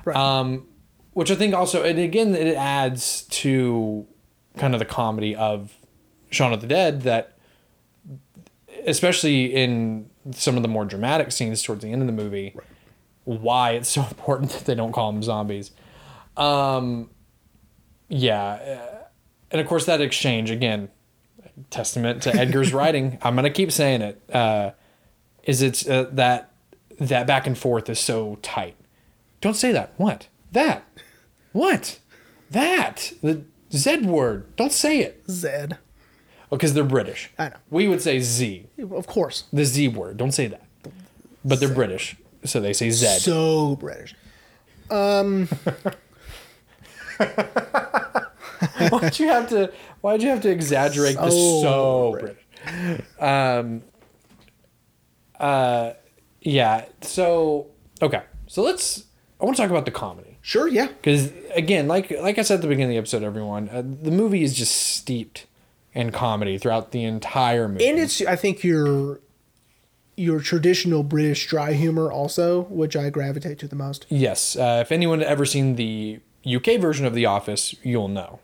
right. 0.05 0.15
Um, 0.15 0.67
which 1.13 1.31
I 1.31 1.35
think 1.35 1.53
also, 1.53 1.83
and 1.83 1.97
again, 1.97 2.35
it 2.35 2.55
adds 2.55 3.23
to 3.23 4.05
kind 4.57 4.73
of 4.73 4.79
the 4.79 4.85
comedy 4.85 5.35
of 5.35 5.73
Shaun 6.29 6.53
of 6.53 6.61
the 6.61 6.67
Dead 6.67 7.01
that, 7.01 7.37
especially 8.85 9.45
in 9.45 10.09
some 10.31 10.55
of 10.55 10.61
the 10.61 10.67
more 10.67 10.85
dramatic 10.85 11.31
scenes 11.31 11.63
towards 11.63 11.83
the 11.83 11.91
end 11.91 12.01
of 12.01 12.07
the 12.07 12.13
movie, 12.13 12.55
why 13.25 13.71
it's 13.71 13.89
so 13.89 14.01
important 14.09 14.51
that 14.51 14.65
they 14.65 14.75
don't 14.75 14.91
call 14.91 15.11
them 15.11 15.21
zombies. 15.21 15.71
Um, 16.38 17.09
yeah, 18.07 18.43
uh, 18.43 19.03
and 19.51 19.61
of 19.61 19.67
course 19.67 19.85
that 19.85 20.01
exchange 20.01 20.49
again, 20.51 20.89
testament 21.69 22.23
to 22.23 22.33
Edgar's 22.33 22.73
writing. 22.73 23.17
I'm 23.21 23.35
gonna 23.35 23.49
keep 23.49 23.71
saying 23.71 24.01
it. 24.01 24.21
Uh, 24.31 24.71
is 25.43 25.61
it's 25.61 25.88
uh, 25.88 26.09
that 26.13 26.51
that 26.99 27.27
back 27.27 27.47
and 27.47 27.57
forth 27.57 27.89
is 27.89 27.99
so 27.99 28.38
tight. 28.41 28.75
Don't 29.41 29.55
say 29.55 29.71
that. 29.71 29.93
What? 29.97 30.27
That. 30.51 30.83
What? 31.51 31.99
That. 32.51 33.13
The 33.21 33.43
Z 33.71 34.01
word. 34.01 34.55
Don't 34.55 34.71
say 34.71 34.99
it. 35.01 35.23
Zed. 35.29 35.77
Oh, 36.51 36.57
because 36.57 36.73
they're 36.73 36.83
British. 36.83 37.29
I 37.38 37.49
know. 37.49 37.55
We 37.69 37.88
would 37.88 38.01
say 38.01 38.19
Z. 38.19 38.67
Of 38.91 39.07
course. 39.07 39.45
The 39.51 39.65
Z 39.65 39.89
word. 39.89 40.17
Don't 40.17 40.31
say 40.31 40.47
that. 40.47 40.65
But 41.43 41.59
they're 41.59 41.73
British. 41.73 42.15
So 42.45 42.60
they 42.60 42.73
say 42.73 42.89
Z. 42.91 43.19
So 43.19 43.75
British. 43.75 44.15
why'd 48.89 49.19
you 49.19 49.27
have 49.27 49.49
to 49.49 49.71
why'd 50.01 50.21
you 50.21 50.29
have 50.29 50.41
to 50.41 50.49
exaggerate 50.49 51.15
the 51.15 51.31
So 51.31 51.62
so 51.62 52.17
British? 52.19 53.05
Um 53.19 53.84
uh 55.39 55.93
yeah, 56.41 56.86
so 57.01 57.67
okay. 58.01 58.23
So 58.47 58.62
let's 58.62 59.05
I 59.41 59.45
want 59.45 59.58
to 59.58 59.63
talk 59.63 59.71
about 59.71 59.86
the 59.86 59.91
comedy. 59.91 60.38
Sure, 60.41 60.67
yeah. 60.67 60.88
Because 60.88 61.31
again, 61.55 61.88
like 61.88 62.12
like 62.21 62.38
I 62.38 62.43
said 62.43 62.55
at 62.55 62.62
the 62.62 62.67
beginning 62.67 62.86
of 62.86 62.89
the 62.91 62.97
episode, 62.99 63.23
everyone, 63.23 63.69
uh, 63.69 63.81
the 63.81 64.12
movie 64.12 64.43
is 64.43 64.53
just 64.53 64.75
steeped 64.75 65.47
in 65.93 66.12
comedy 66.12 66.58
throughout 66.58 66.91
the 66.91 67.03
entire 67.03 67.67
movie. 67.67 67.88
and 67.88 67.97
it's 67.97 68.21
I 68.21 68.36
think 68.36 68.63
your 68.63 69.19
your 70.17 70.39
traditional 70.39 71.04
British 71.04 71.47
dry 71.47 71.73
humor 71.73 72.12
also, 72.12 72.62
which 72.63 72.95
I 72.95 73.10
gravitate 73.10 73.60
to 73.60 73.67
the 73.67 73.75
most. 73.75 74.06
yes, 74.10 74.56
uh, 74.56 74.80
if 74.82 74.91
anyone 74.91 75.19
had 75.19 75.28
ever 75.28 75.45
seen 75.45 75.75
the 75.75 76.19
UK 76.45 76.80
version 76.80 77.06
of 77.06 77.13
The 77.13 77.25
Office, 77.25 77.75
you'll 77.84 78.08
know. 78.08 78.39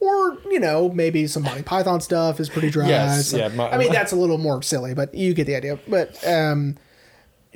Or 0.00 0.38
you 0.50 0.60
know 0.60 0.90
maybe 0.90 1.26
some 1.26 1.42
Monty 1.42 1.62
Python 1.62 2.00
stuff 2.00 2.38
is 2.38 2.48
pretty 2.48 2.70
dry. 2.70 2.88
Yes, 2.88 3.28
Some- 3.28 3.40
yeah, 3.40 3.48
mo- 3.48 3.66
I 3.68 3.78
mean 3.78 3.92
that's 3.92 4.12
a 4.12 4.16
little 4.16 4.38
more 4.38 4.62
silly, 4.62 4.94
but 4.94 5.14
you 5.14 5.32
get 5.34 5.46
the 5.46 5.56
idea. 5.56 5.78
But 5.88 6.22
um, 6.26 6.76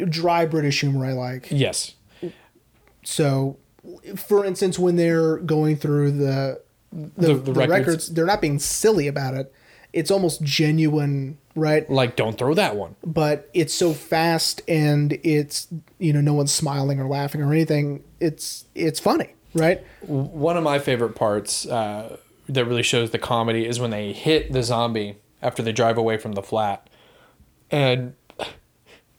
dry 0.09 0.47
British 0.47 0.81
humor 0.81 1.05
I 1.05 1.13
like. 1.13 1.49
Yes, 1.51 1.95
So, 3.03 3.57
for 4.17 4.45
instance, 4.45 4.79
when 4.79 4.97
they're 4.97 5.37
going 5.39 5.77
through 5.77 6.13
the 6.13 6.61
the, 6.93 7.11
The- 7.29 7.35
the, 7.35 7.35
the 7.35 7.53
records. 7.53 7.71
records. 7.79 8.09
they're 8.15 8.27
not 8.27 8.41
being 8.41 8.59
silly 8.59 9.07
about 9.07 9.35
it. 9.35 9.53
It's 9.93 10.11
almost 10.11 10.43
genuine, 10.43 11.39
right? 11.55 11.89
like 11.91 12.17
don't 12.17 12.39
throw 12.39 12.55
that 12.55 12.77
one. 12.77 12.95
but 13.05 13.49
it's 13.55 13.75
so 13.75 13.93
fast 13.93 14.63
and 14.69 15.19
it's 15.25 15.67
you 15.99 16.13
know 16.13 16.21
no 16.21 16.33
one's 16.35 16.53
smiling 16.53 17.01
or 17.01 17.07
laughing 17.09 17.43
or 17.43 17.53
anything 17.53 18.03
it's 18.21 18.65
it's 18.75 19.01
funny 19.01 19.35
right 19.55 19.85
One 20.07 20.57
of 20.57 20.63
my 20.63 20.79
favorite 20.79 21.15
parts 21.17 21.67
uh, 21.67 22.17
that 22.49 22.65
really 22.65 22.83
shows 22.85 23.11
the 23.11 23.19
comedy 23.19 23.67
is 23.67 23.81
when 23.81 23.91
they 23.91 24.13
hit 24.13 24.53
the 24.53 24.63
zombie 24.63 25.17
after 25.43 25.63
they 25.63 25.73
drive 25.73 25.97
away 25.99 26.19
from 26.19 26.33
the 26.33 26.43
flat, 26.43 26.87
and 27.71 28.15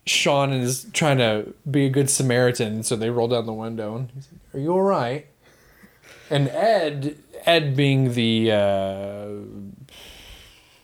Sean 0.06 0.52
is 0.54 0.88
trying 0.94 1.18
to 1.18 1.54
be 1.70 1.86
a 1.86 1.90
good 1.90 2.10
Samaritan, 2.10 2.84
so 2.84 2.96
they 2.96 3.10
roll 3.10 3.28
down 3.28 3.46
the 3.46 3.54
window 3.54 3.96
and 3.96 4.10
he's 4.14 4.28
like, 4.32 4.56
"Are 4.56 4.60
you 4.60 4.72
all 4.72 4.82
right?" 4.82 5.26
And 6.30 6.48
Ed, 6.50 7.18
Ed 7.46 7.76
being 7.76 8.14
the, 8.14 8.52
uh, 8.52 9.28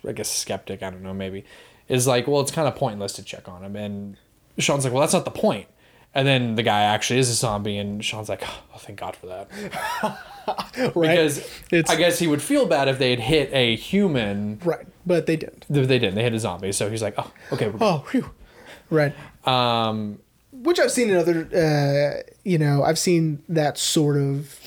I 0.07 0.11
guess 0.13 0.29
skeptic, 0.29 0.81
I 0.83 0.89
don't 0.89 1.03
know, 1.03 1.13
maybe, 1.13 1.45
is 1.87 2.07
like, 2.07 2.27
"Well, 2.27 2.41
it's 2.41 2.51
kind 2.51 2.67
of 2.67 2.75
pointless 2.75 3.13
to 3.13 3.23
check 3.23 3.47
on 3.47 3.63
him," 3.63 3.75
and 3.75 4.17
Sean's 4.57 4.83
like, 4.83 4.93
"Well, 4.93 5.01
that's 5.01 5.13
not 5.13 5.25
the 5.25 5.31
point." 5.31 5.67
And 6.15 6.27
then 6.27 6.55
the 6.55 6.63
guy 6.63 6.81
actually 6.81 7.19
is 7.19 7.29
a 7.29 7.33
zombie, 7.33 7.77
and 7.77 8.03
Sean's 8.03 8.29
like, 8.29 8.41
"Oh, 8.43 8.77
thank 8.79 8.99
God 8.99 9.15
for 9.15 9.27
that." 9.27 9.49
right 10.95 11.09
Because 11.11 11.37
It's- 11.71 11.89
I 11.89 11.95
guess 11.95 12.17
he 12.19 12.27
would 12.27 12.41
feel 12.41 12.65
bad 12.65 12.87
if 12.87 12.97
they 12.99 13.09
had 13.11 13.19
hit 13.19 13.49
a 13.53 13.75
human. 13.75 14.59
right 14.63 14.87
but 15.05 15.25
they 15.25 15.35
didn't 15.37 15.65
They 15.69 15.85
didn't. 15.85 16.15
They 16.15 16.23
hit 16.23 16.33
a 16.33 16.39
zombie. 16.39 16.71
So 16.71 16.89
he's 16.89 17.01
like, 17.03 17.15
oh, 17.17 17.31
okay. 17.51 17.67
we're 17.69 17.77
oh 17.81 18.05
whew. 18.11 18.31
right 18.89 19.13
Um, 19.45 20.19
which 20.53 20.79
i've 20.79 20.91
seen 20.91 21.09
in 21.09 21.17
other 21.17 21.47
uh 21.53 22.31
you 22.43 22.57
know 22.57 22.81
i've 22.83 22.97
seen 22.97 23.43
that 23.49 23.77
sort 23.77 24.17
of 24.17 24.57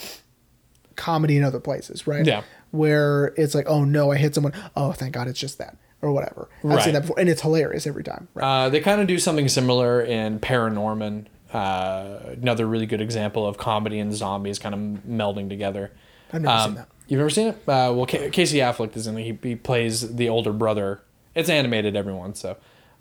comedy 0.97 1.37
in 1.37 1.43
other 1.45 1.59
places 1.61 2.07
right 2.07 2.25
Yeah. 2.27 2.43
Where 2.71 3.27
it's 3.37 3.55
like 3.55 3.67
oh 3.69 3.85
no 3.85 4.13
i 4.13 4.17
hit 4.17 4.35
someone 4.35 4.53
oh 4.77 4.93
thank 4.93 5.13
god 5.13 5.27
it's 5.29 5.39
just 5.41 5.59
that 5.59 5.77
or 6.03 6.13
whatever 6.13 6.49
i've 6.59 6.65
Right. 6.65 6.83
seen 6.83 6.93
that 6.95 7.01
before 7.03 7.19
and 7.19 7.29
it's 7.29 7.43
hilarious 7.43 7.87
every 7.87 8.05
time 8.05 8.29
right 8.35 8.45
uh, 8.65 8.69
they 8.69 8.81
kind 8.81 9.01
of 9.01 9.07
do 9.07 9.19
something 9.19 9.49
similar 9.49 10.01
in 10.01 10.39
Paranorman. 10.41 11.27
Uh, 11.53 12.19
another 12.41 12.65
really 12.67 12.87
good 12.87 13.01
example 13.01 13.45
of 13.47 13.59
comedy 13.59 13.99
and 13.99 14.15
zombies 14.15 14.59
kind 14.61 14.73
of 14.75 14.81
melding 15.05 15.49
together. 15.49 15.91
i've 16.33 16.43
never 16.43 16.55
Um, 16.55 16.65
seen 16.71 16.75
that 16.77 16.89
You've 17.09 17.19
never 17.19 17.31
seen 17.31 17.49
it? 17.49 17.55
Uh, 17.67 17.91
well, 17.93 18.07
Ca- 18.07 18.31
Casey 18.31 18.59
Affleck 18.59 18.97
is 18.97 19.09
in 19.09 19.19
it. 19.19 19.25
He, 19.25 19.37
he 19.49 19.57
plays 19.57 20.15
the 20.15 20.29
older 20.29 20.53
brother. 20.53 21.01
It's 21.35 21.49
animated, 21.51 21.97
everyone. 21.97 22.37
So, 22.37 22.57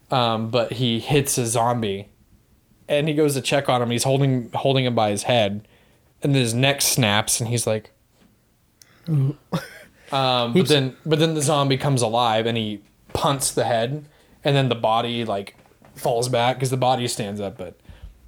um, 0.09 0.49
but 0.49 0.74
he 0.74 0.99
hits 0.99 1.38
a 1.38 1.45
zombie, 1.45 2.09
and 2.88 3.07
he 3.07 3.13
goes 3.13 3.36
to 3.36 3.41
check 3.41 3.70
on 3.70 3.84
him. 3.84 3.91
He's 3.91 4.05
holding 4.05 4.49
holding 4.55 4.86
him 4.86 4.95
by 4.95 5.11
his 5.11 5.24
head, 5.24 5.67
and 6.24 6.34
then 6.34 6.41
his 6.41 6.55
neck 6.55 6.82
snaps, 6.82 7.39
and 7.39 7.49
he's 7.51 7.67
like, 7.67 7.91
um, 10.12 10.53
but 10.53 10.68
then 10.68 10.95
but 11.05 11.20
then 11.20 11.34
the 11.34 11.41
zombie 11.41 11.78
comes 11.78 12.01
alive, 12.01 12.45
and 12.45 12.57
he 12.57 12.82
punts 13.14 13.51
the 13.51 13.66
head, 13.66 14.05
and 14.43 14.55
then 14.55 14.70
the 14.70 14.76
body 14.76 15.26
like 15.26 15.55
falls 15.95 16.30
back 16.30 16.55
because 16.57 16.70
the 16.70 16.78
body 16.78 17.07
stands 17.07 17.41
up. 17.41 17.57
But 17.57 17.80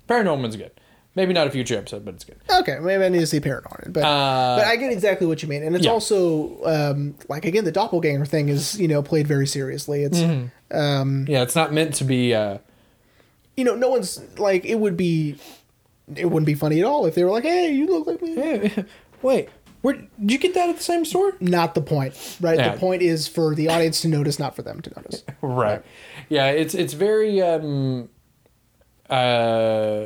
Paranorman's 0.07 0.55
good. 0.55 0.71
Maybe 1.13 1.33
not 1.33 1.45
a 1.45 1.51
future 1.51 1.77
episode, 1.77 2.05
but 2.05 2.13
it's 2.13 2.23
good. 2.23 2.37
Okay, 2.49 2.79
maybe 2.79 3.03
I 3.03 3.09
need 3.09 3.19
to 3.19 3.27
see 3.27 3.41
Paranorman, 3.41 3.91
but 3.91 4.03
Uh, 4.03 4.55
but 4.59 4.65
I 4.65 4.77
get 4.77 4.93
exactly 4.93 5.27
what 5.27 5.43
you 5.43 5.49
mean, 5.49 5.61
and 5.61 5.75
it's 5.75 5.83
yeah. 5.85 5.91
also 5.91 6.63
um, 6.63 7.15
like 7.27 7.45
again 7.45 7.65
the 7.65 7.71
doppelganger 7.71 8.25
thing 8.25 8.47
is 8.49 8.79
you 8.79 8.87
know 8.87 9.01
played 9.03 9.27
very 9.27 9.47
seriously. 9.47 10.03
It's 10.03 10.19
Mm-hmm. 10.19 11.25
Yeah, 11.27 11.41
it's 11.41 11.55
not 11.55 11.73
meant 11.73 11.95
to 11.95 12.05
be. 12.05 12.33
Uh, 12.33 12.59
you 13.55 13.63
know 13.63 13.75
no 13.75 13.89
one's 13.89 14.19
like 14.39 14.65
it 14.65 14.75
would 14.75 14.97
be 14.97 15.35
it 16.15 16.25
wouldn't 16.25 16.45
be 16.47 16.55
funny 16.55 16.79
at 16.79 16.85
all 16.85 17.05
if 17.05 17.15
they 17.15 17.23
were 17.23 17.29
like 17.29 17.43
hey 17.43 17.71
you 17.71 17.85
look 17.87 18.07
like 18.07 18.21
me. 18.21 18.35
hey, 18.35 18.85
wait, 19.21 19.49
where 19.81 19.95
did 19.95 20.09
you 20.31 20.37
get 20.37 20.53
that 20.53 20.69
at 20.69 20.77
the 20.77 20.83
same 20.83 21.05
store? 21.05 21.33
Not 21.39 21.73
the 21.75 21.81
point, 21.81 22.37
right? 22.39 22.57
Yeah. 22.57 22.73
The 22.73 22.79
point 22.79 23.01
is 23.01 23.27
for 23.27 23.55
the 23.55 23.67
audience 23.69 24.01
to 24.01 24.07
notice, 24.07 24.39
not 24.39 24.55
for 24.55 24.61
them 24.61 24.81
to 24.81 24.89
notice. 24.95 25.23
Right. 25.41 25.83
Yeah, 26.29 26.47
it's 26.47 26.73
it's 26.75 26.93
very 26.93 27.41
um 27.41 28.09
uh 29.09 30.05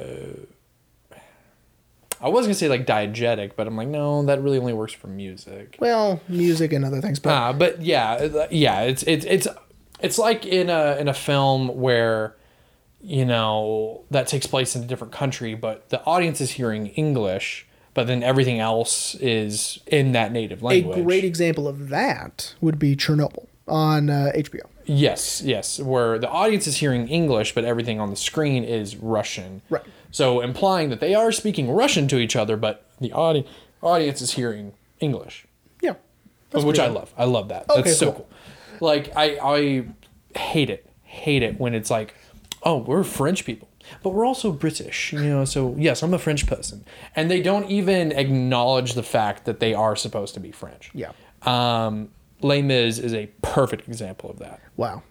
I 2.22 2.30
was 2.30 2.46
gonna 2.46 2.56
say 2.56 2.70
like 2.70 2.86
diegetic, 2.88 3.52
but 3.56 3.68
I'm 3.68 3.76
like, 3.76 3.90
no, 3.90 4.24
that 4.26 4.42
really 4.42 4.58
only 4.58 4.74
works 4.74 4.94
for 4.94 5.08
music. 5.08 5.78
Well, 5.80 6.22
music 6.28 6.74
and 6.74 6.84
other 6.86 7.02
things, 7.02 7.20
but 7.20 7.32
Ah, 7.32 7.54
but 7.54 7.82
yeah, 7.82 8.14
uh, 8.14 8.48
yeah, 8.50 8.82
it's 8.82 9.04
it's 9.04 9.26
it's 9.26 9.48
it's 10.00 10.18
like 10.18 10.46
in 10.46 10.70
a 10.70 10.96
in 10.98 11.08
a 11.08 11.14
film 11.14 11.68
where 11.80 12.36
you 13.02 13.26
know 13.26 14.06
that 14.10 14.28
takes 14.28 14.48
place 14.48 14.76
in 14.76 14.84
a 14.84 14.88
different 14.88 15.14
country, 15.14 15.54
but 15.54 15.90
the 15.90 16.04
audience 16.06 16.40
is 16.42 16.52
hearing 16.52 16.88
English, 16.88 17.68
but 17.96 18.06
then 18.06 18.22
everything 18.22 18.60
else 18.60 19.16
is 19.16 19.80
in 19.88 20.12
that 20.12 20.32
native 20.32 20.62
language. 20.62 21.00
a 21.00 21.02
great 21.02 21.24
example 21.24 21.68
of 21.68 21.90
that 21.90 22.54
would 22.62 22.78
be 22.78 22.96
Chernobyl 22.96 23.48
on 23.68 24.12
uh, 24.12 24.32
HBO. 24.36 24.62
Yes, 24.86 25.42
yes, 25.42 25.80
where 25.80 26.20
the 26.20 26.30
audience 26.30 26.68
is 26.68 26.78
hearing 26.78 27.08
English, 27.08 27.56
but 27.56 27.66
everything 27.66 28.00
on 28.00 28.12
the 28.12 28.16
screen 28.16 28.64
is 28.64 28.96
Russian. 28.96 29.64
Right. 29.72 29.82
So 30.12 30.42
implying 30.42 30.90
that 30.92 31.00
they 31.00 31.16
are 31.16 31.32
speaking 31.32 31.72
Russian 31.72 32.08
to 32.10 32.20
each 32.20 32.36
other, 32.36 32.56
but 32.56 32.86
the 33.02 33.12
audi- 33.12 33.48
audience 33.82 34.22
is 34.22 34.34
hearing 34.34 34.74
English, 35.00 35.48
Yeah, 35.82 35.96
which 36.54 36.78
I 36.80 36.88
love. 36.88 37.12
I 37.18 37.26
love 37.26 37.50
that. 37.50 37.68
Okay, 37.70 37.82
That's 37.82 37.98
so 37.98 38.12
cool. 38.12 38.14
cool. 38.14 38.30
Like 38.88 39.12
I, 39.16 39.40
I 39.42 39.86
hate 40.38 40.70
it, 40.70 40.88
hate 41.04 41.42
it 41.42 41.60
when 41.60 41.74
it's 41.74 41.90
like, 41.90 42.14
oh, 42.62 42.78
we're 42.78 43.04
French 43.04 43.44
people, 43.46 43.68
but 44.04 44.10
we're 44.12 44.26
also 44.26 44.52
British, 44.52 45.14
you 45.14 45.20
know. 45.22 45.46
So 45.46 45.76
yes, 45.78 46.02
I'm 46.04 46.14
a 46.14 46.20
French 46.20 46.48
person, 46.48 46.84
and 47.16 47.30
they 47.32 47.42
don't 47.42 47.70
even 47.70 48.12
acknowledge 48.12 48.94
the 48.94 49.04
fact 49.04 49.46
that 49.46 49.60
they 49.60 49.74
are 49.74 49.96
supposed 49.96 50.34
to 50.36 50.40
be 50.40 50.52
French. 50.52 50.92
Yeah. 50.94 51.12
Um, 51.44 52.10
Les 52.42 52.62
Mis 52.62 52.98
is 53.00 53.14
a 53.14 53.28
perfect 53.42 53.88
example 53.88 54.30
of 54.30 54.40
that 54.40 54.60
Wow. 54.78 55.04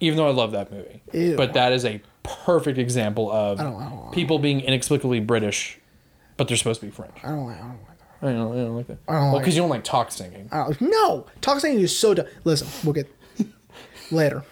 even 0.00 0.16
though 0.16 0.28
I 0.28 0.32
love 0.32 0.52
that 0.52 0.70
movie. 0.70 1.02
Ew. 1.12 1.36
But 1.36 1.54
that 1.54 1.72
is 1.72 1.84
a 1.84 2.00
perfect 2.22 2.78
example 2.78 3.30
of 3.32 3.58
don't- 3.58 3.74
I 3.82 3.88
don't- 3.88 4.12
people 4.12 4.38
being 4.38 4.60
inexplicably 4.60 5.20
British, 5.20 5.78
but 6.36 6.46
they're 6.48 6.56
supposed 6.56 6.80
to 6.80 6.86
be 6.86 6.92
French. 6.92 7.14
I 7.24 7.28
don't. 7.28 7.46
Like 7.46 7.56
I 7.56 7.60
don't. 7.62 7.78
I 8.20 8.32
don't, 8.32 8.52
I 8.52 8.56
don't 8.64 8.76
like 8.76 8.86
that. 8.88 9.06
don't 9.06 9.14
well, 9.16 9.32
like 9.34 9.42
because 9.42 9.54
you 9.56 9.62
don't 9.62 9.70
like 9.70 9.84
talk 9.84 10.10
singing. 10.12 10.48
I 10.52 10.64
don't 10.64 10.80
no, 10.80 11.26
talk 11.40 11.60
singing 11.60 11.80
is 11.80 11.96
so 11.98 12.14
dumb. 12.14 12.26
Listen, 12.44 12.66
we'll 12.84 12.92
get 12.94 13.08
later. 14.10 14.42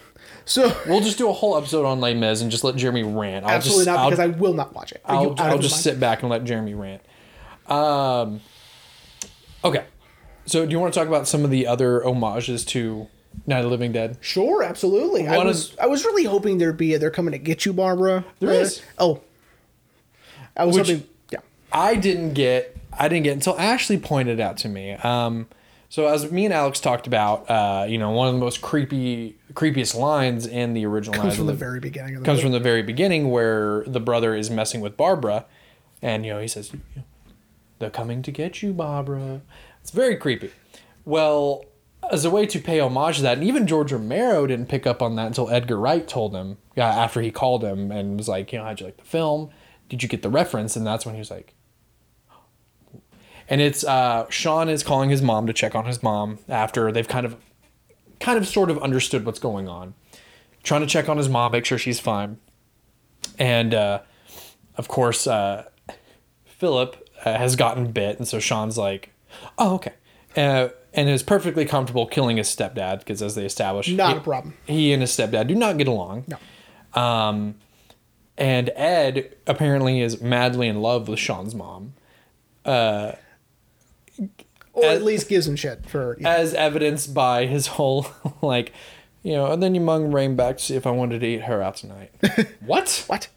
So 0.47 0.75
We'll 0.87 1.01
just 1.01 1.19
do 1.19 1.29
a 1.29 1.33
whole 1.33 1.57
episode 1.59 1.85
on 1.85 2.01
Les 2.01 2.15
Mis 2.15 2.41
and 2.41 2.51
just 2.51 2.65
let 2.65 2.77
Jeremy 2.77 3.03
rant. 3.03 3.45
I'll 3.45 3.51
absolutely 3.53 3.85
just, 3.85 3.95
not 3.95 3.99
I'll, 4.05 4.11
because 4.11 4.21
I 4.21 4.27
will 4.29 4.55
not 4.55 4.75
watch 4.75 4.93
it. 4.93 5.03
Are 5.05 5.15
I'll, 5.17 5.35
I'll 5.39 5.59
just 5.59 5.75
mind? 5.75 5.83
sit 5.83 6.01
back 6.01 6.23
and 6.23 6.31
let 6.31 6.45
Jeremy 6.45 6.75
rant. 6.75 7.03
Um, 7.69 8.41
okay. 9.65 9.85
So 10.47 10.65
do 10.65 10.71
you 10.73 10.79
want 10.79 10.95
to 10.95 10.99
talk 11.01 11.09
about 11.09 11.27
some 11.27 11.45
of 11.45 11.51
the 11.51 11.67
other 11.67 12.01
homages 12.03 12.65
to 12.67 13.09
Night 13.47 13.59
of 13.59 13.65
the 13.65 13.71
Living 13.71 13.91
Dead? 13.93 14.17
Sure, 14.21 14.63
absolutely. 14.63 15.27
I 15.27 15.37
One 15.37 15.47
of- 15.47 15.55
was 15.55 15.77
I 15.81 15.87
was 15.87 16.05
really 16.05 16.25
hoping 16.25 16.59
there'd 16.59 16.77
be 16.77 16.95
a 16.95 16.99
they're 16.99 17.11
coming 17.11 17.33
to 17.33 17.39
get 17.39 17.67
you, 17.67 17.73
Barbara. 17.73 18.25
There 18.39 18.51
Uh, 18.51 18.55
is. 18.55 18.83
Oh, 18.99 19.21
I 20.57 20.65
was 20.65 20.77
Which- 20.77 20.87
hoping. 20.89 21.05
Yeah. 21.31 21.41
I 21.73 21.97
didn't 21.97 22.35
get 22.35 22.77
I 22.99 23.09
didn't 23.09 23.25
get 23.25 23.33
until 23.35 23.59
Ashley 23.59 23.99
pointed 23.99 24.39
out 24.41 24.57
to 24.59 24.69
me. 24.69 24.93
Um, 24.93 25.49
so 25.89 26.07
as 26.07 26.31
me 26.33 26.45
and 26.45 26.55
Alex 26.55 26.81
talked 26.81 27.07
about, 27.07 27.49
uh, 27.49 27.87
you 27.89 27.99
know, 27.99 28.11
one 28.11 28.29
of 28.29 28.35
the 28.35 28.41
most 28.41 28.61
creepy 28.61 29.37
creepiest 29.53 29.95
lines 29.95 30.47
in 30.47 30.75
the 30.75 30.85
original 30.85 31.21
Comes 31.21 31.37
from 31.37 31.47
the 31.47 31.53
the 31.53 31.59
very 31.59 31.81
beginning 31.81 32.17
of 32.17 32.23
the 32.23 32.27
comes 32.27 32.41
from 32.41 32.53
the 32.53 32.61
very 32.61 32.83
beginning 32.83 33.31
where 33.31 33.85
the 33.87 34.01
brother 34.01 34.35
is 34.35 34.51
messing 34.51 34.81
with 34.81 34.97
Barbara, 34.97 35.47
and 36.03 36.27
you 36.27 36.33
know 36.33 36.41
he 36.41 36.49
says, 36.49 36.73
"They're 37.79 37.91
coming 37.91 38.23
to 38.23 38.31
get 38.31 38.63
you, 38.63 38.73
Barbara." 38.73 39.43
It's 39.81 39.91
very 39.91 40.17
creepy. 40.17 40.51
Well, 41.05 41.65
as 42.11 42.25
a 42.25 42.31
way 42.31 42.47
to 42.47 42.59
pay 42.59 42.81
homage 42.81 43.17
to 43.17 43.23
that, 43.23 43.39
and 43.39 43.47
even 43.47 43.67
George 43.67 43.93
Romero 43.93 44.47
didn't 44.47 44.69
pick 44.69 44.87
up 44.87 45.01
on 45.01 45.15
that 45.17 45.29
until 45.29 45.49
Edgar 45.51 45.79
Wright 45.79 46.07
told 46.07 46.35
him. 46.35 46.59
Yeah, 46.75 46.89
after 46.89 47.21
he 47.21 47.31
called 47.31 47.63
him 47.63 47.93
and 47.93 48.19
was 48.19 48.29
like, 48.29 48.53
"You 48.53 48.59
know, 48.59 48.65
how'd 48.65 48.81
you 48.81 48.87
like 48.87 48.97
the 48.97 49.05
film? 49.05 49.51
Did 49.89 50.03
you 50.03 50.09
get 50.09 50.23
the 50.23 50.31
reference?" 50.31 50.75
And 50.77 50.87
that's 50.87 51.07
when 51.07 51.15
he 51.15 51.21
was 51.21 51.31
like. 51.31 51.55
And 53.49 53.61
it's 53.61 53.85
uh, 53.85 54.27
Sean 54.29 54.69
is 54.69 54.83
calling 54.83 55.11
his 55.11 55.23
mom 55.23 55.47
to 55.47 55.53
check 55.53 55.75
on 55.75 55.85
his 55.85 56.03
mom 56.03 56.39
after 56.49 56.91
they've 56.91 57.07
kind 57.07 57.25
of, 57.25 57.37
kind 58.19 58.39
of 58.39 58.47
sort 58.47 58.71
of 58.71 58.83
understood 58.83 59.25
what's 59.25 59.39
going 59.39 59.69
on 59.69 59.95
trying 60.67 60.81
to 60.83 60.87
check 60.87 61.09
on 61.09 61.17
his 61.17 61.29
mom, 61.29 61.53
make 61.53 61.65
sure 61.65 61.79
she's 61.79 62.01
fine. 62.01 62.39
And 63.39 63.73
uh, 63.73 64.01
of 64.77 64.89
course, 64.89 65.27
uh, 65.27 65.65
Philip 66.45 67.09
uh, 67.25 67.39
has 67.39 67.57
gotten 67.57 67.93
bit, 67.93 68.19
and 68.19 68.29
so 68.29 68.39
Sean's 68.39 68.77
like, 68.77 69.11
"Oh, 69.57 69.75
okay," 69.77 69.95
uh, 70.37 70.69
and 70.93 71.09
is 71.09 71.23
perfectly 71.23 71.65
comfortable 71.65 72.07
killing 72.07 72.37
his 72.37 72.49
stepdad 72.49 72.99
because, 72.99 73.23
as 73.23 73.35
they 73.35 73.47
establish, 73.47 73.89
Not 73.89 74.13
he, 74.13 74.19
a 74.19 74.21
problem. 74.21 74.55
He 74.67 74.93
and 74.93 75.03
his 75.03 75.11
stepdad 75.13 75.47
do 75.47 75.55
not 75.55 75.79
get 75.79 75.89
along. 75.89 76.25
No. 76.29 77.01
Um, 77.01 77.57
and 78.37 78.71
Ed 78.75 79.35
apparently 79.47 80.01
is 80.01 80.21
madly 80.21 80.69
in 80.69 80.83
love 80.83 81.09
with 81.09 81.19
Sean's 81.19 81.55
mom, 81.55 81.95
Or 84.73 84.85
as- 84.85 84.99
at 84.99 85.05
least 85.05 85.29
gives 85.29 85.47
him 85.47 85.57
shit 85.57 85.87
for. 85.89 86.17
Yeah. 86.21 86.31
as 86.35 86.55
evidenced 86.55 87.15
by 87.15 87.47
his 87.47 87.67
whole 87.67 88.07
like, 88.43 88.73
you 89.23 89.33
know, 89.33 89.51
and 89.53 89.63
then 89.63 89.75
you 89.75 89.81
mung 89.81 90.13
Rain 90.13 90.37
back 90.37 90.59
to 90.59 90.63
see 90.63 90.77
if 90.77 90.87
I 90.87 90.91
wanted 90.91 91.21
to 91.21 91.27
eat 91.27 91.43
her 91.43 91.63
out 91.63 91.77
tonight. 91.77 92.13
what? 92.61 93.05
what? 93.07 93.29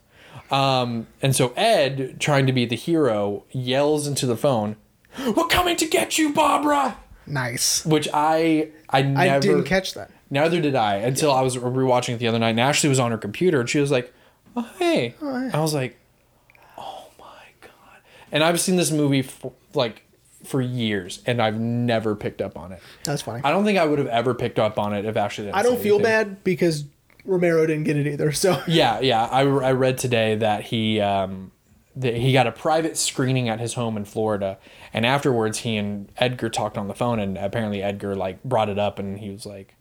Um, 0.51 1.07
and 1.21 1.36
so 1.36 1.53
Ed, 1.55 2.19
trying 2.19 2.47
to 2.47 2.53
be 2.53 2.65
the 2.65 2.75
hero, 2.75 3.43
yells 3.51 4.07
into 4.07 4.25
the 4.25 4.36
phone, 4.36 4.75
"We're 5.36 5.45
coming 5.45 5.75
to 5.77 5.86
get 5.86 6.17
you, 6.17 6.34
Barbara!" 6.34 6.97
Nice. 7.27 7.86
Which 7.86 8.07
I 8.13 8.69
I 8.89 9.03
never 9.03 9.36
I 9.36 9.39
didn't 9.39 9.65
catch 9.65 9.93
that. 9.93 10.09
Neither 10.32 10.59
did 10.59 10.75
I 10.75 10.95
until 10.95 11.32
I 11.32 11.41
was 11.41 11.55
rewatching 11.55 12.15
it 12.15 12.17
the 12.17 12.27
other 12.27 12.39
night. 12.39 12.49
And 12.49 12.59
Ashley 12.59 12.89
was 12.89 12.99
on 12.99 13.11
her 13.11 13.17
computer 13.17 13.59
and 13.59 13.69
she 13.69 13.80
was 13.80 13.91
like, 13.91 14.11
"Oh 14.55 14.67
hey," 14.80 15.13
I 15.21 15.59
was 15.59 15.73
like, 15.75 15.97
"Oh 16.77 17.05
my 17.19 17.25
god!" 17.61 18.01
And 18.32 18.43
I've 18.43 18.59
seen 18.59 18.75
this 18.75 18.91
movie 18.91 19.21
for, 19.21 19.53
like 19.75 20.01
for 20.50 20.62
years, 20.62 21.22
and 21.26 21.41
I've 21.41 21.60
never 21.60 22.16
picked 22.16 22.41
up 22.41 22.58
on 22.58 22.72
it. 22.72 22.82
That's 23.04 23.22
funny. 23.22 23.41
I 23.43 23.52
don't 23.52 23.64
think 23.64 23.78
I 23.78 23.86
would 23.86 24.00
have 24.00 24.08
ever 24.08 24.34
picked 24.34 24.58
up 24.60 24.80
on 24.80 24.93
it 24.93 25.06
if 25.06 25.16
Ashley 25.16 25.45
didn't. 25.45 25.56
I 25.56 25.64
don't 25.64 25.80
feel 25.80 25.95
anything. 25.95 26.04
bad 26.04 26.43
because 26.43 26.86
Romero 27.24 27.66
didn't 27.66 27.84
get 27.84 27.97
it 27.97 28.08
either. 28.08 28.32
So 28.32 28.62
Yeah, 28.68 29.00
yeah. 29.00 29.26
I, 29.26 29.41
I 29.41 29.72
read 29.74 29.97
today 29.97 30.36
that 30.36 30.64
he 30.66 31.00
um, 31.00 31.52
that 31.95 32.16
he 32.16 32.34
got 32.34 32.47
a 32.47 32.52
private 32.52 32.97
screening 32.97 33.47
at 33.47 33.60
his 33.60 33.76
home 33.76 33.95
in 33.95 34.06
Florida, 34.06 34.58
and 34.91 35.06
afterwards 35.06 35.60
he 35.60 35.78
and 35.78 36.12
Edgar 36.18 36.50
talked 36.50 36.78
on 36.78 36.88
the 36.88 36.95
phone, 36.95 37.20
and 37.20 37.38
apparently 37.38 37.84
Edgar 37.84 38.16
like 38.16 38.43
brought 38.43 38.70
it 38.70 38.80
up, 38.80 38.97
and 38.97 39.20
he 39.20 39.30
was 39.30 39.45
like, 39.45 39.76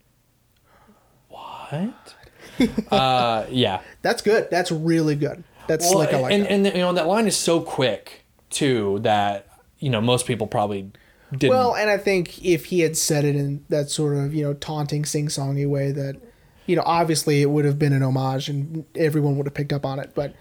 "What?" 1.29 2.15
uh, 2.91 3.45
yeah. 3.49 3.81
that's 4.01 4.21
good. 4.21 4.49
That's 4.51 4.71
really 4.71 5.15
good. 5.15 5.43
That's 5.67 5.85
Well, 5.85 5.93
slick. 5.93 6.13
I 6.13 6.19
like 6.19 6.33
and 6.33 6.43
that. 6.43 6.51
and 6.51 6.65
you 6.65 6.81
know 6.81 6.93
that 6.93 7.07
line 7.07 7.27
is 7.27 7.37
so 7.37 7.61
quick 7.61 8.25
too 8.49 8.99
that 9.03 9.47
you 9.79 9.89
know 9.89 10.01
most 10.01 10.25
people 10.25 10.47
probably 10.47 10.91
didn't. 11.37 11.49
well, 11.55 11.75
and 11.75 11.89
I 11.89 11.97
think 11.97 12.43
if 12.43 12.65
he 12.65 12.79
had 12.81 12.97
said 12.97 13.23
it 13.25 13.35
in 13.35 13.63
that 13.69 13.89
sort 13.89 14.17
of 14.17 14.33
you 14.33 14.43
know 14.43 14.53
taunting, 14.53 15.05
sing-songy 15.05 15.67
way, 15.69 15.91
that 15.91 16.19
you 16.65 16.75
know 16.75 16.83
obviously 16.85 17.41
it 17.41 17.49
would 17.49 17.65
have 17.65 17.77
been 17.79 17.93
an 17.93 18.03
homage 18.03 18.49
and 18.49 18.85
everyone 18.95 19.37
would 19.37 19.45
have 19.45 19.53
picked 19.53 19.73
up 19.73 19.85
on 19.85 19.99
it. 19.99 20.11
But 20.15 20.33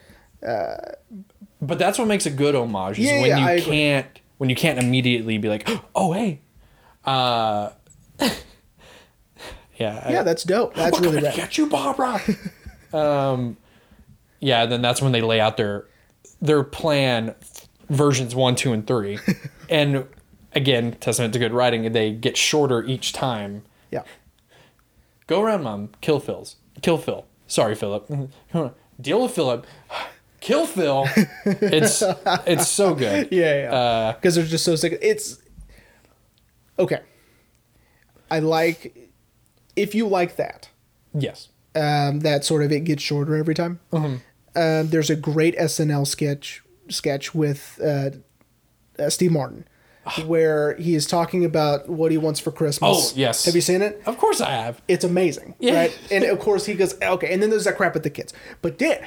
but 1.60 1.78
that's 1.78 1.98
what 1.98 2.06
makes 2.08 2.26
a 2.26 2.30
good 2.30 2.54
homage 2.54 2.98
is 2.98 3.06
Yeah, 3.06 3.20
when 3.20 3.28
yeah, 3.30 3.38
you 3.38 3.46
agree. 3.58 3.62
can't 3.62 4.20
when 4.38 4.48
you 4.50 4.56
can't 4.56 4.78
immediately 4.78 5.36
be 5.38 5.48
like, 5.48 5.68
"Oh, 5.94 6.12
hey." 6.12 6.40
Uh, 7.04 7.70
yeah. 9.78 10.02
I- 10.04 10.12
yeah, 10.12 10.22
that's 10.22 10.44
dope. 10.44 10.74
That's 10.74 10.98
We're 11.00 11.08
really 11.10 11.22
rad. 11.22 11.34
get 11.34 11.58
you, 11.58 11.66
Barbara. 11.68 12.20
um, 12.92 13.56
yeah. 14.40 14.66
Then 14.66 14.82
that's 14.82 15.00
when 15.02 15.12
they 15.12 15.20
lay 15.22 15.40
out 15.40 15.56
their 15.56 15.86
their 16.40 16.62
plan, 16.64 17.34
versions 17.88 18.34
one, 18.34 18.54
two, 18.56 18.72
and 18.72 18.86
three, 18.86 19.18
and 19.70 20.06
again, 20.54 20.92
testament 21.00 21.32
to 21.34 21.38
good 21.38 21.52
writing. 21.52 21.92
They 21.92 22.12
get 22.12 22.36
shorter 22.36 22.84
each 22.84 23.12
time. 23.12 23.62
Yeah. 23.90 24.02
Go 25.26 25.42
around, 25.42 25.62
mom. 25.62 25.90
Kill 26.00 26.20
Phil's. 26.20 26.56
Kill 26.82 26.98
Phil. 26.98 27.26
Sorry, 27.46 27.74
Philip. 27.74 28.06
Deal 29.00 29.22
with 29.22 29.32
Philip. 29.32 29.66
Kill 30.40 30.66
Phil. 30.66 31.06
It's 31.44 32.02
it's 32.46 32.68
so 32.68 32.94
good. 32.94 33.28
Yeah, 33.32 33.62
yeah. 33.62 33.74
Uh, 33.74 34.12
Because 34.14 34.36
they're 34.36 34.44
just 34.44 34.64
so 34.64 34.76
sick. 34.76 34.98
It's 35.02 35.42
okay. 36.78 37.00
I 38.30 38.38
like 38.40 39.10
if 39.76 39.94
you 39.94 40.06
like 40.06 40.36
that. 40.36 40.68
yes. 41.14 41.48
Um, 41.74 42.20
that 42.20 42.44
sort 42.44 42.64
of 42.64 42.72
it 42.72 42.80
gets 42.80 43.02
shorter 43.02 43.36
every 43.36 43.54
time. 43.54 43.78
Mm-hmm. 43.92 44.16
Um, 44.58 44.88
there's 44.88 45.10
a 45.10 45.14
great 45.16 45.56
SNL 45.56 46.06
sketch 46.08 46.62
sketch 46.88 47.34
with 47.34 47.80
uh, 47.84 48.10
uh, 48.98 49.10
Steve 49.10 49.32
Martin, 49.32 49.64
where 50.24 50.74
he 50.76 50.94
is 50.94 51.06
talking 51.06 51.44
about 51.44 51.88
what 51.88 52.10
he 52.10 52.16
wants 52.16 52.40
for 52.40 52.50
Christmas. 52.50 53.12
Oh, 53.12 53.12
yes. 53.14 53.44
Have 53.44 53.54
you 53.54 53.60
seen 53.60 53.82
it? 53.82 54.00
Of 54.06 54.16
course 54.16 54.40
I 54.40 54.50
have. 54.50 54.80
It's 54.88 55.04
amazing, 55.04 55.54
Yeah. 55.58 55.74
right? 55.74 55.98
And 56.10 56.24
of 56.24 56.38
course 56.38 56.64
he 56.66 56.74
goes, 56.74 56.94
okay. 57.02 57.32
And 57.32 57.42
then 57.42 57.50
there's 57.50 57.64
that 57.64 57.76
crap 57.76 57.92
with 57.94 58.04
the 58.04 58.10
kids. 58.10 58.32
But 58.62 58.78
Dad, 58.78 59.06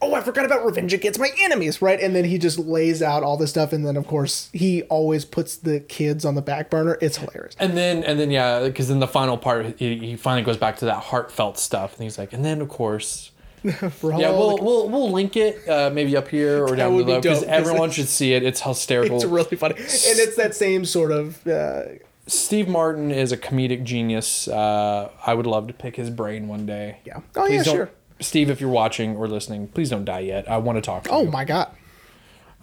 oh, 0.00 0.14
I 0.14 0.22
forgot 0.22 0.46
about 0.46 0.64
revenge 0.64 0.94
against 0.94 1.20
my 1.20 1.28
enemies, 1.42 1.82
right? 1.82 2.00
And 2.00 2.16
then 2.16 2.24
he 2.24 2.38
just 2.38 2.58
lays 2.58 3.02
out 3.02 3.22
all 3.22 3.36
this 3.36 3.50
stuff, 3.50 3.72
and 3.74 3.86
then 3.86 3.96
of 3.98 4.06
course 4.06 4.48
he 4.54 4.82
always 4.84 5.24
puts 5.26 5.56
the 5.56 5.80
kids 5.80 6.24
on 6.24 6.34
the 6.34 6.42
back 6.42 6.70
burner. 6.70 6.96
It's 7.02 7.18
hilarious. 7.18 7.54
And 7.58 7.76
then 7.76 8.02
and 8.02 8.18
then 8.18 8.30
yeah, 8.30 8.60
because 8.64 8.88
then 8.88 9.00
the 9.00 9.06
final 9.06 9.36
part 9.36 9.78
he, 9.78 9.98
he 9.98 10.16
finally 10.16 10.44
goes 10.44 10.56
back 10.56 10.78
to 10.78 10.86
that 10.86 11.02
heartfelt 11.04 11.58
stuff, 11.58 11.94
and 11.94 12.04
he's 12.04 12.16
like, 12.18 12.32
and 12.32 12.42
then 12.44 12.60
of 12.62 12.68
course. 12.68 13.32
For 13.90 14.12
Yeah, 14.12 14.30
we'll, 14.30 14.56
the- 14.56 14.62
we'll 14.62 14.88
we'll 14.88 15.10
link 15.10 15.36
it 15.36 15.68
uh, 15.68 15.90
maybe 15.90 16.16
up 16.16 16.28
here 16.28 16.64
or 16.64 16.76
down 16.76 16.96
below 16.96 17.20
because 17.20 17.42
everyone 17.44 17.90
should 17.90 18.08
see 18.08 18.32
it. 18.34 18.42
It's 18.42 18.60
hysterical. 18.60 19.16
it's 19.22 19.24
really 19.24 19.56
funny, 19.56 19.74
and 19.76 19.84
it's 19.88 20.36
that 20.36 20.54
same 20.54 20.84
sort 20.84 21.10
of. 21.12 21.46
Uh, 21.46 21.82
Steve 22.26 22.68
Martin 22.68 23.10
is 23.10 23.32
a 23.32 23.36
comedic 23.38 23.84
genius. 23.84 24.48
Uh, 24.48 25.10
I 25.26 25.32
would 25.34 25.46
love 25.46 25.66
to 25.68 25.72
pick 25.72 25.96
his 25.96 26.10
brain 26.10 26.46
one 26.46 26.66
day. 26.66 26.98
Yeah. 27.06 27.20
Oh, 27.34 27.46
yeah, 27.46 27.62
sure. 27.62 27.90
Steve, 28.20 28.50
if 28.50 28.60
you're 28.60 28.68
watching 28.68 29.16
or 29.16 29.26
listening, 29.28 29.68
please 29.68 29.88
don't 29.88 30.04
die 30.04 30.20
yet. 30.20 30.50
I 30.50 30.58
want 30.58 30.76
to 30.76 30.82
talk 30.82 31.04
to 31.04 31.10
oh 31.10 31.22
you. 31.22 31.30
my 31.30 31.44
god, 31.46 31.70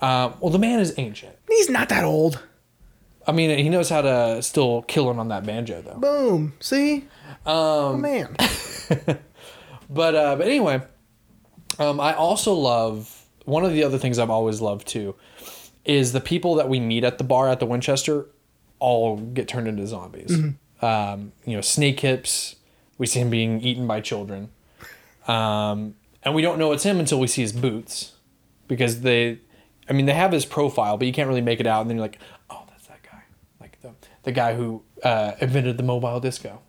Uh, 0.01 0.33
well, 0.39 0.51
the 0.51 0.59
man 0.59 0.79
is 0.79 0.93
ancient. 0.97 1.35
he's 1.47 1.69
not 1.69 1.89
that 1.89 2.03
old. 2.03 2.43
I 3.27 3.31
mean, 3.31 3.57
he 3.57 3.69
knows 3.69 3.89
how 3.89 4.01
to 4.01 4.43
still 4.43 4.83
kill 4.83 5.09
him 5.09 5.17
on 5.17 5.29
that 5.29 5.45
banjo, 5.47 5.81
though. 5.81 5.95
Boom. 5.97 6.53
See. 6.59 6.97
Um, 7.43 7.55
oh, 7.55 7.97
man. 7.97 8.35
But 9.89 10.15
uh, 10.15 10.35
but 10.35 10.47
anyway, 10.47 10.81
um, 11.79 11.99
I 11.99 12.13
also 12.13 12.53
love 12.53 13.25
one 13.45 13.63
of 13.63 13.73
the 13.73 13.83
other 13.83 13.97
things 13.97 14.17
I've 14.19 14.29
always 14.29 14.61
loved 14.61 14.87
too 14.87 15.15
is 15.83 16.13
the 16.13 16.21
people 16.21 16.55
that 16.55 16.67
we 16.67 16.79
meet 16.79 17.03
at 17.03 17.17
the 17.19 17.23
bar 17.23 17.47
at 17.47 17.59
the 17.59 17.65
Winchester 17.65 18.27
all 18.79 19.17
get 19.17 19.47
turned 19.47 19.67
into 19.67 19.85
zombies. 19.85 20.31
Um, 20.81 21.31
you 21.45 21.55
know, 21.55 21.61
Snake 21.61 21.99
Hips, 21.99 22.55
we 22.97 23.05
see 23.05 23.19
him 23.19 23.29
being 23.29 23.61
eaten 23.61 23.87
by 23.87 24.01
children, 24.01 24.49
um, 25.27 25.95
and 26.23 26.35
we 26.35 26.41
don't 26.41 26.59
know 26.59 26.71
it's 26.71 26.83
him 26.83 26.99
until 26.99 27.19
we 27.19 27.27
see 27.27 27.41
his 27.41 27.53
boots 27.53 28.13
because 28.67 29.01
they, 29.01 29.39
I 29.89 29.93
mean, 29.93 30.05
they 30.05 30.13
have 30.13 30.31
his 30.31 30.45
profile, 30.45 30.97
but 30.97 31.07
you 31.07 31.13
can't 31.13 31.27
really 31.29 31.41
make 31.41 31.59
it 31.59 31.67
out, 31.67 31.81
and 31.81 31.89
then 31.89 31.97
you're 31.97 32.05
like, 32.05 32.19
oh, 32.49 32.63
that's 32.69 32.87
that 32.87 33.03
guy, 33.03 33.23
like 33.61 33.79
the 33.81 33.91
the 34.23 34.31
guy 34.31 34.55
who 34.55 34.83
uh, 35.03 35.33
invented 35.39 35.77
the 35.77 35.83
mobile 35.83 36.19
disco. 36.19 36.61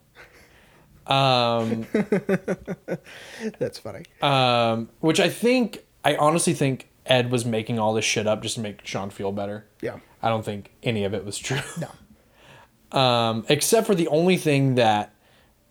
Um, 1.06 1.86
That's 3.58 3.78
funny. 3.78 4.04
um, 4.22 4.88
which 5.00 5.20
I 5.20 5.28
think 5.28 5.84
I 6.04 6.16
honestly 6.16 6.52
think 6.52 6.88
Ed 7.06 7.30
was 7.30 7.44
making 7.44 7.78
all 7.78 7.94
this 7.94 8.04
shit 8.04 8.26
up 8.26 8.42
just 8.42 8.56
to 8.56 8.60
make 8.60 8.84
Sean 8.86 9.10
feel 9.10 9.32
better. 9.32 9.66
Yeah. 9.80 9.98
I 10.22 10.28
don't 10.28 10.44
think 10.44 10.72
any 10.82 11.04
of 11.04 11.14
it 11.14 11.24
was 11.24 11.38
true. 11.38 11.60
No. 11.80 12.98
Um, 12.98 13.44
except 13.48 13.86
for 13.86 13.94
the 13.94 14.08
only 14.08 14.36
thing 14.36 14.76
that 14.76 15.12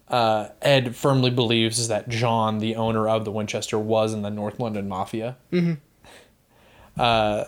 uh, 0.09 0.49
Ed 0.61 0.95
firmly 0.95 1.31
believes 1.31 1.79
is 1.79 1.87
that 1.87 2.07
John, 2.09 2.59
the 2.59 2.75
owner 2.75 3.07
of 3.07 3.25
the 3.25 3.31
Winchester, 3.31 3.79
was 3.79 4.13
in 4.13 4.21
the 4.21 4.29
North 4.29 4.59
London 4.59 4.87
Mafia. 4.87 5.37
Mm-hmm. 5.51 5.73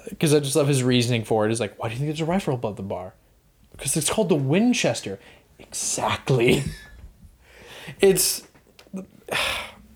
Because 0.10 0.34
I 0.34 0.40
just 0.40 0.56
love 0.56 0.68
his 0.68 0.84
reasoning 0.84 1.24
for 1.24 1.46
it. 1.46 1.52
Is 1.52 1.60
like, 1.60 1.78
why 1.78 1.90
do 1.90 1.94
you 1.94 2.00
think 2.00 2.10
there's 2.10 2.22
a 2.22 2.26
rifle 2.26 2.54
above 2.54 2.76
the 2.78 2.84
bar? 2.84 3.14
Because 3.72 3.96
it's 3.96 4.10
called 4.10 4.30
the 4.30 4.36
Winchester. 4.36 5.20
Exactly. 5.60 6.64
it's 8.00 8.44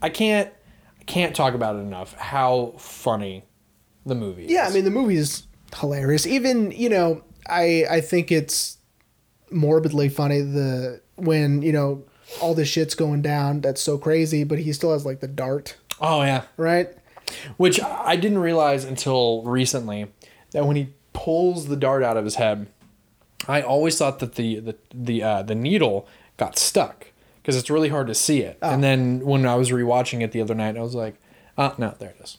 I 0.02 0.10
can't 0.10 0.52
I 1.00 1.04
can't 1.04 1.36
talk 1.36 1.54
about 1.54 1.76
it 1.76 1.80
enough 1.80 2.14
how 2.14 2.74
funny 2.78 3.46
the 4.06 4.16
movie 4.16 4.46
Yeah, 4.50 4.68
I 4.68 4.74
mean 4.74 4.86
the 4.86 4.92
movie 4.92 5.16
is 5.16 5.48
hilarious. 5.76 6.26
Even 6.26 6.72
you 6.72 6.90
know, 6.90 7.24
I 7.48 7.86
I 7.90 8.02
think 8.02 8.32
it's 8.32 8.78
morbidly 9.52 10.10
funny 10.10 10.42
the 10.42 11.02
when 11.16 11.62
you 11.62 11.74
know 11.74 12.04
all 12.42 12.54
this 12.54 12.68
shit's 12.68 12.96
going 12.96 13.22
down 13.22 13.62
that's 13.62 13.82
so 13.82 13.98
crazy, 13.98 14.44
but 14.44 14.60
he 14.60 14.74
still 14.74 14.94
has 14.94 15.06
like 15.06 15.20
the 15.20 15.28
dart, 15.28 15.76
oh 16.00 16.22
yeah. 16.22 16.44
right? 16.58 16.90
Which 17.58 17.82
I 17.82 18.16
didn't 18.16 18.40
realize 18.40 18.84
until 18.84 19.44
recently 19.44 20.08
that 20.52 20.66
when 20.66 20.76
he 20.76 20.94
pulls 21.14 21.68
the 21.68 21.78
dart 21.78 22.04
out 22.04 22.18
of 22.18 22.26
his 22.26 22.36
head, 22.36 22.68
I 23.48 23.62
always 23.62 23.98
thought 23.98 24.20
that 24.20 24.36
the 24.36 24.60
the 24.60 24.76
the 24.94 25.24
uh, 25.24 25.42
the 25.44 25.56
needle 25.56 26.08
got 26.38 26.58
stuck 26.58 27.11
because 27.42 27.56
it's 27.58 27.70
really 27.70 27.90
hard 27.90 28.08
to 28.08 28.16
see 28.16 28.42
it. 28.42 28.58
And 28.62 28.84
then 28.84 29.22
when 29.22 29.46
I 29.46 29.56
was 29.56 29.70
rewatching 29.72 30.22
it 30.22 30.32
the 30.32 30.42
other 30.42 30.56
night, 30.56 30.78
I 30.78 30.82
was 30.82 30.96
like, 30.96 31.16
oh 31.58 31.74
no, 31.78 31.96
there 32.00 32.10
it 32.12 32.22
is. 32.24 32.38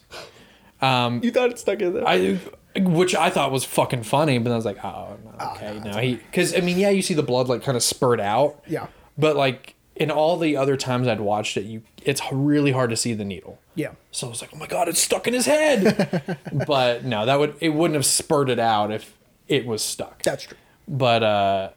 You 0.81 1.31
thought 1.31 1.49
it 1.49 1.59
stuck 1.59 1.79
in 1.81 1.93
there. 1.93 2.07
I 2.07 2.39
which 2.79 3.13
I 3.15 3.29
thought 3.29 3.51
was 3.51 3.63
fucking 3.65 4.03
funny, 4.03 4.39
but 4.39 4.51
I 4.51 4.55
was 4.55 4.65
like, 4.65 4.83
oh, 4.83 5.17
no, 5.23 5.45
okay, 5.51 5.79
no, 5.85 5.97
he 5.99 6.15
because 6.15 6.55
I 6.55 6.61
mean, 6.61 6.77
yeah, 6.79 6.89
you 6.89 7.01
see 7.03 7.13
the 7.13 7.21
blood 7.23 7.47
like 7.47 7.61
kind 7.63 7.77
of 7.77 7.83
spurt 7.83 8.19
out, 8.19 8.61
Yeah. 8.67 8.87
but 9.17 9.35
like 9.35 9.75
in 9.95 10.09
all 10.09 10.37
the 10.37 10.57
other 10.57 10.75
times 10.75 11.07
I'd 11.07 11.21
watched 11.21 11.55
it, 11.55 11.65
you 11.65 11.83
it's 12.01 12.19
really 12.31 12.71
hard 12.71 12.89
to 12.89 12.97
see 12.97 13.13
the 13.13 13.23
needle. 13.23 13.59
yeah. 13.75 13.91
So 14.11 14.27
I 14.27 14.29
was 14.31 14.41
like, 14.41 14.49
oh 14.53 14.57
my 14.57 14.65
god, 14.67 14.89
it's 14.89 14.99
stuck 14.99 15.27
in 15.27 15.33
his 15.35 15.45
head. 15.45 16.37
but 16.67 17.05
no, 17.05 17.25
that 17.27 17.39
would 17.39 17.55
it 17.59 17.69
wouldn't 17.69 17.95
have 17.95 18.05
spurted 18.05 18.59
out 18.59 18.91
if 18.91 19.15
it 19.47 19.65
was 19.67 19.83
stuck. 19.83 20.23
That's 20.23 20.43
true. 20.45 20.57
But 20.87 21.21
uh, 21.23 21.69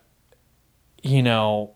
you 1.02 1.22
know, 1.22 1.74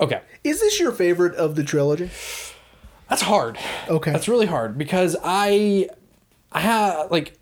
okay, 0.00 0.20
Is 0.44 0.60
this 0.60 0.78
your 0.80 0.92
favorite 0.92 1.34
of 1.36 1.54
the 1.56 1.64
trilogy? 1.64 2.10
that's 3.08 3.22
hard. 3.22 3.58
Okay. 3.88 4.10
That's 4.12 4.28
really 4.28 4.46
hard 4.46 4.76
because 4.76 5.16
I, 5.22 5.88
I 6.52 6.60
have 6.60 7.10
like, 7.10 7.38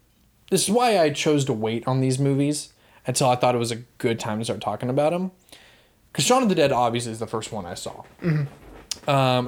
this 0.51 0.65
is 0.65 0.71
why 0.71 0.99
I 0.99 1.11
chose 1.11 1.45
to 1.47 1.53
wait 1.53 1.87
on 1.89 2.01
these 2.01 2.19
movies 2.19 2.73
until 3.07 3.29
I 3.29 3.37
thought 3.37 3.55
it 3.55 3.59
was 3.59 3.71
a 3.73 3.77
good 3.99 4.21
time 4.21 4.39
to 4.39 4.45
start 4.45 4.61
talking 4.61 4.89
about 4.91 5.13
them. 5.13 5.31
Because 6.13 6.25
Shaun 6.27 6.43
of 6.43 6.49
the 6.49 6.55
Dead 6.55 6.71
obviously 6.71 7.13
is 7.13 7.19
the 7.19 7.27
first 7.27 7.51
one 7.51 7.67
I 7.67 7.75
saw. 7.75 8.03
Um, 8.23 8.47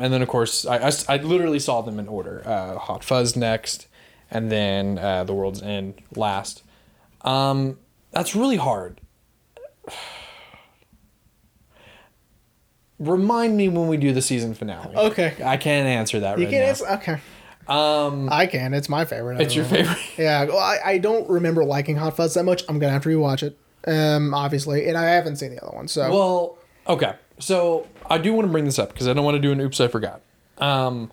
and 0.02 0.12
then 0.12 0.20
of 0.22 0.28
course 0.28 0.66
I, 0.66 0.88
I, 0.88 0.92
I 1.08 1.16
literally 1.18 1.58
saw 1.60 1.80
them 1.82 1.98
in 1.98 2.08
order. 2.08 2.42
Uh, 2.44 2.78
Hot 2.78 3.04
Fuzz 3.04 3.36
next, 3.36 3.86
and 4.30 4.50
then 4.50 4.98
uh, 4.98 5.22
The 5.24 5.32
World's 5.34 5.62
End 5.62 5.94
last. 6.16 6.62
Um, 7.22 7.78
that's 8.10 8.34
really 8.34 8.56
hard. 8.56 9.00
Remind 12.98 13.56
me 13.56 13.68
when 13.68 13.88
we 13.88 13.96
do 13.96 14.12
the 14.12 14.22
season 14.22 14.54
finale. 14.54 14.94
Okay. 14.96 15.34
I 15.44 15.56
can't 15.58 15.86
answer 15.86 16.20
that 16.20 16.30
right 16.30 16.38
now. 16.38 16.40
You 16.40 16.46
right 16.46 16.50
can 16.52 16.60
now. 16.60 16.66
answer. 16.68 16.86
Okay. 16.88 17.20
Um, 17.68 18.28
I 18.30 18.46
can. 18.46 18.72
It's 18.74 18.88
my 18.88 19.04
favorite. 19.04 19.38
I 19.38 19.42
It's 19.44 19.54
your 19.54 19.64
know. 19.64 19.70
favorite. 19.70 19.98
Yeah. 20.18 20.44
Well, 20.44 20.58
I, 20.58 20.78
I 20.84 20.98
don't 20.98 21.28
remember 21.28 21.64
liking 21.64 21.96
Hot 21.96 22.16
Fuzz 22.16 22.34
that 22.34 22.44
much. 22.44 22.62
I'm 22.68 22.78
gonna 22.78 22.92
have 22.92 23.02
to 23.02 23.08
rewatch 23.08 23.42
it. 23.42 23.58
Um, 23.86 24.32
obviously, 24.34 24.88
and 24.88 24.96
I 24.96 25.04
haven't 25.10 25.36
seen 25.36 25.54
the 25.54 25.62
other 25.64 25.76
one. 25.76 25.88
So 25.88 26.10
Well, 26.10 26.58
okay. 26.88 27.14
So 27.38 27.86
I 28.08 28.18
do 28.18 28.32
want 28.32 28.46
to 28.48 28.52
bring 28.52 28.64
this 28.64 28.78
up 28.78 28.92
because 28.92 29.08
I 29.08 29.12
don't 29.12 29.24
want 29.24 29.34
to 29.36 29.40
do 29.40 29.52
an 29.52 29.60
oops 29.60 29.80
I 29.80 29.88
forgot. 29.88 30.22
Um, 30.58 31.12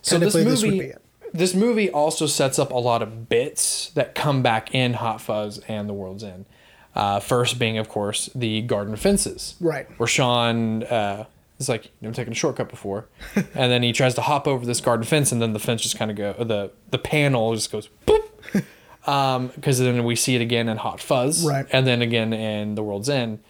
so 0.00 0.18
this 0.18 0.34
movie, 0.34 0.48
this 0.50 0.62
would 0.62 0.70
be 0.70 0.78
it. 0.80 1.02
this 1.34 1.54
movie 1.54 1.90
also 1.90 2.26
sets 2.26 2.58
up 2.58 2.70
a 2.72 2.78
lot 2.78 3.02
of 3.02 3.28
bits 3.28 3.90
that 3.90 4.14
come 4.14 4.42
back 4.42 4.74
in 4.74 4.94
Hot 4.94 5.20
Fuzz 5.20 5.58
and 5.68 5.88
The 5.88 5.92
World's 5.94 6.24
End. 6.24 6.46
Uh, 6.94 7.20
first 7.20 7.58
being, 7.58 7.78
of 7.78 7.88
course, 7.88 8.28
the 8.34 8.60
garden 8.62 8.96
fences, 8.96 9.54
Right. 9.60 9.86
Where 9.98 10.06
Sean 10.06 10.82
uh, 10.84 11.24
is 11.58 11.68
like, 11.68 11.84
"You've 11.86 12.02
never 12.02 12.14
taken 12.14 12.32
a 12.32 12.36
shortcut 12.36 12.68
before," 12.68 13.06
and 13.34 13.72
then 13.72 13.82
he 13.82 13.92
tries 13.92 14.14
to 14.16 14.20
hop 14.20 14.46
over 14.46 14.66
this 14.66 14.80
garden 14.82 15.04
fence, 15.06 15.32
and 15.32 15.40
then 15.40 15.54
the 15.54 15.58
fence 15.58 15.80
just 15.82 15.96
kind 15.96 16.10
of 16.10 16.16
go 16.18 16.32
the 16.44 16.70
the 16.90 16.98
panel 16.98 17.54
just 17.54 17.72
goes 17.72 17.88
boop. 18.06 18.22
Um, 19.04 19.48
because 19.48 19.80
then 19.80 20.04
we 20.04 20.14
see 20.14 20.36
it 20.36 20.40
again 20.40 20.68
in 20.68 20.76
Hot 20.76 21.00
Fuzz, 21.00 21.44
Right. 21.44 21.66
and 21.72 21.84
then 21.88 22.02
again 22.02 22.32
in 22.32 22.76
The 22.76 22.84
World's 22.84 23.08
End. 23.08 23.40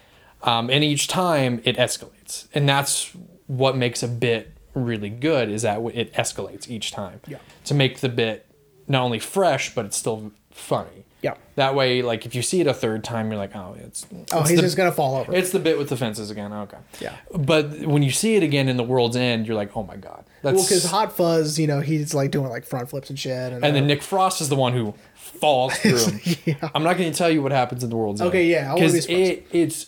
Um, 0.43 0.71
and 0.71 0.83
each 0.83 1.09
time 1.09 1.61
it 1.65 1.77
escalates, 1.77 2.47
and 2.55 2.67
that's 2.67 3.11
what 3.49 3.77
makes 3.77 4.03
a 4.03 4.09
bit 4.09 4.57
really 4.73 5.11
good 5.11 5.51
is 5.51 5.61
that 5.61 5.79
it 5.93 6.11
escalates 6.15 6.71
each 6.71 6.91
time 6.91 7.21
Yeah. 7.29 7.37
to 7.67 7.75
make 7.75 8.01
the 8.01 8.09
bit 8.09 8.47
not 8.89 9.03
only 9.03 9.19
fresh 9.19 9.75
but 9.75 9.85
it's 9.85 9.97
still 9.99 10.33
funny. 10.51 11.05
Yeah. 11.23 11.35
That 11.55 11.75
way, 11.77 12.03
like 12.03 12.27
if 12.27 12.35
you 12.35 12.43
see 12.43 12.61
it 12.61 12.67
a 12.67 12.75
third 12.75 13.05
time, 13.05 13.31
you're 13.31 13.39
like, 13.39 13.55
oh, 13.55 13.77
it's 13.79 14.07
oh, 14.33 14.41
it's 14.41 14.51
he's 14.51 14.59
the- 14.59 14.63
just 14.63 14.77
gonna 14.77 14.93
fall 14.93 15.17
over. 15.17 15.33
it's 15.35 15.51
the 15.51 15.61
bit 15.61 15.79
with 15.79 15.89
the 15.89 15.97
fences 15.97 16.31
again. 16.31 16.53
Okay. 16.53 16.79
Yeah. 17.01 17.17
But 17.33 17.87
when 17.87 18.03
you 18.03 18.11
see 18.11 18.35
it 18.35 18.43
again 18.43 18.69
in 18.69 18.77
the 18.77 18.83
world's 18.83 19.17
end, 19.17 19.47
you're 19.47 19.57
like, 19.57 19.77
oh 19.77 19.85
my 19.85 19.97
god, 19.97 20.25
that's 20.43 20.57
well, 20.57 20.65
because 20.65 20.85
Hot 20.87 21.13
Fuzz, 21.17 21.59
you 21.59 21.67
know, 21.69 21.81
he's 21.81 22.13
like 22.13 22.33
doing 22.33 22.51
like 22.51 22.65
front 22.65 22.91
flips 22.91 23.09
and 23.09 23.19
shit. 23.19 23.53
And, 23.53 23.65
and 23.65 23.77
then 23.77 23.85
uh, 23.85 23.87
Nick 23.87 24.03
Frost 24.03 24.41
is 24.41 24.49
the 24.49 24.57
one 24.57 24.73
who 24.73 24.95
falls 25.15 25.77
through 25.79 26.19
him. 26.21 26.57
I'm 26.75 26.83
not 26.83 26.99
going 26.99 27.11
to 27.11 27.17
tell 27.17 27.31
you 27.31 27.41
what 27.41 27.53
happens 27.53 27.85
in 27.85 27.91
the 27.91 27.97
world's 27.97 28.21
end. 28.21 28.29
Okay, 28.29 28.47
yeah, 28.47 28.75
wanna 28.75 28.81
be 28.81 28.87
because 28.87 29.07
it, 29.07 29.47
it's 29.53 29.87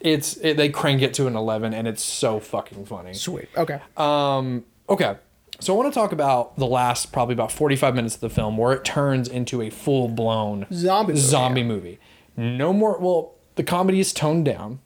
it's 0.00 0.36
it, 0.38 0.56
they 0.56 0.68
crank 0.68 1.02
it 1.02 1.14
to 1.14 1.26
an 1.26 1.36
11, 1.36 1.74
and 1.74 1.86
it's 1.88 2.02
so 2.02 2.40
fucking 2.40 2.86
funny. 2.86 3.14
sweet. 3.14 3.48
Okay. 3.56 3.80
Um, 3.96 4.64
okay, 4.88 5.16
So 5.62 5.72
I 5.72 5.76
want 5.76 5.94
to 5.94 5.96
talk 5.96 6.10
about 6.10 6.56
the 6.56 6.66
last 6.66 7.12
probably 7.12 7.34
about 7.34 7.52
45 7.52 7.94
minutes 7.94 8.16
of 8.16 8.20
the 8.20 8.28
film 8.28 8.56
where 8.56 8.72
it 8.72 8.84
turns 8.84 9.28
into 9.28 9.62
a 9.62 9.70
full 9.70 10.08
blown 10.08 10.66
Zombie 10.72 11.12
movie, 11.12 11.24
zombie 11.24 11.62
movie. 11.62 11.98
No 12.36 12.72
more. 12.72 12.98
Well, 12.98 13.34
the 13.54 13.62
comedy 13.62 14.00
is 14.00 14.12
toned 14.12 14.44
down. 14.44 14.80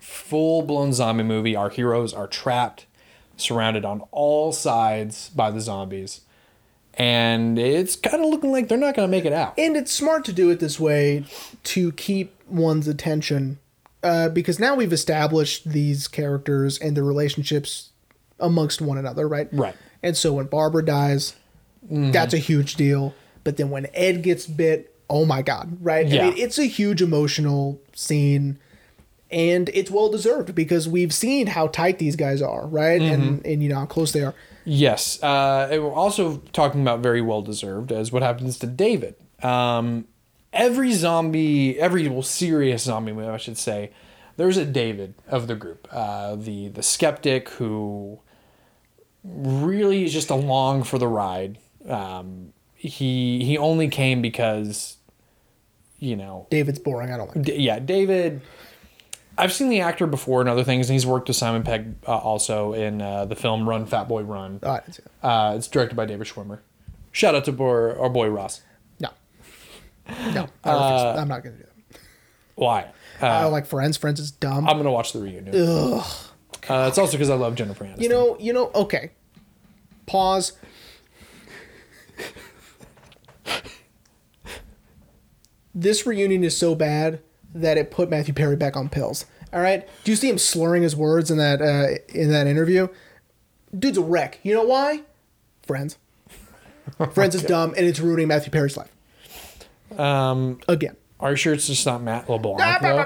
Full 0.00 0.62
blown 0.62 0.94
zombie 0.94 1.22
movie. 1.22 1.54
Our 1.54 1.68
heroes 1.68 2.14
are 2.14 2.26
trapped, 2.26 2.86
surrounded 3.36 3.84
on 3.84 4.00
all 4.10 4.52
sides 4.52 5.28
by 5.28 5.50
the 5.50 5.60
zombies, 5.60 6.22
and 6.94 7.58
it's 7.58 7.94
kind 7.94 8.24
of 8.24 8.30
looking 8.30 8.52
like 8.52 8.68
they're 8.68 8.78
not 8.78 8.96
going 8.96 9.06
to 9.06 9.14
make 9.14 9.26
it 9.26 9.34
out. 9.34 9.52
And 9.58 9.76
it's 9.76 9.92
smart 9.92 10.24
to 10.24 10.32
do 10.32 10.48
it 10.48 10.60
this 10.60 10.80
way 10.80 11.26
to 11.64 11.92
keep 11.92 12.34
one's 12.48 12.88
attention 12.88 13.58
uh, 14.02 14.30
because 14.30 14.58
now 14.58 14.74
we've 14.74 14.94
established 14.94 15.68
these 15.68 16.08
characters 16.08 16.78
and 16.78 16.96
their 16.96 17.04
relationships 17.04 17.90
amongst 18.40 18.80
one 18.80 18.98
another, 18.98 19.26
right? 19.28 19.48
Right. 19.52 19.74
And 20.02 20.16
so 20.16 20.34
when 20.34 20.46
Barbara 20.46 20.84
dies, 20.84 21.34
that's 21.88 22.34
a 22.34 22.38
huge 22.38 22.74
deal. 22.76 23.14
But 23.42 23.56
then 23.56 23.70
when 23.70 23.86
Ed 23.94 24.22
gets 24.22 24.46
bit, 24.46 24.94
oh 25.08 25.24
my 25.24 25.42
God, 25.42 25.78
right? 25.80 26.06
Yeah. 26.06 26.22
I 26.22 26.30
mean, 26.30 26.38
it's 26.38 26.58
a 26.58 26.64
huge 26.64 27.02
emotional 27.02 27.80
scene. 27.94 28.58
And 29.30 29.68
it's 29.74 29.90
well 29.90 30.10
deserved 30.10 30.54
because 30.54 30.88
we've 30.88 31.12
seen 31.12 31.48
how 31.48 31.66
tight 31.66 31.98
these 31.98 32.14
guys 32.14 32.40
are, 32.40 32.66
right? 32.66 33.02
And 33.02 33.44
and 33.44 33.62
you 33.62 33.68
know 33.68 33.80
how 33.80 33.86
close 33.86 34.12
they 34.12 34.22
are. 34.22 34.34
Yes. 34.64 35.20
Uh, 35.22 35.68
and 35.70 35.82
we're 35.82 35.92
also 35.92 36.38
talking 36.52 36.82
about 36.82 37.00
very 37.00 37.20
well 37.20 37.42
deserved 37.42 37.90
as 37.90 38.12
what 38.12 38.22
happens 38.22 38.58
to 38.60 38.66
David. 38.66 39.16
Um, 39.42 40.06
every 40.52 40.92
zombie, 40.92 41.78
every 41.78 42.08
well, 42.08 42.22
serious 42.22 42.84
zombie 42.84 43.12
movie, 43.12 43.28
I 43.28 43.36
should 43.36 43.58
say, 43.58 43.90
there's 44.36 44.56
a 44.56 44.64
David 44.64 45.14
of 45.28 45.46
the 45.46 45.54
group. 45.54 45.86
Uh, 45.90 46.36
the 46.36 46.68
the 46.68 46.82
skeptic 46.82 47.48
who 47.50 48.18
really 49.22 50.04
is 50.04 50.12
just 50.12 50.30
along 50.30 50.84
for 50.84 50.98
the 50.98 51.08
ride. 51.08 51.58
Um, 51.88 52.52
he 52.74 53.44
he 53.44 53.56
only 53.58 53.88
came 53.88 54.20
because, 54.22 54.96
you 55.98 56.16
know, 56.16 56.46
David's 56.50 56.78
boring. 56.78 57.12
I 57.12 57.16
don't 57.16 57.34
like. 57.34 57.44
D- 57.44 57.56
yeah, 57.56 57.78
David. 57.78 58.40
I've 59.36 59.52
seen 59.52 59.68
the 59.68 59.80
actor 59.80 60.06
before 60.06 60.40
and 60.40 60.48
other 60.48 60.62
things, 60.62 60.88
and 60.88 60.94
he's 60.94 61.06
worked 61.06 61.26
with 61.26 61.36
Simon 61.36 61.64
Pegg 61.64 61.96
uh, 62.06 62.16
also 62.16 62.72
in 62.72 63.02
uh, 63.02 63.24
the 63.24 63.34
film 63.34 63.68
Run 63.68 63.84
Fat 63.84 64.06
Boy 64.06 64.22
Run. 64.22 64.60
Oh, 64.62 64.70
I 64.70 64.80
didn't 64.80 64.94
see 64.94 65.02
that. 65.22 65.26
Uh, 65.28 65.54
it's 65.56 65.66
directed 65.66 65.96
by 65.96 66.04
David 66.06 66.28
Schwimmer. 66.28 66.60
Shout 67.10 67.34
out 67.34 67.44
to 67.46 67.52
boy, 67.52 67.94
our 67.98 68.08
boy 68.08 68.28
Ross. 68.28 68.62
No, 69.00 69.08
no, 70.08 70.14
I 70.14 70.24
don't 70.32 70.48
Uh, 70.64 70.88
think 70.88 71.16
so. 71.16 71.20
I'm 71.22 71.28
not 71.28 71.42
gonna 71.42 71.56
do 71.56 71.64
that. 71.64 71.98
Why? 72.54 72.86
Uh, 73.22 73.28
I 73.28 73.42
don't 73.42 73.52
like 73.52 73.66
Friends. 73.66 73.96
Friends 73.96 74.20
is 74.20 74.30
dumb. 74.30 74.68
I'm 74.68 74.76
gonna 74.76 74.90
watch 74.90 75.12
the 75.12 75.20
reunion. 75.20 75.54
Uh, 76.68 76.86
it's 76.88 76.98
also 76.98 77.12
because 77.12 77.30
I 77.30 77.34
love 77.34 77.54
Jennifer 77.54 77.84
Aniston. 77.84 78.00
You 78.00 78.08
know, 78.08 78.36
you 78.40 78.52
know, 78.52 78.70
okay. 78.74 79.10
Pause. 80.06 80.52
this 85.74 86.06
reunion 86.06 86.44
is 86.44 86.56
so 86.56 86.74
bad 86.74 87.20
that 87.54 87.76
it 87.76 87.90
put 87.90 88.08
Matthew 88.08 88.32
Perry 88.34 88.56
back 88.56 88.76
on 88.76 88.88
pills. 88.88 89.26
All 89.52 89.60
right. 89.60 89.86
Do 90.04 90.10
you 90.10 90.16
see 90.16 90.28
him 90.28 90.38
slurring 90.38 90.82
his 90.82 90.96
words 90.96 91.30
in 91.30 91.38
that 91.38 91.60
uh, 91.60 91.98
in 92.08 92.30
that 92.30 92.46
interview? 92.46 92.88
Dude's 93.76 93.98
a 93.98 94.02
wreck. 94.02 94.40
You 94.42 94.54
know 94.54 94.64
why? 94.64 95.02
Friends. 95.62 95.98
Friends 97.12 97.34
is 97.34 97.42
dumb 97.46 97.74
and 97.76 97.86
it's 97.86 98.00
ruining 98.00 98.28
Matthew 98.28 98.50
Perry's 98.50 98.76
life 98.76 98.90
um, 99.98 100.60
again. 100.68 100.96
Are 101.24 101.30
you 101.30 101.36
sure 101.36 101.54
it's 101.54 101.66
just 101.66 101.84
not 101.86 102.02
Matt 102.02 102.28
LeBlanc? 102.28 102.58
though? 102.82 102.98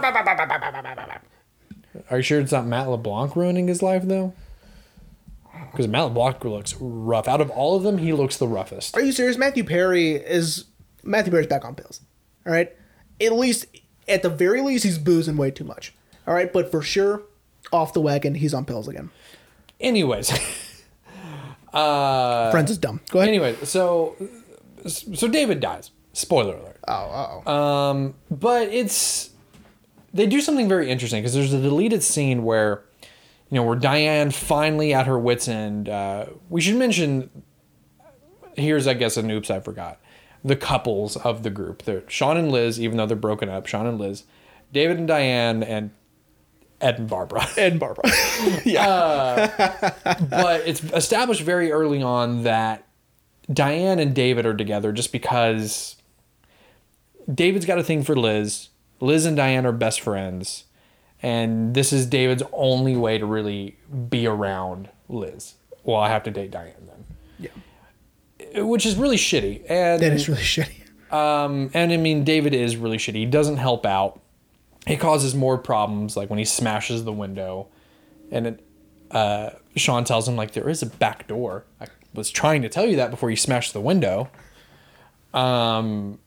Are 2.10 2.16
you 2.18 2.22
sure 2.22 2.40
it's 2.40 2.52
not 2.52 2.66
Matt 2.66 2.88
LeBlanc 2.88 3.36
ruining 3.36 3.68
his 3.68 3.82
life 3.82 4.02
though? 4.04 4.34
Because 5.70 5.86
Matt 5.88 6.04
LeBlanc 6.04 6.44
looks 6.44 6.74
rough. 6.80 7.28
Out 7.28 7.40
of 7.40 7.50
all 7.50 7.76
of 7.76 7.82
them, 7.82 7.98
he 7.98 8.12
looks 8.12 8.36
the 8.36 8.48
roughest. 8.48 8.96
Are 8.96 9.00
you 9.00 9.12
serious? 9.12 9.36
Matthew 9.36 9.64
Perry 9.64 10.12
is 10.12 10.64
Matthew 11.04 11.30
Perry's 11.30 11.46
back 11.46 11.64
on 11.64 11.74
pills. 11.74 12.00
All 12.46 12.52
right. 12.52 12.72
At 13.20 13.32
least, 13.32 13.66
at 14.08 14.22
the 14.22 14.30
very 14.30 14.60
least, 14.62 14.84
he's 14.84 14.98
boozing 14.98 15.36
way 15.36 15.50
too 15.50 15.64
much. 15.64 15.94
All 16.26 16.34
right, 16.34 16.52
but 16.52 16.70
for 16.70 16.82
sure, 16.82 17.22
off 17.72 17.92
the 17.92 18.00
wagon, 18.00 18.34
he's 18.34 18.52
on 18.54 18.64
pills 18.64 18.86
again. 18.88 19.10
Anyways, 19.80 20.32
uh, 21.72 22.50
Friends 22.50 22.70
is 22.70 22.78
dumb. 22.78 23.00
Go 23.10 23.20
ahead. 23.20 23.28
anyway, 23.28 23.56
so 23.64 24.16
so 24.86 25.28
David 25.28 25.60
dies. 25.60 25.90
Spoiler 26.12 26.56
alert. 26.56 26.77
Oh, 26.88 27.42
oh. 27.46 27.52
Um, 27.52 28.14
but 28.30 28.68
it's 28.68 29.30
they 30.14 30.26
do 30.26 30.40
something 30.40 30.68
very 30.68 30.90
interesting 30.90 31.22
because 31.22 31.34
there's 31.34 31.52
a 31.52 31.60
deleted 31.60 32.02
scene 32.02 32.44
where 32.44 32.82
you 33.50 33.56
know 33.56 33.62
where 33.62 33.76
Diane 33.76 34.30
finally 34.30 34.94
at 34.94 35.06
her 35.06 35.18
wits 35.18 35.48
end. 35.48 35.88
Uh, 35.88 36.26
we 36.48 36.60
should 36.60 36.76
mention 36.76 37.30
here's 38.56 38.86
I 38.86 38.94
guess 38.94 39.16
an 39.16 39.30
oops 39.30 39.50
I 39.50 39.60
forgot 39.60 40.00
the 40.44 40.56
couples 40.56 41.16
of 41.16 41.42
the 41.42 41.50
group. 41.50 41.82
They're 41.82 42.08
Sean 42.08 42.36
and 42.36 42.50
Liz, 42.50 42.80
even 42.80 42.96
though 42.96 43.06
they're 43.06 43.16
broken 43.16 43.48
up. 43.48 43.66
Sean 43.66 43.86
and 43.86 43.98
Liz, 43.98 44.24
David 44.72 44.98
and 44.98 45.08
Diane, 45.08 45.62
and 45.62 45.90
Ed 46.80 46.98
and 46.98 47.08
Barbara. 47.08 47.46
Ed 47.56 47.72
and 47.72 47.80
Barbara. 47.80 48.04
Yeah. 48.64 49.92
But 50.30 50.66
it's 50.66 50.82
established 50.84 51.42
very 51.42 51.72
early 51.72 52.02
on 52.02 52.44
that 52.44 52.86
Diane 53.52 53.98
and 53.98 54.14
David 54.14 54.46
are 54.46 54.54
together 54.54 54.92
just 54.92 55.10
because 55.10 55.96
David's 57.32 57.66
got 57.66 57.78
a 57.78 57.82
thing 57.84 58.02
for 58.02 58.16
Liz. 58.16 58.68
Liz 59.00 59.26
and 59.26 59.36
Diane 59.36 59.66
are 59.66 59.72
best 59.72 60.00
friends. 60.00 60.64
And 61.22 61.74
this 61.74 61.92
is 61.92 62.06
David's 62.06 62.42
only 62.52 62.96
way 62.96 63.18
to 63.18 63.26
really 63.26 63.76
be 64.08 64.26
around 64.26 64.88
Liz. 65.08 65.54
Well, 65.82 65.96
I 65.98 66.08
have 66.08 66.22
to 66.24 66.30
date 66.30 66.50
Diane 66.50 66.74
then. 66.86 67.50
yeah, 68.54 68.62
Which 68.62 68.86
is 68.86 68.94
really 68.96 69.16
shitty. 69.16 69.62
And 69.68 70.00
that 70.00 70.12
is 70.12 70.28
really 70.28 70.40
shitty. 70.42 71.12
um, 71.12 71.70
and 71.74 71.92
I 71.92 71.96
mean, 71.96 72.24
David 72.24 72.54
is 72.54 72.76
really 72.76 72.98
shitty. 72.98 73.14
He 73.16 73.26
doesn't 73.26 73.56
help 73.56 73.84
out. 73.84 74.20
He 74.86 74.96
causes 74.96 75.34
more 75.34 75.58
problems, 75.58 76.16
like 76.16 76.30
when 76.30 76.38
he 76.38 76.44
smashes 76.46 77.04
the 77.04 77.12
window, 77.12 77.66
and 78.30 78.46
it, 78.46 78.66
uh, 79.10 79.50
Sean 79.76 80.04
tells 80.04 80.26
him 80.26 80.34
like 80.36 80.52
there 80.52 80.68
is 80.68 80.82
a 80.82 80.86
back 80.86 81.26
door. 81.26 81.64
I 81.80 81.88
was 82.14 82.30
trying 82.30 82.62
to 82.62 82.70
tell 82.70 82.86
you 82.86 82.96
that 82.96 83.10
before 83.10 83.28
you 83.28 83.36
smashed 83.36 83.74
the 83.74 83.80
window. 83.82 84.30
Um, 85.34 86.20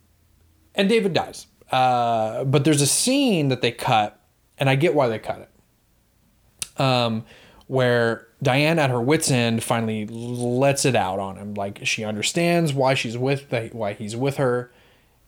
and 0.76 0.90
David 0.90 1.14
dies. 1.14 1.48
Uh, 1.72 2.44
but 2.44 2.64
there's 2.64 2.82
a 2.82 2.88
scene 2.88 3.50
that 3.50 3.62
they 3.62 3.72
cut, 3.72 4.20
and 4.58 4.70
I 4.70 4.76
get 4.76 4.94
why 4.94 5.08
they 5.08 5.20
cut 5.20 5.40
it. 5.40 6.82
Um, 6.82 7.26
where 7.68 8.28
Diane, 8.44 8.80
at 8.80 8.90
her 8.90 9.02
wits' 9.02 9.32
end, 9.32 9.64
finally 9.64 10.06
lets 10.08 10.84
it 10.84 10.96
out 10.96 11.20
on 11.20 11.38
him. 11.38 11.54
Like 11.54 11.86
she 11.86 12.04
understands 12.04 12.74
why 12.74 12.94
she's 12.94 13.18
with 13.18 13.50
the, 13.50 13.70
why 13.72 13.94
he's 13.94 14.16
with 14.16 14.38
her, 14.38 14.72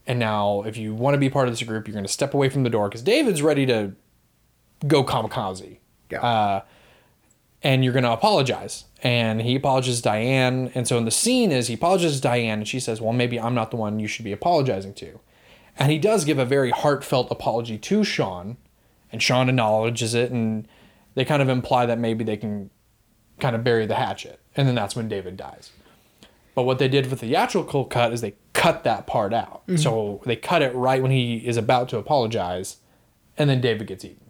and 0.05 0.19
now 0.19 0.63
if 0.63 0.77
you 0.77 0.93
want 0.93 1.13
to 1.13 1.17
be 1.17 1.29
part 1.29 1.47
of 1.47 1.53
this 1.53 1.63
group, 1.63 1.87
you're 1.87 1.93
going 1.93 2.05
to 2.05 2.11
step 2.11 2.33
away 2.33 2.49
from 2.49 2.63
the 2.63 2.69
door 2.69 2.89
because 2.89 3.01
David's 3.01 3.41
ready 3.41 3.65
to 3.67 3.93
go 4.85 5.03
kamikaze. 5.03 5.77
Yeah. 6.09 6.21
Uh, 6.21 6.61
and 7.61 7.83
you're 7.83 7.93
going 7.93 8.03
to 8.03 8.11
apologize. 8.11 8.85
And 9.01 9.41
he 9.41 9.55
apologizes 9.55 10.01
to 10.01 10.03
Diane. 10.03 10.71
And 10.75 10.87
so 10.87 10.97
in 10.97 11.05
the 11.05 11.11
scene 11.11 11.51
is 11.51 11.67
he 11.67 11.75
apologizes 11.75 12.17
to 12.17 12.23
Diane 12.23 12.59
and 12.59 12.67
she 12.67 12.79
says, 12.79 12.99
well, 12.99 13.13
maybe 13.13 13.39
I'm 13.39 13.55
not 13.55 13.71
the 13.71 13.77
one 13.77 13.99
you 13.99 14.07
should 14.07 14.25
be 14.25 14.33
apologizing 14.33 14.93
to. 14.95 15.19
And 15.77 15.91
he 15.91 15.97
does 15.97 16.25
give 16.25 16.37
a 16.37 16.45
very 16.45 16.69
heartfelt 16.69 17.29
apology 17.31 17.77
to 17.77 18.03
Sean. 18.03 18.57
And 19.11 19.21
Sean 19.21 19.49
acknowledges 19.49 20.13
it. 20.13 20.31
And 20.31 20.67
they 21.15 21.25
kind 21.25 21.41
of 21.41 21.49
imply 21.49 21.85
that 21.85 21.99
maybe 21.99 22.23
they 22.23 22.37
can 22.37 22.69
kind 23.39 23.55
of 23.55 23.63
bury 23.63 23.85
the 23.85 23.95
hatchet. 23.95 24.39
And 24.55 24.67
then 24.67 24.75
that's 24.75 24.95
when 24.95 25.07
David 25.07 25.37
dies. 25.37 25.71
But 26.55 26.63
what 26.63 26.77
they 26.77 26.87
did 26.87 27.09
with 27.09 27.19
the 27.19 27.27
theatrical 27.27 27.85
cut 27.85 28.13
is 28.13 28.21
they 28.21 28.35
cut 28.53 28.83
that 28.83 29.07
part 29.07 29.33
out. 29.33 29.63
So 29.77 30.21
they 30.25 30.35
cut 30.35 30.61
it 30.61 30.75
right 30.75 31.01
when 31.01 31.11
he 31.11 31.37
is 31.37 31.57
about 31.57 31.89
to 31.89 31.97
apologize. 31.97 32.77
And 33.37 33.49
then 33.49 33.59
David 33.59 33.87
gets 33.87 34.05
eaten. 34.05 34.29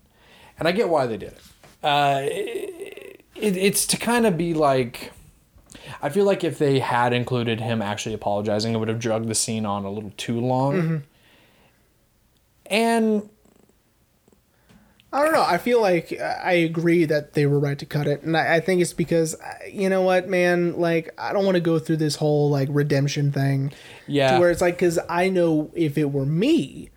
And 0.57 0.67
I 0.67 0.71
get 0.71 0.87
why 0.87 1.05
they 1.05 1.17
did 1.17 1.33
it. 1.33 1.41
Uh, 1.83 2.21
it, 2.23 3.21
it's 3.35 3.85
to 3.87 3.97
kind 3.97 4.25
of 4.25 4.37
be 4.37 4.53
like 4.53 5.11
I 6.01 6.09
feel 6.09 6.25
like 6.25 6.43
if 6.43 6.57
they 6.57 6.79
had 6.79 7.13
included 7.13 7.59
him 7.59 7.81
actually 7.81 8.15
apologizing, 8.15 8.73
it 8.73 8.77
would 8.77 8.87
have 8.87 8.99
drugged 8.99 9.27
the 9.27 9.35
scene 9.35 9.65
on 9.65 9.85
a 9.85 9.89
little 9.89 10.13
too 10.17 10.39
long. 10.39 11.03
And 12.73 13.29
I 15.13 15.21
don't 15.21 15.31
know. 15.31 15.43
I 15.43 15.59
feel 15.59 15.79
like 15.79 16.11
uh, 16.19 16.23
I 16.43 16.53
agree 16.53 17.05
that 17.05 17.33
they 17.33 17.45
were 17.45 17.59
right 17.59 17.77
to 17.77 17.85
cut 17.85 18.07
it, 18.07 18.23
and 18.23 18.35
I, 18.35 18.55
I 18.55 18.59
think 18.59 18.81
it's 18.81 18.93
because 18.93 19.35
uh, 19.35 19.65
you 19.71 19.89
know 19.89 20.01
what, 20.01 20.27
man. 20.27 20.79
Like, 20.79 21.13
I 21.19 21.33
don't 21.33 21.45
want 21.45 21.55
to 21.55 21.61
go 21.61 21.77
through 21.77 21.97
this 21.97 22.15
whole 22.15 22.49
like 22.49 22.67
redemption 22.71 23.31
thing. 23.31 23.71
Yeah. 24.07 24.33
To 24.33 24.39
where 24.39 24.49
it's 24.49 24.59
like, 24.59 24.73
because 24.73 24.97
I 25.07 25.29
know 25.29 25.69
if 25.75 25.99
it 25.99 26.11
were 26.11 26.25
me, 26.25 26.89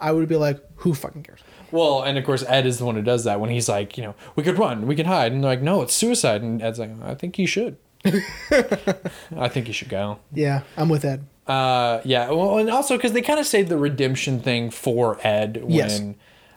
I 0.00 0.10
would 0.10 0.28
be 0.28 0.36
like, 0.36 0.60
who 0.76 0.94
fucking 0.94 1.22
cares? 1.22 1.40
well, 1.70 2.02
and 2.02 2.16
of 2.16 2.24
course 2.24 2.44
Ed 2.46 2.66
is 2.66 2.78
the 2.78 2.84
one 2.84 2.94
who 2.94 3.02
does 3.02 3.24
that 3.24 3.40
when 3.40 3.50
he's 3.50 3.68
like, 3.68 3.96
you 3.96 4.04
know, 4.04 4.14
we 4.36 4.42
could 4.42 4.58
run, 4.58 4.86
we 4.86 4.94
could 4.94 5.06
hide, 5.06 5.32
and 5.32 5.42
they're 5.42 5.50
like, 5.50 5.62
no, 5.62 5.82
it's 5.82 5.94
suicide, 5.94 6.42
and 6.42 6.62
Ed's 6.62 6.78
like, 6.78 6.90
I 7.02 7.14
think 7.14 7.38
you 7.38 7.46
should. 7.46 7.76
I 8.04 9.48
think 9.48 9.66
you 9.66 9.72
should 9.72 9.88
go. 9.88 10.18
Yeah, 10.32 10.62
I'm 10.76 10.88
with 10.88 11.04
Ed. 11.04 11.26
Uh, 11.46 12.00
yeah. 12.04 12.30
Well, 12.30 12.58
and 12.58 12.70
also 12.70 12.96
because 12.96 13.12
they 13.12 13.20
kind 13.22 13.38
of 13.38 13.46
saved 13.46 13.68
the 13.68 13.76
redemption 13.76 14.40
thing 14.40 14.70
for 14.70 15.18
Ed 15.26 15.58
when, 15.62 15.70
Yes. 15.70 16.02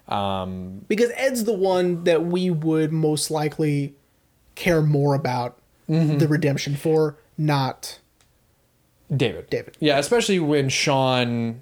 um, 0.08 0.86
because 0.88 1.12
Ed's 1.16 1.44
the 1.44 1.54
one 1.54 2.04
that 2.06 2.26
we 2.26 2.50
would 2.50 2.92
most 2.94 3.30
likely 3.30 3.96
care 4.56 4.82
more 4.82 5.14
about 5.14 5.60
the 5.90 6.28
redemption 6.28 6.76
for, 6.76 7.18
not 7.38 8.00
David. 9.16 9.50
David. 9.50 9.78
Yeah, 9.80 9.98
especially 10.00 10.38
when 10.40 10.68
Sean, 10.70 11.62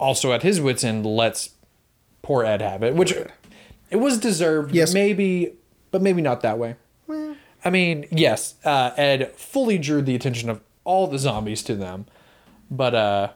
also 0.00 0.32
at 0.32 0.42
his 0.42 0.58
wits' 0.60 0.82
end, 0.84 1.04
lets 1.04 1.50
poor 2.22 2.44
Ed 2.44 2.62
have 2.62 2.82
it, 2.82 2.94
which 2.94 3.12
it 3.90 3.96
was 3.96 4.16
deserved. 4.18 4.74
Yes. 4.74 4.94
maybe, 4.94 5.52
but 5.90 6.00
maybe 6.00 6.22
not 6.22 6.40
that 6.42 6.58
way. 6.58 6.76
I 7.64 7.70
mean, 7.70 8.06
yes, 8.10 8.54
uh, 8.64 8.92
Ed 8.96 9.32
fully 9.36 9.76
drew 9.78 10.00
the 10.00 10.14
attention 10.14 10.48
of 10.48 10.60
all 10.84 11.06
the 11.08 11.18
zombies 11.18 11.62
to 11.64 11.74
them, 11.74 12.06
but 12.70 12.94
uh, 12.94 13.28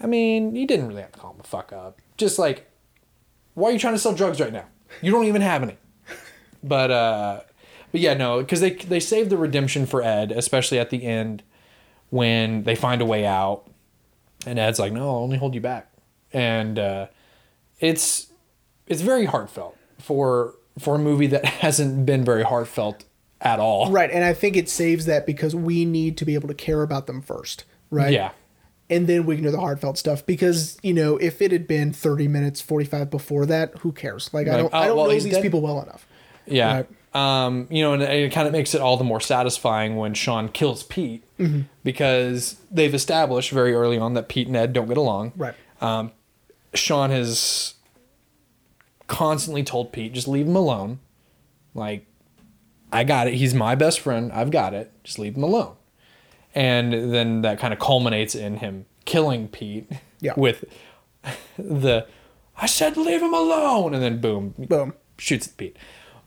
I 0.00 0.06
mean, 0.06 0.54
you 0.54 0.66
didn't 0.66 0.88
really 0.88 1.02
have 1.02 1.12
to 1.12 1.18
call 1.18 1.32
him 1.32 1.40
a 1.40 1.44
fuck 1.44 1.72
up. 1.72 2.00
Just 2.16 2.38
like, 2.38 2.70
why 3.54 3.70
are 3.70 3.72
you 3.72 3.78
trying 3.78 3.94
to 3.94 3.98
sell 3.98 4.14
drugs 4.14 4.40
right 4.40 4.52
now? 4.52 4.66
You 5.02 5.10
don't 5.10 5.26
even 5.26 5.42
have 5.42 5.62
any. 5.62 5.76
But 6.62 6.90
uh, 6.90 7.40
but 7.92 8.00
yeah, 8.00 8.14
no, 8.14 8.40
because 8.40 8.60
they 8.60 8.70
they 8.70 9.00
save 9.00 9.30
the 9.30 9.36
redemption 9.36 9.86
for 9.86 10.02
Ed, 10.02 10.32
especially 10.32 10.78
at 10.78 10.90
the 10.90 11.04
end 11.04 11.42
when 12.10 12.64
they 12.64 12.74
find 12.74 13.00
a 13.00 13.04
way 13.04 13.24
out, 13.24 13.70
and 14.46 14.58
Ed's 14.58 14.78
like, 14.78 14.92
"No, 14.92 15.08
I'll 15.08 15.16
only 15.16 15.38
hold 15.38 15.54
you 15.54 15.60
back," 15.60 15.92
and 16.32 16.78
uh, 16.78 17.06
it's 17.80 18.32
it's 18.86 19.02
very 19.02 19.26
heartfelt 19.26 19.76
for 19.98 20.54
for 20.78 20.96
a 20.96 20.98
movie 20.98 21.26
that 21.28 21.44
hasn't 21.44 22.06
been 22.06 22.24
very 22.24 22.42
heartfelt 22.42 23.04
at 23.40 23.60
all. 23.60 23.90
right. 23.92 24.10
And 24.10 24.24
I 24.24 24.34
think 24.34 24.56
it 24.56 24.68
saves 24.68 25.06
that 25.06 25.26
because 25.26 25.54
we 25.54 25.84
need 25.84 26.16
to 26.18 26.24
be 26.24 26.34
able 26.34 26.48
to 26.48 26.54
care 26.54 26.82
about 26.82 27.06
them 27.06 27.22
first, 27.22 27.64
right? 27.90 28.12
Yeah. 28.12 28.30
And 28.90 29.06
then 29.06 29.26
we 29.26 29.34
can 29.34 29.44
do 29.44 29.50
the 29.50 29.60
heartfelt 29.60 29.98
stuff 29.98 30.24
because 30.24 30.78
you 30.82 30.94
know 30.94 31.16
if 31.18 31.42
it 31.42 31.52
had 31.52 31.66
been 31.66 31.92
30 31.92 32.28
minutes 32.28 32.60
45 32.60 33.10
before 33.10 33.44
that 33.46 33.76
who 33.78 33.92
cares 33.92 34.32
like 34.32 34.48
i 34.48 34.56
don't 34.56 34.72
oh, 34.72 34.76
i 34.78 34.86
don't 34.86 34.96
well, 34.96 35.06
know 35.06 35.12
these 35.12 35.24
dead. 35.26 35.42
people 35.42 35.60
well 35.60 35.82
enough 35.82 36.06
Yeah. 36.46 36.74
Right. 36.76 36.86
Um, 37.14 37.66
you 37.70 37.82
know, 37.82 37.94
and 37.94 38.02
it 38.02 38.32
kind 38.32 38.46
of 38.46 38.52
makes 38.52 38.74
it 38.74 38.80
all 38.82 38.96
the 38.98 39.04
more 39.04 39.18
satisfying 39.20 39.96
when 39.96 40.12
Sean 40.14 40.48
kills 40.50 40.82
Pete 40.82 41.24
Mm-hmm. 41.38 41.62
because 41.84 42.56
they've 42.70 42.92
established 42.94 43.50
very 43.50 43.72
early 43.72 43.96
on 43.98 44.14
that 44.14 44.28
Pete 44.28 44.46
and 44.46 44.56
Ed 44.56 44.72
don't 44.72 44.88
get 44.88 44.96
along. 44.98 45.32
right 45.36 45.54
Um, 45.80 46.12
Sean 46.74 47.10
has 47.10 47.74
constantly 49.06 49.62
told 49.62 49.92
Pete, 49.92 50.12
just 50.12 50.28
leave 50.28 50.46
him 50.46 50.56
alone. 50.56 51.00
Like, 51.74 52.06
I 52.92 53.04
got 53.04 53.26
it. 53.26 53.34
He's 53.34 53.54
my 53.54 53.74
best 53.74 54.00
friend. 54.00 54.30
I've 54.32 54.50
got 54.50 54.74
it. 54.74 54.92
Just 55.04 55.18
leave 55.18 55.36
him 55.36 55.42
alone. 55.42 55.76
And 56.58 57.12
then 57.14 57.42
that 57.42 57.58
kind 57.58 57.72
of 57.72 57.78
culminates 57.78 58.34
in 58.34 58.56
him 58.56 58.86
killing 59.04 59.48
Pete 59.48 59.90
Yeah. 60.20 60.32
with 60.36 60.64
the, 61.56 62.06
I 62.56 62.66
said, 62.66 62.96
leave 62.96 63.22
him 63.22 63.32
alone. 63.34 63.94
And 63.94 64.02
then 64.02 64.20
boom, 64.20 64.54
boom 64.58 64.94
shoots 65.18 65.46
at 65.48 65.56
Pete. 65.56 65.76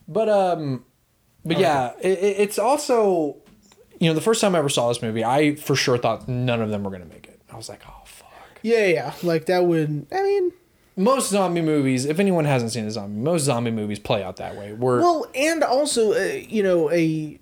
But, 0.08 0.30
um, 0.30 0.86
but 1.44 1.58
yeah, 1.60 1.94
it, 2.02 2.18
it- 2.20 2.40
it's 2.40 2.58
also, 2.60 3.38
you 4.00 4.08
know, 4.08 4.14
the 4.14 4.22
first 4.22 4.42
time 4.42 4.56
I 4.56 4.60
ever 4.60 4.70
saw 4.70 4.88
this 4.88 5.02
movie, 5.02 5.24
I 5.24 5.56
for 5.56 5.76
sure 5.76 5.98
thought 5.98 6.28
none 6.28 6.62
of 6.62 6.70
them 6.70 6.84
were 6.84 6.90
going 6.92 7.04
to 7.04 7.10
make 7.10 7.28
it. 7.28 7.42
I 7.52 7.58
was 7.58 7.68
like, 7.70 7.82
oh, 7.88 8.02
fuck. 8.06 8.30
yeah 8.62 8.86
yeah 8.86 9.14
like 9.24 9.46
that 9.48 9.66
would 9.66 10.06
i 10.12 10.24
mean 10.24 10.52
most 10.96 11.30
zombie 11.30 11.62
movies, 11.62 12.06
if 12.06 12.20
anyone 12.20 12.46
hasn't 12.46 12.72
seen 12.72 12.86
a 12.86 12.92
zombie, 12.92 13.20
most 13.20 13.44
zombie 13.44 13.72
movies 13.72 13.98
play 14.00 14.24
out 14.24 14.36
that 14.38 14.56
way. 14.56 14.72
Where 14.74 14.98
well 15.00 15.26
and 15.36 15.64
also 15.64 16.14
uh, 16.14 16.34
you 16.48 16.62
know 16.64 16.90
a 16.92 17.40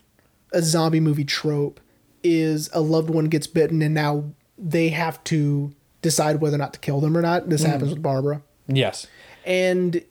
a 0.54 0.62
zombie 0.62 1.00
movie 1.00 1.26
trope 1.26 1.80
is 2.24 2.70
a 2.74 2.82
loved 2.82 3.10
one 3.10 3.26
gets 3.26 3.48
bitten 3.48 3.82
and 3.82 3.94
now 3.94 4.26
they 4.58 4.90
have 4.90 5.24
to 5.26 5.74
decide 6.02 6.42
whether 6.42 6.56
or 6.56 6.60
not 6.60 6.74
to 6.74 6.80
kill 6.80 7.00
them 7.02 7.16
or 7.18 7.22
not 7.22 7.50
this 7.50 7.64
Mm. 7.64 7.68
happens 7.68 7.90
with 7.92 8.02
barbara 8.02 8.42
yes, 8.68 9.08
and 9.46 10.02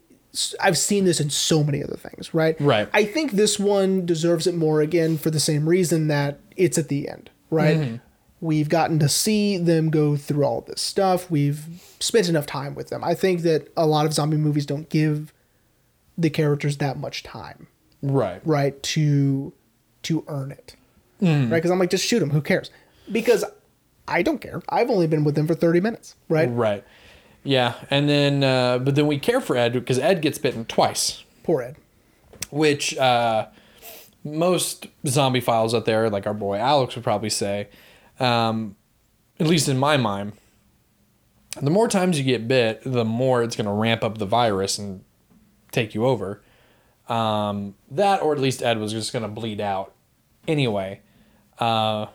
I've 0.61 0.77
seen 0.79 1.05
this 1.05 1.21
in 1.21 1.31
so 1.31 1.65
many 1.65 1.83
other 1.83 1.97
things, 1.97 2.33
right? 2.35 2.55
Right. 2.61 2.89
I 2.93 3.05
think 3.05 3.33
this 3.33 3.59
one 3.59 4.05
deserves 4.05 4.47
it 4.47 4.55
more 4.55 4.81
again 4.83 5.17
for 5.17 5.31
the 5.31 5.41
same 5.41 5.69
reason 5.69 6.09
that 6.09 6.39
it's 6.57 6.77
at 6.79 6.89
the 6.89 7.09
end, 7.09 7.31
right? 7.51 7.77
Mm-hmm. 7.79 7.97
We've 8.41 8.69
gotten 8.69 8.99
to 9.01 9.09
see 9.09 9.57
them 9.57 9.91
go 9.91 10.17
through 10.17 10.45
all 10.45 10.61
this 10.61 10.81
stuff. 10.83 11.31
We've 11.31 11.65
spent 11.99 12.29
enough 12.29 12.47
time 12.47 12.75
with 12.75 12.89
them. 12.89 13.03
I 13.03 13.15
think 13.15 13.41
that 13.43 13.73
a 13.77 13.87
lot 13.87 14.07
of 14.07 14.13
zombie 14.13 14.37
movies 14.37 14.67
don't 14.67 14.89
give 14.91 15.33
the 16.17 16.31
characters 16.31 16.77
that 16.77 16.99
much 16.99 17.23
time, 17.23 17.67
right, 18.03 18.41
right, 18.45 18.81
to 18.95 19.53
to 20.05 20.25
earn 20.29 20.53
it, 20.53 20.77
Mm. 21.21 21.51
right? 21.51 21.57
Because 21.59 21.71
I'm 21.71 21.79
like, 21.79 21.91
just 21.91 22.05
shoot 22.07 22.23
him. 22.23 22.31
Who 22.31 22.41
cares? 22.41 22.71
Because 23.11 23.45
I 24.07 24.23
don't 24.23 24.41
care. 24.41 24.63
I've 24.69 24.91
only 24.91 25.07
been 25.07 25.25
with 25.25 25.37
him 25.37 25.47
for 25.47 25.55
30 25.55 25.81
minutes, 25.81 26.15
right? 26.29 26.49
right, 26.51 26.85
yeah. 27.45 27.75
And 27.91 28.09
then, 28.09 28.45
uh, 28.45 28.79
but 28.79 28.95
then 28.95 29.07
we 29.07 29.19
care 29.19 29.41
for 29.41 29.57
Ed 29.57 29.73
because 29.73 29.99
Ed 29.99 30.23
gets 30.23 30.39
bitten 30.39 30.65
twice, 30.65 31.25
Poor 31.43 31.63
Ed. 31.63 31.77
which 32.51 32.97
uh, 32.97 33.47
most 34.25 34.87
zombie 35.07 35.41
files 35.41 35.75
out 35.75 35.85
there, 35.85 36.09
like 36.11 36.27
our 36.27 36.35
boy 36.35 36.57
Alex 36.59 36.95
would 36.95 37.05
probably 37.05 37.31
say, 37.31 37.69
um, 38.21 38.77
at 39.41 39.47
least 39.47 39.69
in 39.69 39.79
my 39.79 39.97
mind, 39.97 40.33
the 41.61 41.71
more 41.71 41.89
times 41.89 42.19
you 42.19 42.25
get 42.25 42.47
bit, 42.49 42.81
the 42.85 43.05
more 43.05 43.43
it's 43.43 43.57
going 43.57 43.67
to 43.67 43.73
ramp 43.73 44.05
up 44.05 44.19
the 44.19 44.27
virus 44.27 44.79
and 44.79 45.05
take 45.73 45.95
you 45.95 46.07
over. 46.07 46.43
Um, 47.09 47.75
that, 47.91 48.23
or 48.23 48.33
at 48.33 48.41
least 48.41 48.63
Ed 48.63 48.79
was 48.79 48.93
just 48.93 49.13
going 49.13 49.23
to 49.23 49.29
bleed 49.29 49.61
out 49.61 49.95
anyway. 50.47 51.01
Uh, 51.59 52.07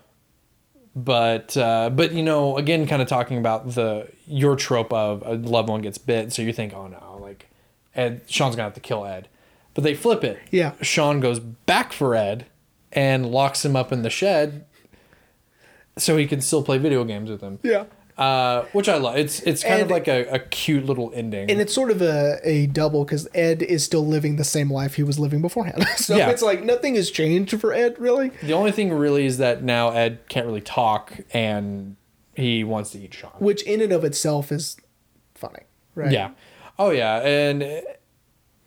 but 0.95 1.57
uh, 1.57 1.89
but 1.89 2.11
you 2.13 2.23
know, 2.23 2.57
again, 2.57 2.87
kind 2.87 3.01
of 3.01 3.07
talking 3.07 3.37
about 3.37 3.71
the 3.73 4.07
your 4.27 4.55
trope 4.55 4.93
of 4.93 5.23
a 5.25 5.33
loved 5.33 5.69
one 5.69 5.81
gets 5.81 5.97
bit, 5.97 6.31
so 6.31 6.41
you 6.41 6.53
think, 6.53 6.73
oh 6.73 6.87
no, 6.87 7.17
like 7.19 7.47
Ed, 7.95 8.21
Sean's 8.27 8.55
gonna 8.55 8.65
have 8.65 8.75
to 8.75 8.79
kill 8.79 9.05
Ed, 9.05 9.27
but 9.73 9.83
they 9.83 9.95
flip 9.95 10.23
it. 10.23 10.39
Yeah. 10.51 10.73
Sean 10.81 11.19
goes 11.19 11.39
back 11.39 11.93
for 11.93 12.15
Ed 12.15 12.45
and 12.91 13.31
locks 13.31 13.65
him 13.65 13.75
up 13.75 13.91
in 13.91 14.03
the 14.03 14.09
shed, 14.09 14.65
so 15.97 16.15
he 16.15 16.27
can 16.27 16.41
still 16.41 16.63
play 16.63 16.77
video 16.77 17.03
games 17.03 17.29
with 17.29 17.41
him. 17.41 17.59
Yeah. 17.63 17.85
Uh, 18.17 18.63
which 18.73 18.87
I 18.87 18.97
love. 18.97 19.17
It's 19.17 19.39
it's 19.41 19.63
kind 19.63 19.81
of 19.81 19.89
like 19.89 20.07
a, 20.07 20.25
a 20.25 20.39
cute 20.39 20.85
little 20.85 21.11
ending. 21.15 21.49
and 21.49 21.59
it's 21.59 21.73
sort 21.73 21.89
of 21.89 22.01
a, 22.01 22.39
a 22.43 22.67
double 22.67 23.05
because 23.05 23.27
Ed 23.33 23.63
is 23.63 23.83
still 23.83 24.05
living 24.05 24.35
the 24.35 24.43
same 24.43 24.71
life 24.71 24.95
he 24.95 25.03
was 25.03 25.17
living 25.17 25.41
beforehand. 25.41 25.83
so 25.97 26.15
Yeah. 26.15 26.29
it's 26.29 26.43
like 26.43 26.63
nothing 26.63 26.93
has 26.95 27.09
changed 27.09 27.59
for 27.59 27.73
Ed, 27.73 27.95
really. 27.97 28.29
the 28.43 28.53
only 28.53 28.71
thing 28.71 28.93
really 28.93 29.25
is 29.25 29.39
that 29.39 29.63
now 29.63 29.89
Ed 29.89 30.19
can't 30.29 30.45
really 30.45 30.61
talk 30.61 31.11
and 31.33 31.95
he 32.35 32.63
wants 32.63 32.91
to 32.91 32.99
eat 32.99 33.13
Sean. 33.15 33.31
Which 33.39 33.63
in 33.63 33.81
and 33.81 33.91
of 33.91 34.03
itself 34.03 34.51
is 34.51 34.77
funny, 35.33 35.63
right? 35.95 36.11
Yeah. 36.11 36.31
Oh 36.77 36.91
yeah, 36.91 37.17
and 37.19 37.63
it, 37.63 37.99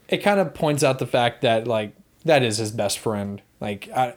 it 0.08 0.18
kind 0.18 0.40
of 0.40 0.54
points 0.54 0.82
out 0.82 0.98
the 0.98 1.06
fact 1.06 1.42
that 1.42 1.68
like 1.68 1.92
that 2.24 2.42
is 2.42 2.58
his 2.58 2.72
best 2.72 2.98
friend. 2.98 3.42
Like, 3.60 3.88
I, 3.94 4.14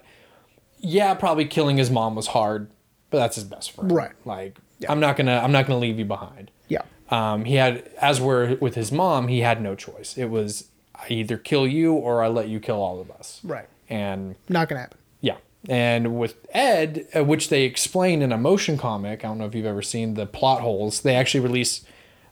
yeah, 0.80 1.14
probably 1.14 1.46
killing 1.46 1.78
his 1.78 1.90
mom 1.92 2.16
was 2.16 2.28
hard, 2.28 2.70
but 3.12 3.18
that's 3.20 3.36
his 3.36 3.44
best 3.46 3.72
friend. 3.72 3.92
Right. 3.92 4.12
Like, 4.26 4.58
I'm 4.88 5.00
not 5.00 5.18
gonna 5.18 5.38
I'm 5.44 5.52
not 5.52 5.66
gonna 5.68 5.80
leave 5.80 6.00
you 6.00 6.06
behind. 6.06 6.52
Yeah. 6.68 6.84
Um, 7.10 7.46
he 7.46 7.56
had 7.56 7.90
as 8.00 8.22
were 8.22 8.58
with 8.62 8.76
his 8.76 8.92
mom, 8.92 9.28
he 9.28 9.40
had 9.42 9.62
no 9.62 9.76
choice. 9.76 10.18
It 10.18 10.30
was 10.30 10.70
I 10.96 11.08
either 11.10 11.38
kill 11.38 11.68
you 11.68 11.94
or 11.94 12.24
I 12.24 12.28
let 12.28 12.48
you 12.50 12.60
kill 12.60 12.82
all 12.82 13.00
of 13.02 13.10
us. 13.12 13.40
Right. 13.44 13.68
And 13.90 14.36
Not 14.48 14.70
gonna 14.70 14.82
happen. 14.82 14.98
yeah. 15.22 15.38
And 15.68 16.18
with 16.18 16.36
Ed, 16.52 17.08
uh, 17.16 17.24
which 17.26 17.50
they 17.50 17.64
explain 17.64 18.22
in 18.22 18.32
a 18.32 18.38
motion 18.38 18.78
comic, 18.78 19.26
I 19.26 19.28
don't 19.28 19.38
know 19.40 19.46
if 19.46 19.56
you've 19.56 19.66
ever 19.66 19.82
seen 19.82 20.14
the 20.14 20.26
plot 20.26 20.62
holes. 20.62 21.02
They 21.02 21.16
actually 21.16 21.42
release 21.42 21.84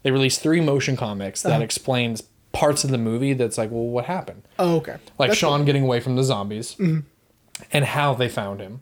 they 0.04 0.12
release 0.12 0.38
three 0.38 0.62
motion 0.62 0.96
comics 0.96 1.42
that 1.42 1.62
explains 1.62 2.22
parts 2.54 2.84
of 2.84 2.92
the 2.92 2.98
movie 2.98 3.34
that's 3.34 3.58
like, 3.58 3.70
well, 3.72 3.84
what 3.84 4.06
happened? 4.06 4.44
Oh, 4.58 4.78
okay. 4.78 4.98
Like 5.18 5.30
That's 5.32 5.40
Sean 5.40 5.66
getting 5.66 5.84
away 5.84 6.00
from 6.00 6.16
the 6.16 6.24
zombies 6.24 6.78
and 6.80 7.86
how 7.86 8.14
they 8.14 8.30
found 8.30 8.62
him. 8.62 8.82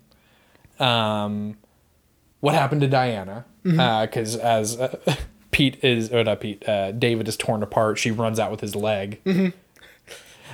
Um, 0.80 1.58
what 2.46 2.54
happened 2.54 2.82
to 2.82 2.88
Diana? 2.88 3.44
Because 3.64 4.36
as 4.36 4.80
uh, 4.80 4.96
Pete 5.52 5.84
is, 5.84 6.14
or 6.14 6.24
not 6.24 6.42
Pete, 6.42 6.70
uh, 6.70 6.92
David 6.92 7.28
is 7.28 7.36
torn 7.36 7.64
apart, 7.64 7.98
she 7.98 8.12
runs 8.12 8.40
out 8.40 8.52
with 8.52 8.62
his 8.62 8.76
leg. 8.76 9.20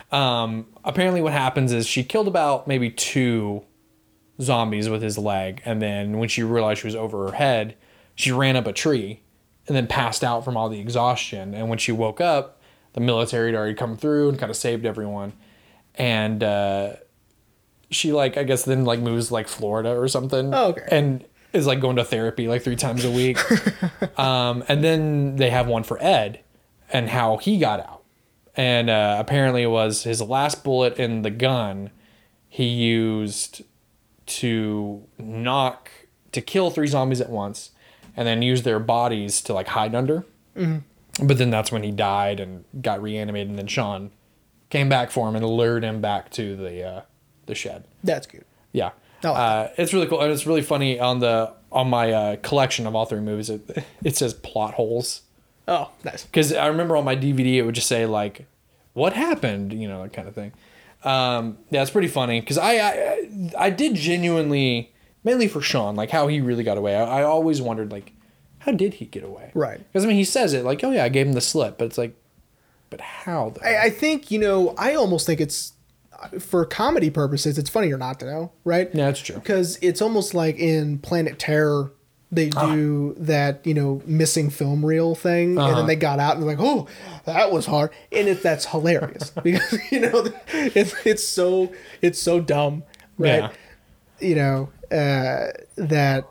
Um, 0.10 0.68
apparently, 0.86 1.22
what 1.22 1.34
happens 1.34 1.74
is 1.74 1.86
she 1.86 2.06
killed 2.06 2.30
about 2.30 2.66
maybe 2.66 2.90
two 2.90 3.64
zombies 4.42 4.88
with 4.88 5.02
his 5.02 5.18
leg, 5.18 5.62
and 5.66 5.82
then 5.82 6.18
when 6.18 6.30
she 6.30 6.44
realized 6.44 6.80
she 6.80 6.88
was 6.88 6.96
over 6.96 7.28
her 7.30 7.36
head, 7.36 7.76
she 8.16 8.32
ran 8.32 8.56
up 8.56 8.68
a 8.68 8.74
tree 8.74 9.22
and 9.68 9.76
then 9.76 9.86
passed 9.86 10.24
out 10.24 10.46
from 10.46 10.56
all 10.56 10.70
the 10.70 10.80
exhaustion. 10.80 11.54
And 11.54 11.68
when 11.68 11.78
she 11.78 11.92
woke 11.92 12.22
up, 12.22 12.62
the 12.94 13.02
military 13.02 13.52
had 13.52 13.58
already 13.58 13.74
come 13.74 13.98
through 13.98 14.30
and 14.30 14.40
kind 14.40 14.50
of 14.50 14.56
saved 14.56 14.86
everyone. 14.86 15.34
And 15.96 16.42
uh, 16.42 16.94
she 17.90 18.14
like 18.14 18.38
I 18.38 18.44
guess 18.44 18.64
then 18.64 18.86
like 18.86 19.02
moves 19.02 19.30
like 19.30 19.50
Florida 19.50 19.90
or 19.98 20.08
something. 20.08 20.54
Oh, 20.54 20.70
okay. 20.70 20.88
And 20.90 21.26
is 21.54 21.68
like 21.68 21.80
going 21.80 21.98
to 21.98 22.04
therapy 22.04 22.48
like 22.48 22.64
three 22.64 22.76
times 22.76 23.04
a 23.06 23.12
week. 23.12 23.38
um, 24.20 24.64
and 24.68 24.84
then 24.84 25.36
they 25.36 25.50
have 25.50 25.68
one 25.68 25.84
for 25.84 26.02
Ed 26.02 26.42
and 26.92 27.10
how 27.10 27.38
he 27.38 27.58
got 27.58 27.80
out. 27.80 28.04
And 28.56 28.90
uh, 28.90 29.18
apparently 29.20 29.64
it 29.64 29.68
was 29.68 30.04
his 30.04 30.22
last 30.22 30.64
bullet 30.64 30.98
in 30.98 31.22
the 31.22 31.30
gun 31.30 31.92
he 32.50 32.66
used 32.66 33.62
to 34.26 35.04
knock 35.18 35.90
to 36.34 36.42
kill 36.42 36.70
three 36.70 36.88
zombies 36.88 37.22
at 37.22 37.30
once 37.30 37.72
and 38.16 38.28
then 38.28 38.42
use 38.42 38.64
their 38.64 38.80
bodies 38.80 39.42
to 39.42 39.54
like 39.54 39.68
hide 39.68 39.96
under. 39.96 40.26
But 41.22 41.38
then 41.38 41.50
that's 41.50 41.72
when 41.72 41.84
he 41.84 41.92
died 41.92 42.40
and 42.42 42.66
got 42.82 43.02
reanimated 43.02 43.50
and 43.50 43.58
then 43.58 43.68
Sean 43.68 44.12
came 44.70 44.90
back 44.90 45.12
for 45.12 45.30
him 45.30 45.36
and 45.36 45.46
lured 45.46 45.84
him 45.84 46.02
back 46.02 46.30
to 46.32 46.56
the 46.56 46.84
uh, 46.84 47.02
the 47.46 47.56
shed. 47.56 47.86
That's 48.04 48.28
good. 48.28 48.46
Yeah. 48.74 48.92
Oh. 49.24 49.34
Uh, 49.34 49.70
it's 49.78 49.94
really 49.94 50.08
cool, 50.08 50.22
and 50.22 50.32
it's 50.32 50.46
really 50.48 50.62
funny 50.62 51.00
on 51.00 51.20
the 51.20 51.54
on 51.72 51.90
my 51.90 52.12
uh, 52.12 52.36
collection 52.38 52.88
of 52.88 52.96
all 52.96 53.06
three 53.06 53.20
movies. 53.22 53.50
It, 53.50 53.86
it 54.04 54.18
says 54.18 54.34
plot 54.34 54.74
holes 54.74 55.22
Oh, 55.68 55.90
nice. 56.04 56.24
because 56.26 56.52
I 56.54 56.68
remember 56.68 56.98
on 56.98 57.06
my 57.06 57.16
DVD 57.16 57.56
it 57.56 57.64
would 57.64 57.76
just 57.76 57.88
say 57.88 58.06
like, 58.06 58.46
"What 58.94 59.14
happened?" 59.14 59.74
You 59.74 59.88
know, 59.88 60.02
that 60.04 60.14
kind 60.14 60.28
of 60.28 60.36
thing. 60.36 60.52
Um, 61.04 61.58
yeah, 61.70 61.82
it's 61.82 61.92
pretty 61.92 62.08
funny 62.08 62.40
because 62.42 62.58
I, 62.58 62.74
I 62.78 63.28
I 63.58 63.70
did 63.70 63.96
genuinely 63.96 64.92
mainly 65.24 65.48
for 65.48 65.62
Sean 65.62 65.96
like 65.96 66.10
how 66.12 66.28
he 66.28 66.42
really 66.42 66.64
got 66.64 66.78
away. 66.78 66.96
I, 66.96 67.22
I 67.22 67.24
always 67.24 67.62
wondered 67.62 67.92
like, 67.92 68.12
how 68.60 68.72
did 68.72 68.96
he 68.96 69.06
get 69.06 69.24
away? 69.24 69.52
Right. 69.54 69.78
Because 69.80 70.04
I 70.04 70.08
mean, 70.08 70.18
he 70.18 70.24
says 70.26 70.54
it 70.54 70.66
like, 70.66 70.84
"Oh 70.84 70.92
yeah, 70.92 71.04
I 71.04 71.10
gave 71.10 71.28
him 71.28 71.34
the 71.34 71.42
slip," 71.42 71.78
but 71.78 71.86
it's 71.86 71.98
like, 71.98 72.16
but 72.90 73.02
how? 73.02 73.52
Though? 73.56 73.62
I, 73.68 73.84
I 73.86 73.90
think 73.90 74.30
you 74.32 74.40
know. 74.40 74.74
I 74.78 74.96
almost 74.96 75.26
think 75.26 75.40
it's 75.42 75.74
for 76.40 76.66
comedy 76.66 77.10
purposes. 77.10 77.58
It's 77.58 77.70
funnier 77.70 77.98
not 77.98 78.20
to 78.20 78.26
know, 78.26 78.52
right? 78.64 78.90
Yeah, 78.94 79.06
that's 79.08 79.20
true. 79.20 79.36
Because 79.36 79.78
it's 79.82 80.02
almost 80.02 80.34
like 80.34 80.58
in 80.58 81.00
Planet 81.00 81.40
Terror, 81.40 81.92
they 82.32 82.50
Ah. 82.56 82.74
do 82.74 83.14
that 83.18 83.60
you 83.66 83.74
know 83.74 84.02
missing 84.06 84.50
film 84.50 84.86
reel 84.86 85.16
thing, 85.16 85.52
and 85.52 85.60
Uh-huh. 85.60 85.76
then 85.78 85.88
they 85.88 85.96
got 85.98 86.20
out 86.20 86.36
and 86.38 86.44
they're 86.44 86.56
like, 86.56 86.66
"Oh, 86.66 86.88
that 87.26 87.52
was 87.52 87.66
hard," 87.66 87.92
and 88.12 88.28
it 88.28 88.42
that's 88.42 88.66
hilarious 88.66 89.30
because 89.44 89.78
you 89.92 90.00
know 90.00 90.28
it's 90.54 90.94
it's 91.06 91.24
so 91.28 91.72
it's 92.02 92.20
so 92.22 92.40
dumb, 92.40 92.84
right? 93.18 93.44
Yeah. 93.44 93.50
You 94.20 94.36
know 94.36 94.70
uh, 94.92 95.48
that, 95.78 96.26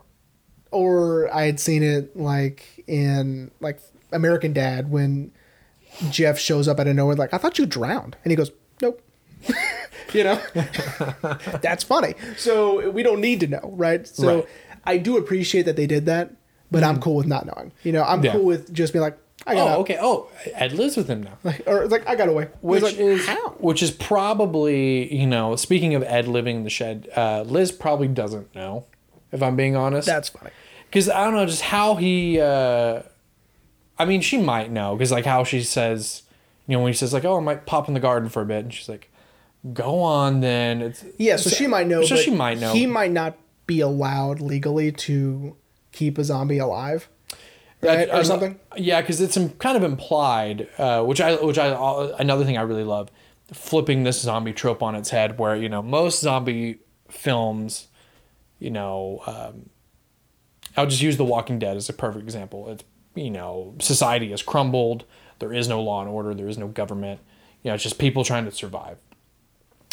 or 0.70 1.32
I 1.34 1.45
had 1.47 1.59
seen 1.61 1.82
it 1.82 2.16
like 2.16 2.84
in 2.86 3.51
like 3.61 3.80
American 4.12 4.53
Dad 4.53 4.91
when 4.91 5.32
Jeff 6.11 6.38
shows 6.38 6.68
up 6.68 6.78
out 6.78 6.86
of 6.86 6.95
nowhere, 6.95 7.16
like, 7.16 7.34
I 7.34 7.38
thought 7.38 7.59
you 7.59 7.66
drowned. 7.66 8.16
And 8.24 8.30
he 8.30 8.36
goes. 8.36 8.51
you 10.12 10.24
know? 10.24 10.41
That's 11.62 11.84
funny. 11.84 12.14
So 12.36 12.91
we 12.91 13.03
don't 13.03 13.20
need 13.20 13.41
to 13.41 13.47
know, 13.47 13.72
right? 13.76 14.07
So 14.07 14.36
Right. 14.36 14.47
I 14.84 14.97
do 14.99 15.16
appreciate 15.16 15.62
that 15.62 15.76
they 15.76 15.86
did 15.86 16.07
that, 16.07 16.30
but 16.70 16.82
I'm 16.82 17.01
cool 17.01 17.16
with 17.16 17.26
not 17.26 17.47
knowing. 17.47 17.72
You 17.82 17.93
know, 17.93 18.03
I'm 18.03 18.22
Yeah. 18.24 18.32
cool 18.32 18.45
with 18.45 18.72
just 18.72 18.93
being 18.93 19.03
like, 19.03 19.16
I 19.47 19.55
got 19.55 19.66
Oh, 19.66 19.70
out. 19.72 19.78
okay. 19.80 19.99
Oh, 20.01 20.28
Ed 20.55 20.72
lives 20.72 20.97
with 20.97 21.09
him 21.09 21.22
now. 21.22 21.38
Like, 21.45 21.62
or 21.66 21.86
like, 21.88 22.07
I 22.09 22.14
got 22.14 22.28
away. 22.28 22.49
which 22.61 22.82
like, 22.82 22.99
is 22.99 23.26
how? 23.26 23.51
which 23.59 23.82
is 23.82 23.91
probably 23.91 25.14
you 25.14 25.26
know 25.26 25.57
speaking 25.57 25.95
of 25.95 26.03
Ed 26.03 26.28
living 26.28 26.57
in 26.57 26.64
the 26.64 26.70
shed, 26.70 27.09
uh, 27.16 27.43
Liz 27.43 27.72
probably 27.72 28.09
doesn't 28.09 28.55
know, 28.55 28.84
if 29.32 29.43
I'm 29.43 29.57
being 29.57 29.76
honest. 29.76 30.07
That's 30.07 30.28
funny. 30.28 30.51
because 30.86 31.09
I 31.09 31.24
don't 31.24 31.34
know 31.34 31.47
just 31.47 31.62
how 31.62 31.95
he. 31.97 32.38
Uh, 32.41 33.03
I 33.99 34.05
mean, 34.07 34.20
she 34.22 34.38
might 34.38 34.70
know 34.70 34.95
because 34.97 35.11
like 35.12 35.24
how 35.26 35.45
she 35.45 35.62
says, 35.62 36.22
you 36.66 36.76
know, 36.76 36.82
when 36.82 36.93
he 36.93 36.97
says 36.97 37.12
like, 37.12 37.24
"Oh, 37.24 37.36
I 37.36 37.41
might 37.41 37.66
pop 37.66 37.88
in 37.88 37.95
the 37.95 38.01
garden 38.01 38.28
for 38.28 38.43
a 38.43 38.47
bit," 38.47 38.64
and 38.64 38.72
she's 38.74 38.88
like, 38.88 39.09
"Go 39.72 40.00
on 40.00 40.40
then." 40.40 40.82
It's 40.82 41.04
Yeah, 41.18 41.36
so 41.36 41.50
she 41.50 41.66
might 41.66 41.86
know. 41.86 42.02
So 42.02 42.16
but 42.16 42.24
she 42.24 42.30
might 42.30 42.58
know. 42.58 42.72
He 42.72 42.86
might 42.86 43.12
not 43.12 43.36
be 43.66 43.80
allowed 43.80 44.40
legally 44.40 44.90
to 44.92 45.56
keep 45.92 46.18
a 46.18 46.24
zombie 46.24 46.58
alive. 46.58 47.08
Right? 47.82 48.11
I- 48.11 48.18
or 48.20 48.24
something. 48.24 48.58
Yeah, 48.76 49.00
because 49.00 49.20
it's 49.20 49.38
kind 49.58 49.76
of 49.76 49.82
implied, 49.82 50.68
uh, 50.76 51.02
which 51.02 51.20
I, 51.20 51.36
which 51.36 51.58
I, 51.58 51.70
uh, 51.70 52.14
another 52.18 52.44
thing 52.44 52.58
I 52.58 52.62
really 52.62 52.84
love, 52.84 53.11
flipping 53.52 54.04
this 54.04 54.20
zombie 54.20 54.52
trope 54.52 54.82
on 54.82 54.94
its 54.94 55.11
head, 55.11 55.38
where 55.38 55.56
you 55.56 55.68
know 55.68 55.82
most 55.82 56.20
zombie 56.20 56.80
films, 57.08 57.88
you 58.58 58.70
know, 58.70 59.22
um, 59.26 59.70
I'll 60.76 60.86
just 60.86 61.02
use 61.02 61.16
The 61.16 61.24
Walking 61.24 61.58
Dead 61.58 61.76
as 61.76 61.88
a 61.88 61.92
perfect 61.92 62.22
example. 62.24 62.68
It's 62.68 62.84
you 63.14 63.30
know 63.30 63.74
society 63.80 64.30
has 64.30 64.42
crumbled, 64.42 65.04
there 65.38 65.52
is 65.52 65.66
no 65.68 65.82
law 65.82 66.00
and 66.02 66.11
order, 66.11 66.34
there 66.34 66.48
is 66.48 66.58
no 66.58 66.68
government, 66.68 67.20
you 67.62 67.70
know, 67.70 67.74
it's 67.74 67.82
just 67.82 67.98
people 67.98 68.24
trying 68.24 68.44
to 68.44 68.52
survive. 68.52 68.98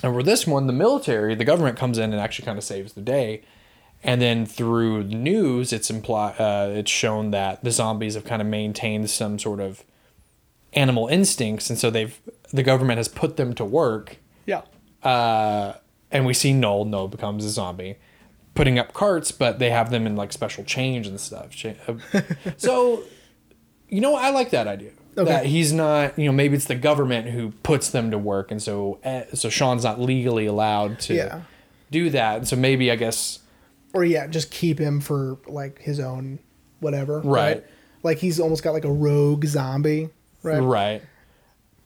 And 0.03 0.13
for 0.13 0.23
this 0.23 0.45
one, 0.45 0.67
the 0.67 0.73
military, 0.73 1.33
the 1.35 1.43
government 1.43 1.77
comes 1.77 1.97
in 1.97 2.11
and 2.11 2.21
actually 2.21 2.45
kind 2.45 2.57
of 2.57 2.63
saves 2.63 2.93
the 2.93 3.01
day. 3.01 3.41
And 4.03 4.21
then 4.21 4.45
through 4.45 5.05
the 5.05 5.15
news, 5.15 5.73
it's 5.73 5.89
imply 5.89 6.31
uh, 6.37 6.71
it's 6.71 6.91
shown 6.91 7.31
that 7.31 7.63
the 7.63 7.71
zombies 7.71 8.13
have 8.13 8.25
kind 8.25 8.41
of 8.41 8.47
maintained 8.47 9.09
some 9.09 9.39
sort 9.39 9.59
of 9.59 9.83
animal 10.73 11.07
instincts, 11.07 11.69
and 11.69 11.79
so 11.79 11.89
they've 11.89 12.19
the 12.51 12.63
government 12.63 12.97
has 12.97 13.07
put 13.07 13.37
them 13.37 13.53
to 13.55 13.65
work. 13.65 14.17
Yeah. 14.45 14.61
Uh, 15.03 15.73
and 16.11 16.25
we 16.25 16.33
see 16.33 16.53
Noel. 16.53 16.85
Noel 16.85 17.07
becomes 17.07 17.43
a 17.43 17.49
zombie, 17.49 17.97
putting 18.53 18.77
up 18.79 18.93
carts, 18.93 19.31
but 19.31 19.59
they 19.59 19.71
have 19.71 19.89
them 19.89 20.05
in 20.05 20.15
like 20.15 20.31
special 20.31 20.63
change 20.63 21.07
and 21.07 21.19
stuff. 21.19 21.53
Uh, 21.65 22.21
so, 22.57 23.03
you 23.89 23.99
know, 23.99 24.15
I 24.15 24.29
like 24.29 24.51
that 24.51 24.67
idea. 24.67 24.91
Okay. 25.17 25.25
That 25.29 25.45
he's 25.47 25.73
not, 25.73 26.17
you 26.19 26.25
know, 26.25 26.31
maybe 26.31 26.55
it's 26.55 26.65
the 26.65 26.75
government 26.75 27.29
who 27.29 27.51
puts 27.63 27.89
them 27.89 28.11
to 28.11 28.17
work, 28.17 28.51
and 28.51 28.61
so 28.61 28.99
uh, 29.03 29.23
so 29.33 29.49
Sean's 29.49 29.83
not 29.83 29.99
legally 29.99 30.45
allowed 30.45 30.99
to 31.01 31.15
Yeah. 31.15 31.41
do 31.89 32.09
that. 32.11 32.37
And 32.37 32.47
so 32.47 32.55
maybe 32.55 32.91
I 32.91 32.95
guess 32.95 33.39
Or 33.93 34.03
yeah, 34.03 34.27
just 34.27 34.51
keep 34.51 34.77
him 34.79 34.99
for 35.01 35.37
like 35.47 35.79
his 35.81 35.99
own 35.99 36.39
whatever. 36.81 37.21
Right. 37.21 37.65
Like 38.03 38.19
he's 38.19 38.39
almost 38.39 38.63
got 38.63 38.73
like 38.73 38.85
a 38.85 38.91
rogue 38.91 39.45
zombie. 39.45 40.09
Right. 40.43 40.59
Right. 40.59 41.01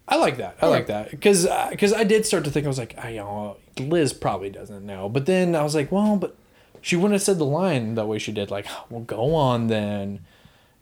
I 0.08 0.18
like 0.18 0.38
that. 0.38 0.58
I 0.62 0.68
like 0.68 0.88
that 0.88 1.12
because 1.12 1.48
because 1.70 1.94
I 1.94 2.04
did 2.04 2.26
start 2.26 2.44
to 2.44 2.52
think 2.52 2.66
I 2.66 2.68
was 2.68 2.78
like, 2.78 2.96
I 3.02 3.12
you 3.12 3.18
know, 3.18 3.56
Liz 3.80 4.12
probably 4.12 4.50
doesn't 4.50 4.86
know, 4.86 5.08
but 5.08 5.26
then 5.26 5.56
I 5.56 5.64
was 5.64 5.74
like, 5.74 5.90
well, 5.90 6.18
but 6.18 6.36
she 6.82 6.98
wouldn't 6.98 7.14
have 7.14 7.22
said 7.22 7.38
the 7.38 7.46
line 7.46 7.96
the 7.96 8.06
way 8.06 8.20
she 8.20 8.34
did. 8.34 8.52
Like, 8.52 8.66
well, 8.90 9.02
go 9.02 9.34
on 9.36 9.68
then. 9.68 10.20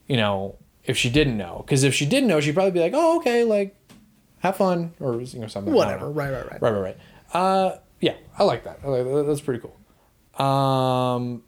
You 0.07 0.17
know, 0.17 0.55
if 0.89 0.97
she 0.97 1.09
didn't 1.09 1.37
know, 1.37 1.63
because 1.65 1.83
if 1.83 1.93
she 1.93 2.05
didn't 2.07 2.27
know, 2.27 2.41
she'd 2.41 2.55
probably 2.55 2.71
be 2.71 2.79
like, 2.79 2.93
oh, 2.95 3.17
okay, 3.17 3.43
like, 3.43 3.75
have 4.39 4.57
fun 4.57 4.93
or 4.99 5.21
you 5.21 5.39
know 5.39 5.47
something. 5.47 5.71
Whatever. 5.73 6.09
Right. 6.09 6.31
Right. 6.31 6.45
Right. 6.51 6.61
Right. 6.61 6.71
Right. 6.73 6.81
Right. 6.81 6.97
Uh, 7.31 7.77
yeah, 8.01 8.15
I 8.39 8.43
like 8.43 8.63
that. 8.63 8.79
I 8.83 8.87
like 8.87 9.03
that. 9.05 9.23
That's 9.27 9.41
pretty 9.41 9.61
cool. 9.61 10.43
Um, 10.43 11.43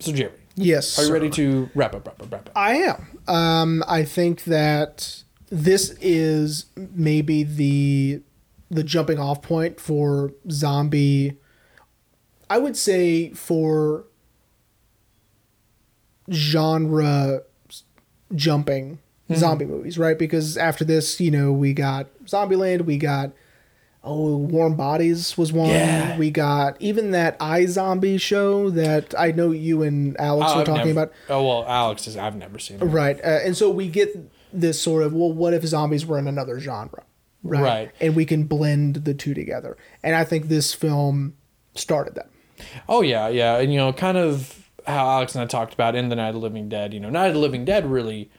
so 0.00 0.12
Jerry, 0.12 0.32
Yes. 0.56 0.98
are 0.98 1.02
you 1.02 1.06
sir. 1.08 1.12
ready 1.14 1.30
to 1.30 1.70
wrap 1.74 1.94
up? 1.94 2.06
Wrap 2.06 2.22
up. 2.22 2.32
Wrap 2.32 2.46
up. 2.48 2.52
I 2.56 2.74
am. 2.74 3.18
Um, 3.28 3.84
I 3.88 4.04
think 4.04 4.44
that 4.44 5.22
this 5.48 5.96
is 6.00 6.66
maybe 6.76 7.44
the 7.44 8.20
the 8.70 8.82
jumping 8.84 9.18
off 9.18 9.40
point 9.40 9.80
for 9.80 10.32
zombie. 10.50 11.38
I 12.50 12.58
would 12.58 12.76
say 12.76 13.30
for 13.30 14.04
genre 16.30 17.42
jumping 18.34 18.98
Mm-hmm. 19.28 19.40
zombie 19.40 19.64
movies, 19.64 19.98
right? 19.98 20.16
Because 20.16 20.56
after 20.56 20.84
this, 20.84 21.20
you 21.20 21.32
know, 21.32 21.50
we 21.52 21.72
got 21.72 22.06
Zombieland, 22.26 22.82
we 22.84 22.96
got 22.96 23.32
oh, 24.04 24.36
Warm 24.36 24.76
Bodies 24.76 25.36
was 25.36 25.52
one. 25.52 25.70
Yeah. 25.70 26.16
We 26.16 26.30
got 26.30 26.80
even 26.80 27.10
that 27.10 27.36
iZombie 27.40 28.20
show 28.20 28.70
that 28.70 29.16
I 29.18 29.32
know 29.32 29.50
you 29.50 29.82
and 29.82 30.16
Alex 30.20 30.52
Oh, 30.54 30.58
were 30.58 30.64
talking 30.64 30.86
never- 30.94 31.02
about. 31.02 31.12
Oh 31.28 31.44
well, 31.44 31.64
Alex 31.66 32.06
is. 32.06 32.16
I've 32.16 32.36
never 32.36 32.60
seen 32.60 32.76
it. 32.80 32.84
Right. 32.84 33.18
Uh, 33.18 33.40
and 33.44 33.56
so 33.56 33.68
we 33.68 33.88
get 33.88 34.16
this 34.52 34.80
sort 34.80 35.02
of, 35.02 35.12
well, 35.12 35.32
what 35.32 35.52
if 35.54 35.64
zombies 35.64 36.06
were 36.06 36.20
in 36.20 36.28
another 36.28 36.60
genre? 36.60 37.02
Right. 37.42 37.62
Right. 37.62 37.90
And 38.00 38.14
we 38.14 38.26
can 38.26 38.44
blend 38.44 39.04
the 39.06 39.12
two 39.14 39.34
together. 39.34 39.76
And 40.04 40.14
I 40.14 40.22
think 40.22 40.46
this 40.46 40.72
film 40.72 41.34
started 41.74 42.14
that. 42.14 42.30
Oh 42.88 43.02
yeah, 43.02 43.26
yeah, 43.26 43.58
and 43.58 43.72
you 43.72 43.78
know, 43.80 43.92
kind 43.92 44.16
of 44.16 44.65
how 44.86 45.08
Alex 45.08 45.34
and 45.34 45.42
I 45.42 45.46
talked 45.46 45.74
about 45.74 45.94
in 45.94 46.08
the 46.08 46.16
Night 46.16 46.28
of 46.28 46.34
the 46.34 46.40
Living 46.40 46.68
Dead. 46.68 46.94
You 46.94 47.00
know, 47.00 47.10
Night 47.10 47.28
of 47.28 47.34
the 47.34 47.40
Living 47.40 47.64
Dead 47.64 47.90
really 47.90 48.30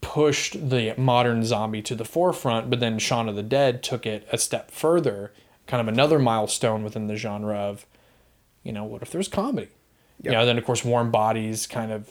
pushed 0.00 0.70
the 0.70 0.94
modern 0.96 1.44
zombie 1.44 1.82
to 1.82 1.94
the 1.94 2.04
forefront, 2.04 2.70
but 2.70 2.80
then 2.80 2.98
Shaun 2.98 3.28
of 3.28 3.36
the 3.36 3.42
Dead 3.42 3.82
took 3.82 4.06
it 4.06 4.26
a 4.32 4.38
step 4.38 4.70
further, 4.70 5.32
kind 5.66 5.80
of 5.80 5.88
another 5.92 6.18
milestone 6.18 6.82
within 6.82 7.06
the 7.06 7.16
genre 7.16 7.56
of, 7.56 7.86
you 8.62 8.72
know, 8.72 8.84
what 8.84 9.02
if 9.02 9.10
there's 9.10 9.28
comedy? 9.28 9.68
You 10.22 10.32
know, 10.32 10.44
then 10.44 10.58
of 10.58 10.64
course 10.64 10.84
Warm 10.84 11.10
Bodies 11.10 11.66
kind 11.66 11.92
of 11.92 12.08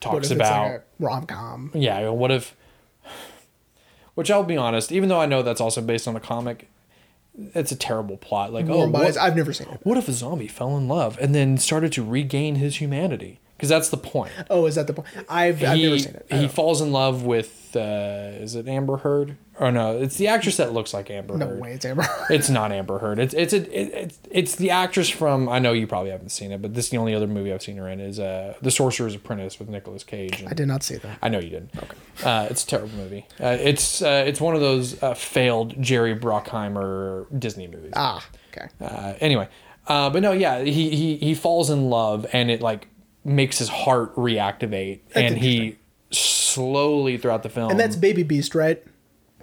talks 0.00 0.30
about 0.30 0.70
like 0.72 0.86
rom 0.98 1.26
com? 1.26 1.70
yeah, 1.74 2.08
what 2.08 2.30
if 2.30 2.56
which 4.14 4.30
I'll 4.30 4.44
be 4.44 4.56
honest, 4.56 4.92
even 4.92 5.08
though 5.08 5.20
I 5.20 5.26
know 5.26 5.42
that's 5.42 5.60
also 5.60 5.82
based 5.82 6.08
on 6.08 6.16
a 6.16 6.20
comic, 6.20 6.70
it's 7.36 7.72
a 7.72 7.76
terrible 7.76 8.16
plot. 8.16 8.52
Like, 8.52 8.66
oh, 8.66 8.76
Warm 8.76 8.92
what, 8.92 9.16
I've 9.16 9.36
never 9.36 9.52
seen 9.52 9.68
it. 9.68 9.80
what 9.82 9.98
if 9.98 10.08
a 10.08 10.12
zombie 10.12 10.48
fell 10.48 10.76
in 10.76 10.88
love 10.88 11.18
and 11.20 11.34
then 11.34 11.58
started 11.58 11.92
to 11.92 12.04
regain 12.04 12.56
his 12.56 12.76
humanity? 12.76 13.40
Because 13.60 13.68
that's 13.68 13.90
the 13.90 13.98
point. 13.98 14.32
Oh, 14.48 14.64
is 14.64 14.76
that 14.76 14.86
the 14.86 14.94
point? 14.94 15.08
I've, 15.28 15.62
I've 15.62 15.78
never 15.78 15.98
seen 15.98 16.14
it. 16.14 16.26
He 16.30 16.48
falls 16.48 16.80
in 16.80 16.92
love 16.92 17.26
with 17.26 17.76
uh, 17.76 18.32
is 18.40 18.54
it 18.54 18.66
Amber 18.66 18.96
Heard? 18.96 19.36
Oh 19.58 19.68
no, 19.68 19.98
it's 19.98 20.16
the 20.16 20.28
actress 20.28 20.56
that 20.56 20.72
looks 20.72 20.94
like 20.94 21.10
Amber 21.10 21.36
no 21.36 21.46
Heard. 21.46 21.60
way, 21.60 21.74
it's 21.74 21.84
Amber. 21.84 22.06
It's 22.30 22.48
not 22.48 22.72
Amber 22.72 22.98
Heard. 22.98 23.18
It's 23.18 23.34
it's 23.34 23.52
a 23.52 23.58
it, 23.58 23.92
it's 23.94 24.18
it's 24.30 24.54
the 24.56 24.70
actress 24.70 25.10
from. 25.10 25.46
I 25.46 25.58
know 25.58 25.72
you 25.72 25.86
probably 25.86 26.10
haven't 26.10 26.30
seen 26.30 26.52
it, 26.52 26.62
but 26.62 26.72
this 26.72 26.86
is 26.86 26.90
the 26.90 26.96
only 26.96 27.14
other 27.14 27.26
movie 27.26 27.52
I've 27.52 27.62
seen 27.62 27.76
her 27.76 27.86
in 27.86 28.00
is 28.00 28.18
uh, 28.18 28.54
The 28.62 28.70
Sorcerer's 28.70 29.14
Apprentice 29.14 29.58
with 29.58 29.68
Nicolas 29.68 30.04
Cage. 30.04 30.40
And, 30.40 30.48
I 30.48 30.54
did 30.54 30.68
not 30.68 30.82
see 30.82 30.96
that. 30.96 31.18
I 31.20 31.28
know 31.28 31.38
you 31.38 31.50
didn't. 31.50 31.76
Okay. 31.76 31.96
Uh, 32.24 32.48
it's 32.50 32.64
a 32.64 32.66
terrible 32.66 32.96
movie. 32.96 33.26
Uh, 33.38 33.58
it's 33.60 34.00
uh, 34.00 34.24
it's 34.26 34.40
one 34.40 34.54
of 34.54 34.62
those 34.62 35.00
uh, 35.02 35.12
failed 35.12 35.80
Jerry 35.82 36.16
Bruckheimer 36.18 37.26
Disney 37.38 37.66
movies. 37.66 37.92
Ah, 37.94 38.26
okay. 38.52 38.68
Uh, 38.80 39.12
anyway, 39.20 39.48
uh, 39.86 40.08
but 40.08 40.22
no, 40.22 40.32
yeah, 40.32 40.62
he, 40.62 40.90
he 40.90 41.16
he 41.16 41.34
falls 41.34 41.68
in 41.68 41.90
love 41.90 42.24
and 42.32 42.50
it 42.50 42.60
like 42.62 42.86
makes 43.24 43.58
his 43.58 43.68
heart 43.68 44.14
reactivate, 44.16 45.00
and 45.14 45.38
he 45.38 45.76
slowly 46.10 47.16
throughout 47.18 47.42
the 47.42 47.48
film. 47.48 47.70
And 47.70 47.78
that's 47.78 47.96
Baby 47.96 48.22
Beast, 48.22 48.54
right? 48.54 48.82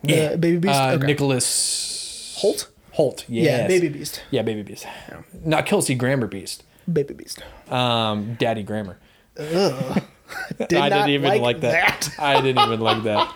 The 0.03 0.13
yeah, 0.13 0.35
Baby 0.35 0.57
Beast? 0.57 0.75
Uh, 0.75 0.93
okay. 0.95 1.07
Nicholas 1.07 2.37
Hoult? 2.41 2.67
Hoult. 2.95 3.25
Yes. 3.27 3.45
Yeah, 3.45 3.67
Baby 3.67 3.89
Beast. 3.89 4.23
Yeah, 4.31 4.41
Baby 4.41 4.63
Beast. 4.63 4.85
Not 5.43 5.65
Kelsey 5.65 5.95
Grammer 5.95 6.27
Beast. 6.27 6.63
Baby 6.91 7.13
Beast. 7.13 7.41
Um, 7.69 8.35
Daddy 8.35 8.63
Grammer. 8.63 8.97
Did 9.37 10.73
I 10.73 10.89
didn't 10.89 11.09
even 11.09 11.29
like 11.29 11.41
like, 11.41 11.59
that. 11.61 12.09
I 12.19 12.41
didn't 12.41 12.63
even 12.65 12.79
like 12.79 13.03
that. 13.03 13.33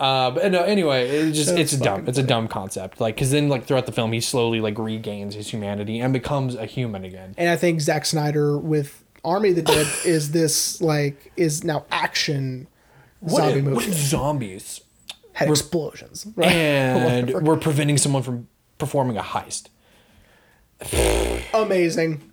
Uh, 0.00 0.30
but 0.32 0.50
no, 0.50 0.62
anyway, 0.62 1.08
it's 1.08 1.36
just 1.36 1.50
That's 1.50 1.72
it's 1.72 1.82
dumb. 1.82 2.00
fucking 2.00 2.08
It's 2.08 2.18
a 2.18 2.22
dumb 2.22 2.48
concept. 2.48 3.00
Like, 3.00 3.16
cause 3.16 3.30
then 3.30 3.48
like 3.48 3.66
throughout 3.66 3.86
the 3.86 3.92
film, 3.92 4.12
he 4.12 4.20
slowly 4.20 4.60
like 4.60 4.78
regains 4.78 5.34
his 5.34 5.50
humanity 5.50 6.00
and 6.00 6.12
becomes 6.12 6.56
a 6.56 6.66
human 6.66 7.04
again. 7.04 7.34
And 7.38 7.48
I 7.48 7.56
think 7.56 7.80
Zack 7.80 8.04
Snyder 8.04 8.58
with 8.58 9.03
Army 9.24 9.50
of 9.50 9.56
the 9.56 9.62
Dead 9.62 9.86
is 10.04 10.30
this 10.32 10.80
like 10.80 11.32
is 11.36 11.64
now 11.64 11.84
action 11.90 12.68
What 13.20 13.38
zombie 13.40 13.58
if, 13.58 13.64
movie. 13.64 13.76
what 13.76 13.86
if 13.88 13.94
zombies 13.94 14.80
Had 15.32 15.48
explosions. 15.50 16.26
Right? 16.36 16.46
and 16.52 17.46
we're 17.46 17.56
preventing 17.56 17.98
someone 17.98 18.22
from 18.22 18.48
performing 18.78 19.16
a 19.16 19.22
heist? 19.22 19.68
Amazing. 21.54 22.30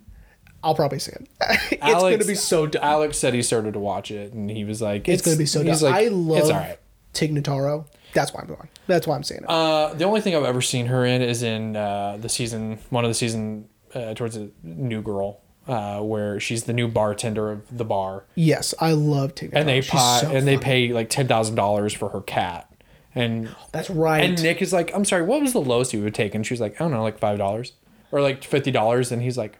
I'll 0.64 0.74
probably 0.74 0.98
see 1.00 1.12
it. 1.12 1.28
it's 1.72 1.82
Alex- 1.82 2.16
gonna 2.16 2.28
be 2.28 2.34
so 2.36 2.66
dumb. 2.66 2.82
Alex 2.84 3.18
said 3.18 3.34
he 3.34 3.42
started 3.42 3.72
to 3.74 3.80
watch 3.80 4.10
it 4.10 4.32
and 4.32 4.48
he 4.50 4.64
was 4.64 4.80
like, 4.80 5.08
It's, 5.08 5.22
gonna 5.22 5.36
be 5.36 5.46
so 5.46 5.62
dumb. 5.64 5.76
like, 5.80 5.94
I 5.94 6.08
love 6.08 6.38
It's 6.38 6.50
all 6.50 6.56
right. 6.56 6.78
Tig 7.12 7.34
Notaro. 7.34 7.86
That's 8.14 8.32
why 8.32 8.42
I'm 8.42 8.46
going. 8.46 8.68
That's 8.86 9.06
why 9.06 9.16
I'm 9.16 9.22
seeing 9.22 9.42
it. 9.42 9.48
Uh, 9.48 9.94
the 9.94 10.04
only 10.04 10.20
thing 10.20 10.36
I've 10.36 10.44
ever 10.44 10.60
seen 10.60 10.86
her 10.86 11.04
in 11.04 11.22
is 11.22 11.42
in 11.42 11.76
uh, 11.76 12.18
the 12.20 12.28
season, 12.28 12.78
one 12.90 13.04
of 13.04 13.10
the 13.10 13.14
season 13.14 13.68
uh, 13.94 14.14
towards 14.14 14.36
a 14.36 14.50
New 14.62 15.02
Girl, 15.02 15.40
uh, 15.72 16.00
where 16.00 16.38
she's 16.38 16.64
the 16.64 16.72
new 16.74 16.86
bartender 16.86 17.50
of 17.50 17.62
the 17.78 17.84
bar, 17.84 18.24
yes, 18.34 18.74
I 18.78 18.92
love 18.92 19.34
Tig 19.34 19.50
and 19.54 19.66
they 19.66 19.80
pay 19.80 20.18
so 20.20 20.30
and 20.30 20.46
they 20.46 20.58
pay 20.58 20.92
like 20.92 21.08
ten 21.08 21.26
thousand 21.26 21.54
dollars 21.54 21.94
for 21.94 22.10
her 22.10 22.20
cat, 22.20 22.70
and 23.14 23.48
That's 23.72 23.88
right. 23.88 24.22
and 24.22 24.42
Nick 24.42 24.60
is 24.60 24.72
like, 24.72 24.94
I'm 24.94 25.04
sorry, 25.06 25.22
what 25.22 25.40
was 25.40 25.52
the 25.54 25.60
lowest 25.62 25.94
you 25.94 26.02
would 26.02 26.14
take? 26.14 26.34
And 26.34 26.46
she's 26.46 26.60
like, 26.60 26.74
I 26.74 26.84
don't 26.84 26.90
know, 26.90 27.02
like 27.02 27.18
five 27.18 27.38
dollars 27.38 27.72
or 28.10 28.20
like 28.20 28.44
fifty 28.44 28.70
dollars, 28.70 29.10
and 29.12 29.22
he's 29.22 29.38
like. 29.38 29.58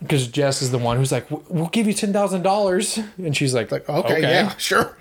Because 0.00 0.28
Jess 0.28 0.62
is 0.62 0.70
the 0.70 0.78
one 0.78 0.96
who's 0.96 1.12
like, 1.12 1.26
we'll 1.50 1.68
give 1.68 1.86
you 1.86 1.92
ten 1.92 2.12
thousand 2.12 2.42
dollars, 2.42 2.98
and 3.18 3.36
she's 3.36 3.52
like, 3.54 3.70
like 3.70 3.86
okay, 3.88 4.20
yeah, 4.22 4.54
sure. 4.56 4.96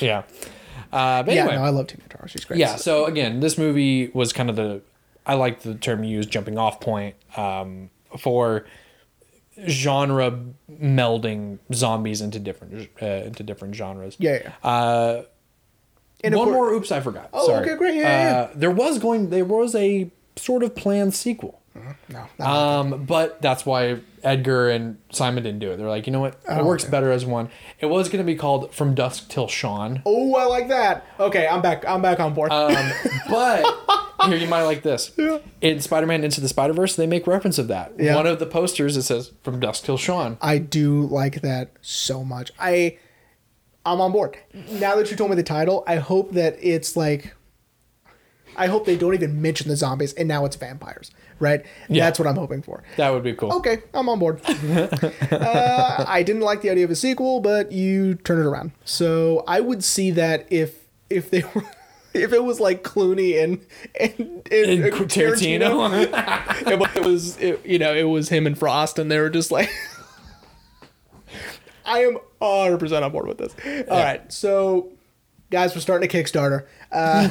yeah. 0.00 0.22
Uh, 0.90 1.22
but 1.22 1.34
Yeah, 1.34 1.42
anyway, 1.42 1.56
no, 1.56 1.64
I 1.64 1.68
love 1.70 1.88
Tig 1.88 2.00
Notaro. 2.08 2.28
She's 2.28 2.44
great. 2.46 2.58
yeah 2.58 2.76
so 2.76 3.04
again 3.04 3.40
this 3.40 3.58
movie 3.58 4.08
was 4.14 4.32
kind 4.32 4.48
of 4.48 4.56
the 4.56 4.80
i 5.26 5.34
like 5.34 5.60
the 5.60 5.74
term 5.74 6.02
you 6.02 6.16
used 6.16 6.30
jumping 6.30 6.56
off 6.56 6.80
point 6.80 7.14
um, 7.36 7.90
for 8.16 8.64
genre 9.68 10.40
melding 10.80 11.58
zombies 11.74 12.20
into 12.20 12.38
different 12.38 12.88
uh, 13.02 13.06
into 13.06 13.42
different 13.42 13.74
genres 13.74 14.16
Yeah, 14.18 14.38
yeah. 14.44 14.52
uh, 14.68 15.22
one 16.22 16.32
cour- 16.32 16.52
more 16.52 16.72
oops 16.72 16.92
i 16.92 17.00
forgot 17.00 17.28
Oh, 17.32 17.46
Sorry. 17.46 17.64
okay, 17.66 17.76
great. 17.76 17.94
Yeah, 17.96 18.02
yeah, 18.02 18.38
uh, 18.38 18.50
there 18.54 18.70
was 18.70 18.98
going 19.00 19.30
there 19.30 19.44
was 19.44 19.74
a 19.74 20.10
sort 20.36 20.62
of 20.62 20.76
planned 20.76 21.12
sequel 21.14 21.60
No, 22.08 22.26
not 22.38 22.48
um, 22.48 23.04
but 23.04 23.42
that's 23.42 23.66
why 23.66 23.98
Edgar 24.22 24.68
and 24.70 24.98
Simon 25.10 25.44
didn't 25.44 25.60
do 25.60 25.70
it. 25.70 25.76
They're 25.76 25.88
like, 25.88 26.08
you 26.08 26.12
know 26.12 26.18
what? 26.18 26.40
It 26.50 26.64
works 26.64 26.84
better 26.84 27.12
as 27.12 27.24
one. 27.24 27.50
It 27.78 27.86
was 27.86 28.08
going 28.08 28.18
to 28.18 28.26
be 28.26 28.34
called 28.34 28.74
From 28.74 28.96
Dusk 28.96 29.28
Till 29.28 29.46
Shaun. 29.46 30.02
Oh, 30.04 30.34
I 30.34 30.44
like 30.46 30.68
that. 30.70 31.06
Okay, 31.20 31.46
I'm 31.46 31.62
back. 31.62 31.84
I'm 31.86 32.02
back 32.02 32.18
on 32.18 32.34
board. 32.34 32.50
Um, 32.50 32.74
but 33.30 33.64
here 34.26 34.36
you 34.36 34.48
might 34.48 34.62
like 34.62 34.82
this. 34.82 35.12
In 35.60 35.80
Spider-Man 35.80 36.24
Into 36.24 36.40
the 36.40 36.48
Spider-Verse, 36.48 36.96
they 36.96 37.06
make 37.06 37.26
reference 37.26 37.58
of 37.58 37.68
that. 37.68 37.92
Yeah. 37.98 38.14
One 38.14 38.26
of 38.26 38.38
the 38.38 38.46
posters 38.46 38.96
it 38.96 39.02
says 39.02 39.32
"From 39.42 39.60
Dusk 39.60 39.84
Till 39.84 39.98
Shaun." 39.98 40.38
I 40.40 40.58
do 40.58 41.02
like 41.02 41.40
that 41.42 41.72
so 41.80 42.24
much. 42.24 42.50
I 42.58 42.98
I'm 43.84 44.00
on 44.00 44.12
board. 44.12 44.36
Now 44.72 44.96
that 44.96 45.10
you 45.10 45.16
told 45.16 45.30
me 45.30 45.36
the 45.36 45.42
title, 45.42 45.84
I 45.86 45.96
hope 45.96 46.32
that 46.32 46.56
it's 46.60 46.96
like 46.96 47.34
I 48.58 48.66
hope 48.66 48.84
they 48.84 48.96
don't 48.96 49.14
even 49.14 49.40
mention 49.40 49.68
the 49.68 49.76
zombies 49.76 50.12
and 50.14 50.26
now 50.26 50.44
it's 50.44 50.56
vampires, 50.56 51.12
right? 51.38 51.64
Yeah. 51.88 52.04
That's 52.04 52.18
what 52.18 52.26
I'm 52.26 52.34
hoping 52.34 52.60
for. 52.60 52.82
That 52.96 53.10
would 53.10 53.22
be 53.22 53.32
cool. 53.34 53.52
Okay, 53.54 53.78
I'm 53.94 54.08
on 54.08 54.18
board. 54.18 54.40
uh, 54.46 56.04
I 56.06 56.22
didn't 56.24 56.42
like 56.42 56.60
the 56.62 56.70
idea 56.70 56.84
of 56.84 56.90
a 56.90 56.96
sequel, 56.96 57.40
but 57.40 57.70
you 57.70 58.16
turn 58.16 58.40
it 58.40 58.46
around. 58.46 58.72
So 58.84 59.44
I 59.46 59.60
would 59.60 59.84
see 59.84 60.10
that 60.10 60.46
if 60.50 60.86
if 61.08 61.30
they 61.30 61.42
were 61.54 61.64
if 62.18 62.32
it 62.32 62.44
was 62.44 62.60
like 62.60 62.82
Clooney 62.82 63.42
and 63.42 63.64
and, 63.98 64.42
and, 64.50 64.84
And 64.84 64.92
Tarantino. 64.94 66.02
it, 66.66 66.96
it 66.96 67.04
was 67.04 67.36
it, 67.38 67.64
you 67.64 67.78
know 67.78 67.94
it 67.94 68.04
was 68.04 68.28
him 68.28 68.46
and 68.46 68.58
Frost, 68.58 68.98
and 68.98 69.10
they 69.10 69.18
were 69.18 69.30
just 69.30 69.50
like, 69.50 69.70
I 71.84 72.00
am 72.00 72.18
100 72.38 72.78
percent 72.78 73.04
on 73.04 73.12
board 73.12 73.26
with 73.26 73.38
this. 73.38 73.54
All 73.88 73.98
right, 73.98 74.30
so 74.32 74.92
guys, 75.50 75.74
we're 75.74 75.80
starting 75.80 76.08
a 76.08 76.12
Kickstarter. 76.12 76.66
Uh, 76.90 77.28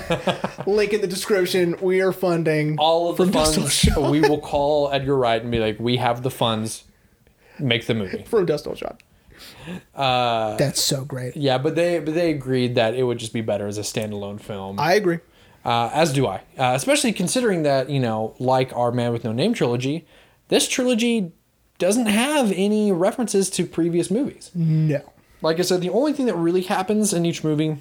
link 0.67 0.93
in 0.93 1.01
the 1.01 1.07
description. 1.07 1.75
We 1.81 2.01
are 2.01 2.11
funding 2.11 2.77
All 2.77 3.09
of 3.09 3.17
the 3.17 3.25
From 3.25 3.33
Dust 3.33 3.53
Till 3.55 3.63
funds, 3.93 4.11
we 4.11 4.21
will 4.21 4.39
call 4.39 4.91
Edgar 4.91 5.17
Wright 5.17 5.41
and 5.41 5.51
be 5.51 5.59
like, 5.59 5.79
"We 5.79 5.97
have 5.97 6.23
the 6.23 6.31
funds. 6.31 6.83
Make 7.59 7.87
the 7.87 7.95
movie." 7.95 8.23
from 8.23 8.45
Dust 8.45 8.65
Till 8.65 8.75
Shot. 8.75 9.01
Uh, 9.95 10.55
That's 10.57 10.81
so 10.81 11.03
great. 11.05 11.35
Yeah, 11.35 11.57
but 11.57 11.75
they 11.75 11.99
but 11.99 12.13
they 12.13 12.31
agreed 12.31 12.75
that 12.75 12.93
it 12.95 13.03
would 13.03 13.17
just 13.17 13.33
be 13.33 13.41
better 13.41 13.67
as 13.67 13.77
a 13.77 13.81
standalone 13.81 14.39
film. 14.39 14.79
I 14.79 14.93
agree. 14.93 15.19
uh, 15.65 15.89
as 15.93 16.13
do 16.13 16.27
I. 16.27 16.37
Uh, 16.57 16.73
especially 16.75 17.11
considering 17.13 17.63
that 17.63 17.89
you 17.89 17.99
know, 17.99 18.35
like 18.39 18.75
our 18.75 18.91
Man 18.91 19.11
with 19.11 19.23
No 19.23 19.31
Name 19.31 19.53
trilogy, 19.53 20.05
this 20.47 20.67
trilogy 20.67 21.31
doesn't 21.79 22.07
have 22.07 22.51
any 22.53 22.91
references 22.91 23.49
to 23.51 23.65
previous 23.65 24.09
movies. 24.09 24.51
No. 24.55 25.01
Like 25.41 25.59
I 25.59 25.61
said, 25.63 25.81
the 25.81 25.89
only 25.91 26.13
thing 26.13 26.25
that 26.25 26.35
really 26.35 26.61
happens 26.61 27.13
in 27.13 27.25
each 27.25 27.43
movie 27.43 27.77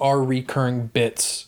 are 0.00 0.22
recurring 0.22 0.86
bits. 0.88 1.46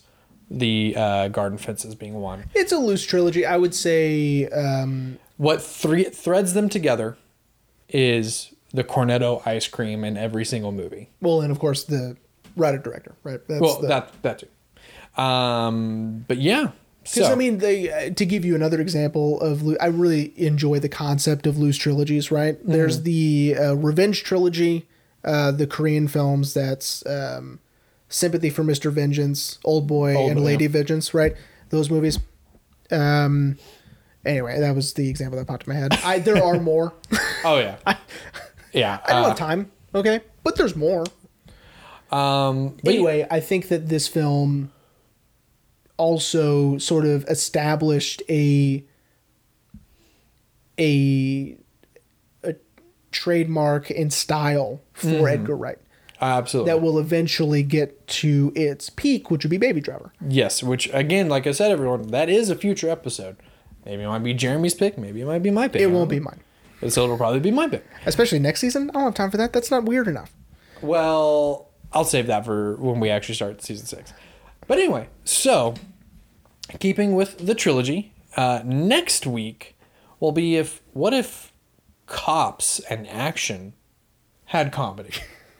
The 0.49 0.93
uh, 0.97 1.27
garden 1.29 1.57
fences 1.57 1.95
being 1.95 2.15
one. 2.15 2.43
It's 2.53 2.73
a 2.73 2.77
loose 2.77 3.05
trilogy. 3.05 3.45
I 3.45 3.55
would 3.55 3.73
say 3.73 4.47
um, 4.47 5.17
What 5.37 5.61
three 5.61 6.03
threads 6.03 6.53
them 6.53 6.67
together 6.67 7.15
is 7.87 8.50
the 8.73 8.83
cornetto 8.83 9.45
ice 9.45 9.67
cream 9.67 10.03
in 10.03 10.17
every 10.17 10.45
single 10.45 10.71
movie. 10.71 11.09
well, 11.21 11.41
and 11.41 11.51
of 11.51 11.59
course 11.59 11.83
the 11.83 12.17
writer 12.55 12.77
director, 12.77 13.15
right? 13.23 13.39
That's 13.47 13.61
well, 13.61 13.81
the, 13.81 13.87
that 13.87 14.21
that 14.21 14.39
too. 14.39 15.21
Um, 15.21 16.25
but 16.27 16.37
yeah. 16.37 16.71
Because 17.03 17.27
So, 17.27 17.31
I 17.31 17.35
mean, 17.35 17.57
they 17.57 17.91
uh, 17.91 18.13
to 18.13 18.25
give 18.25 18.45
you 18.45 18.55
another 18.55 18.79
example 18.79 19.41
of, 19.41 19.63
I 19.81 19.87
really 19.87 20.33
enjoy 20.39 20.79
the 20.79 20.89
concept 20.89 21.47
of 21.47 21.57
loose 21.57 21.77
trilogies. 21.77 22.31
Right? 22.31 22.59
Mm-hmm. 22.59 22.71
There's 22.71 23.01
the 23.01 23.55
uh, 23.59 23.73
Revenge 23.75 24.23
trilogy, 24.23 24.87
uh, 25.23 25.51
the 25.51 25.65
Korean 25.65 26.07
films. 26.07 26.53
That's 26.53 27.03
um, 27.07 27.59
Sympathy 28.07 28.51
for 28.51 28.63
Mr. 28.63 28.91
Vengeance, 28.91 29.57
Old 29.63 29.87
Boy, 29.87 30.15
Old 30.15 30.31
and 30.31 30.39
Boy, 30.39 30.45
Lady. 30.45 30.67
Vengeance. 30.67 31.13
Right? 31.13 31.35
Those 31.69 31.89
movies. 31.89 32.19
Um. 32.91 33.57
Anyway, 34.23 34.59
that 34.59 34.75
was 34.75 34.93
the 34.93 35.09
example 35.09 35.39
that 35.39 35.47
popped 35.47 35.65
in 35.65 35.73
my 35.73 35.79
head. 35.79 35.93
I 36.05 36.19
there 36.19 36.43
are 36.43 36.59
more. 36.59 36.93
oh 37.43 37.57
yeah, 37.57 37.77
yeah. 38.73 38.99
I 39.05 39.13
don't 39.13 39.23
uh, 39.25 39.27
have 39.29 39.37
time. 39.37 39.71
Okay, 39.93 40.21
but 40.43 40.55
there's 40.55 40.75
more. 40.75 41.05
um, 42.11 42.77
but 42.83 42.93
anyway, 42.93 43.27
I 43.29 43.39
think 43.39 43.67
that 43.69 43.89
this 43.89 44.07
film 44.07 44.71
also 45.97 46.77
sort 46.77 47.05
of 47.05 47.25
established 47.27 48.23
a 48.29 48.83
a 50.79 51.57
a 52.43 52.55
trademark 53.11 53.89
and 53.89 54.11
style 54.11 54.81
for 54.93 55.07
Mm-hmm. 55.07 55.27
Edgar 55.27 55.55
Wright 55.57 55.77
absolutely. 56.21 56.71
that 56.71 56.81
will 56.81 56.97
eventually 56.99 57.63
get 57.63 58.07
to 58.07 58.51
its 58.55 58.89
peak, 58.89 59.29
which 59.29 59.43
would 59.43 59.49
be 59.51 59.57
Baby 59.57 59.81
Driver. 59.81 60.13
Yes, 60.27 60.63
which 60.63 60.89
again, 60.93 61.29
like 61.29 61.45
I 61.47 61.51
said, 61.51 61.71
everyone, 61.71 62.07
that 62.07 62.29
is 62.29 62.49
a 62.49 62.55
future 62.55 62.89
episode. 62.89 63.37
Maybe 63.85 64.03
it 64.03 64.07
might 64.07 64.19
be 64.23 64.33
Jeremy's 64.33 64.75
pick. 64.75 64.97
Maybe 64.97 65.21
it 65.21 65.25
might 65.25 65.43
be 65.43 65.49
my 65.51 65.67
pick. 65.67 65.81
It 65.81 65.87
won't 65.87 66.09
be 66.09 66.19
know. 66.19 66.31
Mine, 66.81 66.91
So 66.91 67.03
it'll 67.03 67.17
probably 67.17 67.39
be 67.39 67.51
my 67.51 67.67
pick. 67.67 67.85
especially 68.05 68.39
next 68.39 68.59
season. 68.61 68.89
I 68.89 68.93
don't 68.93 69.03
have 69.03 69.13
time 69.13 69.31
for 69.31 69.37
that. 69.37 69.53
That's 69.53 69.71
not 69.71 69.83
weird 69.85 70.07
enough. 70.07 70.33
Well, 70.81 71.69
I'll 71.93 72.05
save 72.05 72.27
that 72.27 72.45
for 72.45 72.75
when 72.77 72.99
we 72.99 73.09
actually 73.09 73.35
start 73.35 73.61
season 73.61 73.85
six. 73.85 74.13
But 74.67 74.77
anyway, 74.79 75.09
so 75.23 75.75
keeping 76.79 77.15
with 77.15 77.37
the 77.45 77.53
trilogy, 77.55 78.13
uh, 78.37 78.61
next 78.63 79.27
week 79.27 79.75
will 80.19 80.31
be 80.31 80.55
if 80.55 80.81
what 80.93 81.13
if 81.13 81.51
cops 82.05 82.79
and 82.89 83.07
action 83.07 83.73
had 84.45 84.71
comedy. 84.71 85.11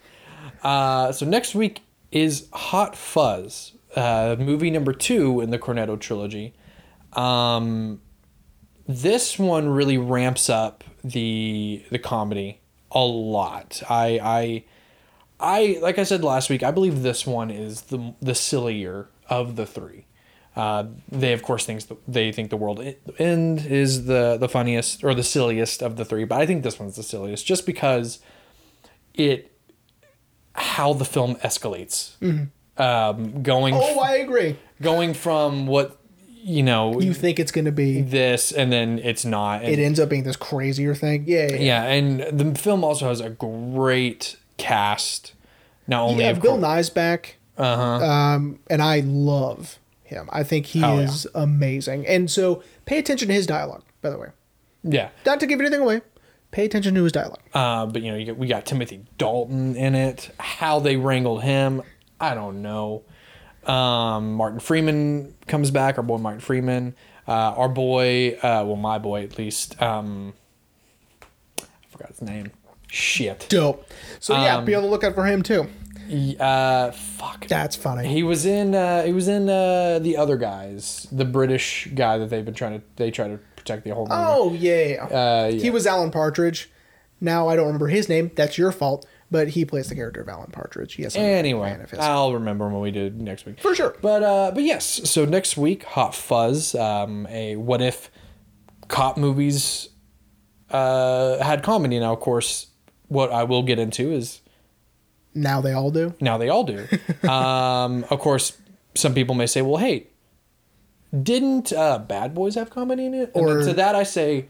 uh, 0.63 1.11
so 1.11 1.25
next 1.25 1.55
week 1.55 1.81
is 2.11 2.47
Hot 2.53 2.95
Fuzz, 2.95 3.73
uh, 3.95 4.35
movie 4.39 4.69
number 4.69 4.93
two 4.93 5.41
in 5.41 5.49
the 5.49 5.59
Cornetto 5.59 5.99
trilogy. 5.99 6.53
Um, 7.13 8.01
this 8.87 9.37
one 9.39 9.69
really 9.69 9.97
ramps 9.97 10.49
up 10.49 10.83
the 11.03 11.83
the 11.91 11.99
comedy 11.99 12.61
a 12.91 13.03
lot. 13.03 13.81
I 13.89 14.19
I 14.21 14.63
I 15.39 15.79
like 15.81 15.97
I 15.97 16.03
said 16.03 16.23
last 16.23 16.49
week. 16.49 16.63
I 16.63 16.71
believe 16.71 17.01
this 17.03 17.25
one 17.25 17.49
is 17.51 17.81
the 17.83 18.13
the 18.21 18.35
sillier 18.35 19.07
of 19.29 19.55
the 19.55 19.65
three. 19.65 20.05
Uh, 20.55 20.85
they 21.09 21.31
of 21.31 21.41
course 21.43 21.65
thinks 21.65 21.85
the, 21.85 21.95
they 22.07 22.31
think 22.33 22.49
the 22.49 22.57
world 22.57 22.81
end 23.17 23.65
is 23.65 24.05
the 24.05 24.35
the 24.37 24.49
funniest 24.49 25.01
or 25.03 25.13
the 25.13 25.23
silliest 25.23 25.81
of 25.81 25.95
the 25.95 26.03
three, 26.03 26.25
but 26.25 26.41
I 26.41 26.45
think 26.45 26.63
this 26.63 26.77
one's 26.77 26.97
the 26.97 27.03
silliest 27.03 27.45
just 27.45 27.65
because 27.65 28.19
it 29.13 29.51
how 30.53 30.91
the 30.93 31.05
film 31.05 31.35
escalates. 31.37 32.15
Um, 32.77 33.43
going 33.43 33.73
Oh, 33.77 33.99
I 33.99 34.15
agree. 34.17 34.57
going 34.81 35.13
from 35.13 35.67
what 35.67 35.97
you 36.43 36.63
know 36.63 36.99
You 36.99 37.13
think 37.13 37.39
it's 37.39 37.51
going 37.51 37.65
to 37.65 37.71
be, 37.71 38.01
this 38.01 38.51
and 38.51 38.71
then 38.71 38.99
it's 38.99 39.25
not. 39.25 39.61
And, 39.63 39.71
it 39.73 39.79
ends 39.79 39.99
up 39.99 40.09
being 40.09 40.23
this 40.23 40.35
crazier 40.35 40.95
thing. 40.95 41.25
Yeah. 41.27 41.47
Yeah. 41.51 41.55
yeah, 41.57 41.83
and 41.85 42.39
the 42.39 42.59
film 42.59 42.83
also 42.83 43.07
has 43.09 43.19
a 43.21 43.29
great 43.29 44.37
cast. 44.57 45.33
Not 45.87 46.01
only 46.03 46.23
Yeah, 46.23 46.33
Bill 46.33 46.53
course, 46.59 46.63
Nighy's 46.63 46.89
back. 46.89 47.37
Uh-huh. 47.57 48.05
Um, 48.05 48.59
and 48.69 48.81
I 48.81 49.01
love 49.01 49.77
him. 50.03 50.29
I 50.31 50.43
think 50.43 50.65
he 50.67 50.83
Oh, 50.83 50.97
yeah. 50.99 51.05
is 51.05 51.27
amazing. 51.35 52.07
And 52.07 52.29
so 52.29 52.63
pay 52.85 52.97
attention 52.97 53.27
to 53.27 53.33
his 53.33 53.45
dialogue, 53.45 53.83
by 54.01 54.09
the 54.09 54.17
way. 54.17 54.29
yeah, 54.83 55.09
Not 55.25 55.39
to 55.41 55.47
give 55.47 55.59
anything 55.59 55.81
away. 55.81 56.01
Pay 56.51 56.65
attention 56.65 56.95
to 56.95 57.03
his 57.03 57.11
dialogue. 57.13 57.39
uh, 57.53 57.85
but 57.85 58.01
you 58.01 58.11
know 58.11 58.17
you 58.17 58.33
we 58.35 58.45
got 58.47 58.65
Timothy 58.65 59.05
Dalton 59.17 59.75
in 59.77 59.95
it. 59.95 60.31
How 60.39 60.79
they 60.79 60.97
wrangled 60.97 61.43
him, 61.43 61.81
I 62.19 62.33
don't 62.33 62.61
know. 62.61 63.03
Um, 63.71 64.33
Martin 64.33 64.59
Freeman 64.59 65.33
comes 65.47 65.71
back. 65.71 65.97
Our 65.97 66.03
boy 66.03 66.17
Martin 66.17 66.41
Freeman. 66.41 66.95
Uh, 67.27 67.31
our 67.31 67.69
boy, 67.69 68.33
uh, 68.41 68.63
well, 68.65 68.75
my 68.75 68.97
boy 68.97 69.23
at 69.23 69.37
least. 69.37 69.81
Um, 69.81 70.33
I 71.59 71.65
forgot 71.89 72.09
his 72.09 72.21
name. 72.21 72.51
Shit. 72.87 73.45
Dope. 73.49 73.87
So 74.19 74.33
yeah, 74.33 74.57
Um, 74.57 74.65
be 74.65 74.75
on 74.75 74.83
the 74.83 74.89
lookout 74.89 75.15
for 75.15 75.25
him 75.25 75.41
too. 75.43 75.67
Uh, 76.39 76.91
fuck. 76.91 77.47
That's 77.47 77.75
funny. 77.77 78.07
He 78.09 78.21
was 78.23 78.45
in. 78.45 78.75
Uh, 78.75 79.03
he 79.03 79.13
was 79.13 79.29
in 79.29 79.47
uh, 79.47 79.99
the 79.99 80.17
other 80.17 80.35
guys, 80.35 81.07
the 81.11 81.23
British 81.23 81.87
guy 81.95 82.17
that 82.17 82.29
they've 82.29 82.43
been 82.43 82.53
trying 82.53 82.79
to. 82.79 82.85
They 82.97 83.11
try 83.11 83.29
to 83.29 83.39
protect 83.55 83.85
the 83.85 83.91
whole 83.95 84.07
movie. 84.07 84.21
Oh 84.21 84.53
yeah. 84.53 85.05
Uh, 85.05 85.49
yeah. 85.53 85.61
He 85.61 85.69
was 85.69 85.87
Alan 85.87 86.11
Partridge. 86.11 86.69
Now 87.21 87.47
I 87.47 87.55
don't 87.55 87.67
remember 87.67 87.87
his 87.87 88.09
name. 88.09 88.31
That's 88.35 88.57
your 88.57 88.73
fault. 88.73 89.05
But 89.31 89.47
he 89.47 89.63
plays 89.63 89.87
the 89.87 89.95
character 89.95 90.19
of 90.21 90.27
Alan 90.27 90.51
Partridge. 90.51 90.99
Yes. 90.99 91.15
Anyway, 91.15 91.69
fan 91.69 91.79
of 91.81 91.89
his. 91.89 91.99
I'll 91.99 92.33
remember 92.33 92.67
when 92.67 92.81
we 92.81 92.91
do 92.91 93.09
next 93.11 93.45
week 93.45 93.61
For 93.61 93.73
sure. 93.73 93.95
But 94.01 94.21
uh, 94.23 94.51
but 94.53 94.63
yes. 94.63 95.09
So 95.09 95.23
next 95.23 95.55
week, 95.55 95.83
Hot 95.85 96.13
Fuzz, 96.13 96.75
um, 96.75 97.25
a 97.27 97.55
what 97.55 97.81
if 97.81 98.11
cop 98.89 99.15
movies 99.17 99.87
uh, 100.69 101.41
had 101.41 101.63
comedy. 101.63 101.97
Now, 101.99 102.11
of 102.13 102.19
course, 102.19 102.67
what 103.07 103.31
I 103.31 103.43
will 103.43 103.63
get 103.63 103.79
into 103.79 104.11
is 104.11 104.41
now 105.33 105.61
they 105.61 105.71
all 105.71 105.91
do. 105.91 106.13
now 106.19 106.37
they 106.37 106.49
all 106.49 106.65
do. 106.65 106.85
um, 107.29 108.03
of 108.09 108.19
course, 108.19 108.57
some 108.95 109.13
people 109.13 109.33
may 109.33 109.47
say, 109.47 109.61
well, 109.61 109.77
hey, 109.77 110.07
didn't 111.23 111.71
uh, 111.71 111.99
Bad 111.99 112.33
Boys 112.33 112.55
have 112.55 112.69
comedy 112.69 113.05
in 113.05 113.13
it? 113.13 113.31
And 113.33 113.45
Or- 113.45 113.61
to 113.63 113.73
that 113.73 113.95
I 113.95 114.03
say, 114.03 114.47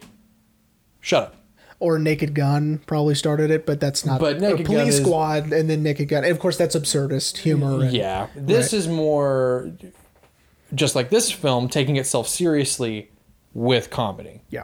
shut 1.00 1.24
up. 1.24 1.36
Or 1.82 1.98
Naked 2.00 2.34
Gun 2.36 2.80
probably 2.86 3.16
started 3.16 3.50
it, 3.52 3.66
but 3.66 3.80
that's 3.80 4.06
not. 4.06 4.20
But 4.20 4.40
Naked 4.40 4.62
or 4.62 4.64
Gun 4.64 4.66
Police 4.66 4.94
is- 4.96 5.02
Squad 5.02 5.52
and 5.52 5.70
then 5.70 5.82
Naked 5.84 6.08
Gun. 6.10 6.24
And 6.24 6.32
of 6.32 6.40
course, 6.40 6.56
that's 6.56 6.76
absurdist 6.76 7.38
humor. 7.40 7.82
and- 7.84 7.92
Yeah, 7.92 8.28
this 8.36 8.72
Right. 8.72 8.78
is 8.80 8.88
more 8.88 9.72
just 10.74 10.96
like 10.96 11.10
this 11.10 11.32
film 11.32 11.68
taking 11.68 11.98
itself 11.98 12.28
seriously 12.30 13.10
with 13.54 13.90
comedy. 13.90 14.42
Yeah. 14.50 14.64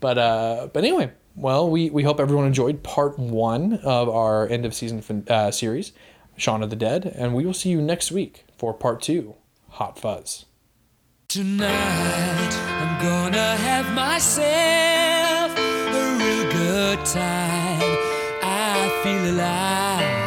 But 0.00 0.18
uh, 0.18 0.68
but 0.72 0.82
anyway, 0.84 1.10
well, 1.36 1.70
we 1.70 1.88
we 1.90 2.02
hope 2.02 2.18
everyone 2.20 2.46
enjoyed 2.46 2.82
part 2.82 3.18
one 3.18 3.74
of 3.84 4.08
our 4.08 4.48
end 4.48 4.66
of 4.66 4.74
season 4.74 5.00
fin- 5.00 5.24
uh, 5.30 5.50
series, 5.52 5.92
Shaun 6.36 6.62
of 6.62 6.70
the 6.70 6.76
Dead, 6.76 7.06
and 7.16 7.32
we 7.34 7.46
will 7.46 7.54
see 7.54 7.70
you 7.70 7.80
next 7.80 8.10
week 8.12 8.44
for 8.58 8.74
part 8.74 9.00
two, 9.00 9.34
Hot 9.70 9.98
Fuzz. 9.98 10.44
Tonight 11.28 12.52
I'm 12.80 13.02
gonna 13.02 13.56
have 13.56 13.92
myself 13.94 15.56
a 15.58 16.16
real 16.18 16.44
good 16.52 16.55
time. 17.12 17.96
I 18.42 19.00
feel 19.02 19.30
alive, 19.30 20.25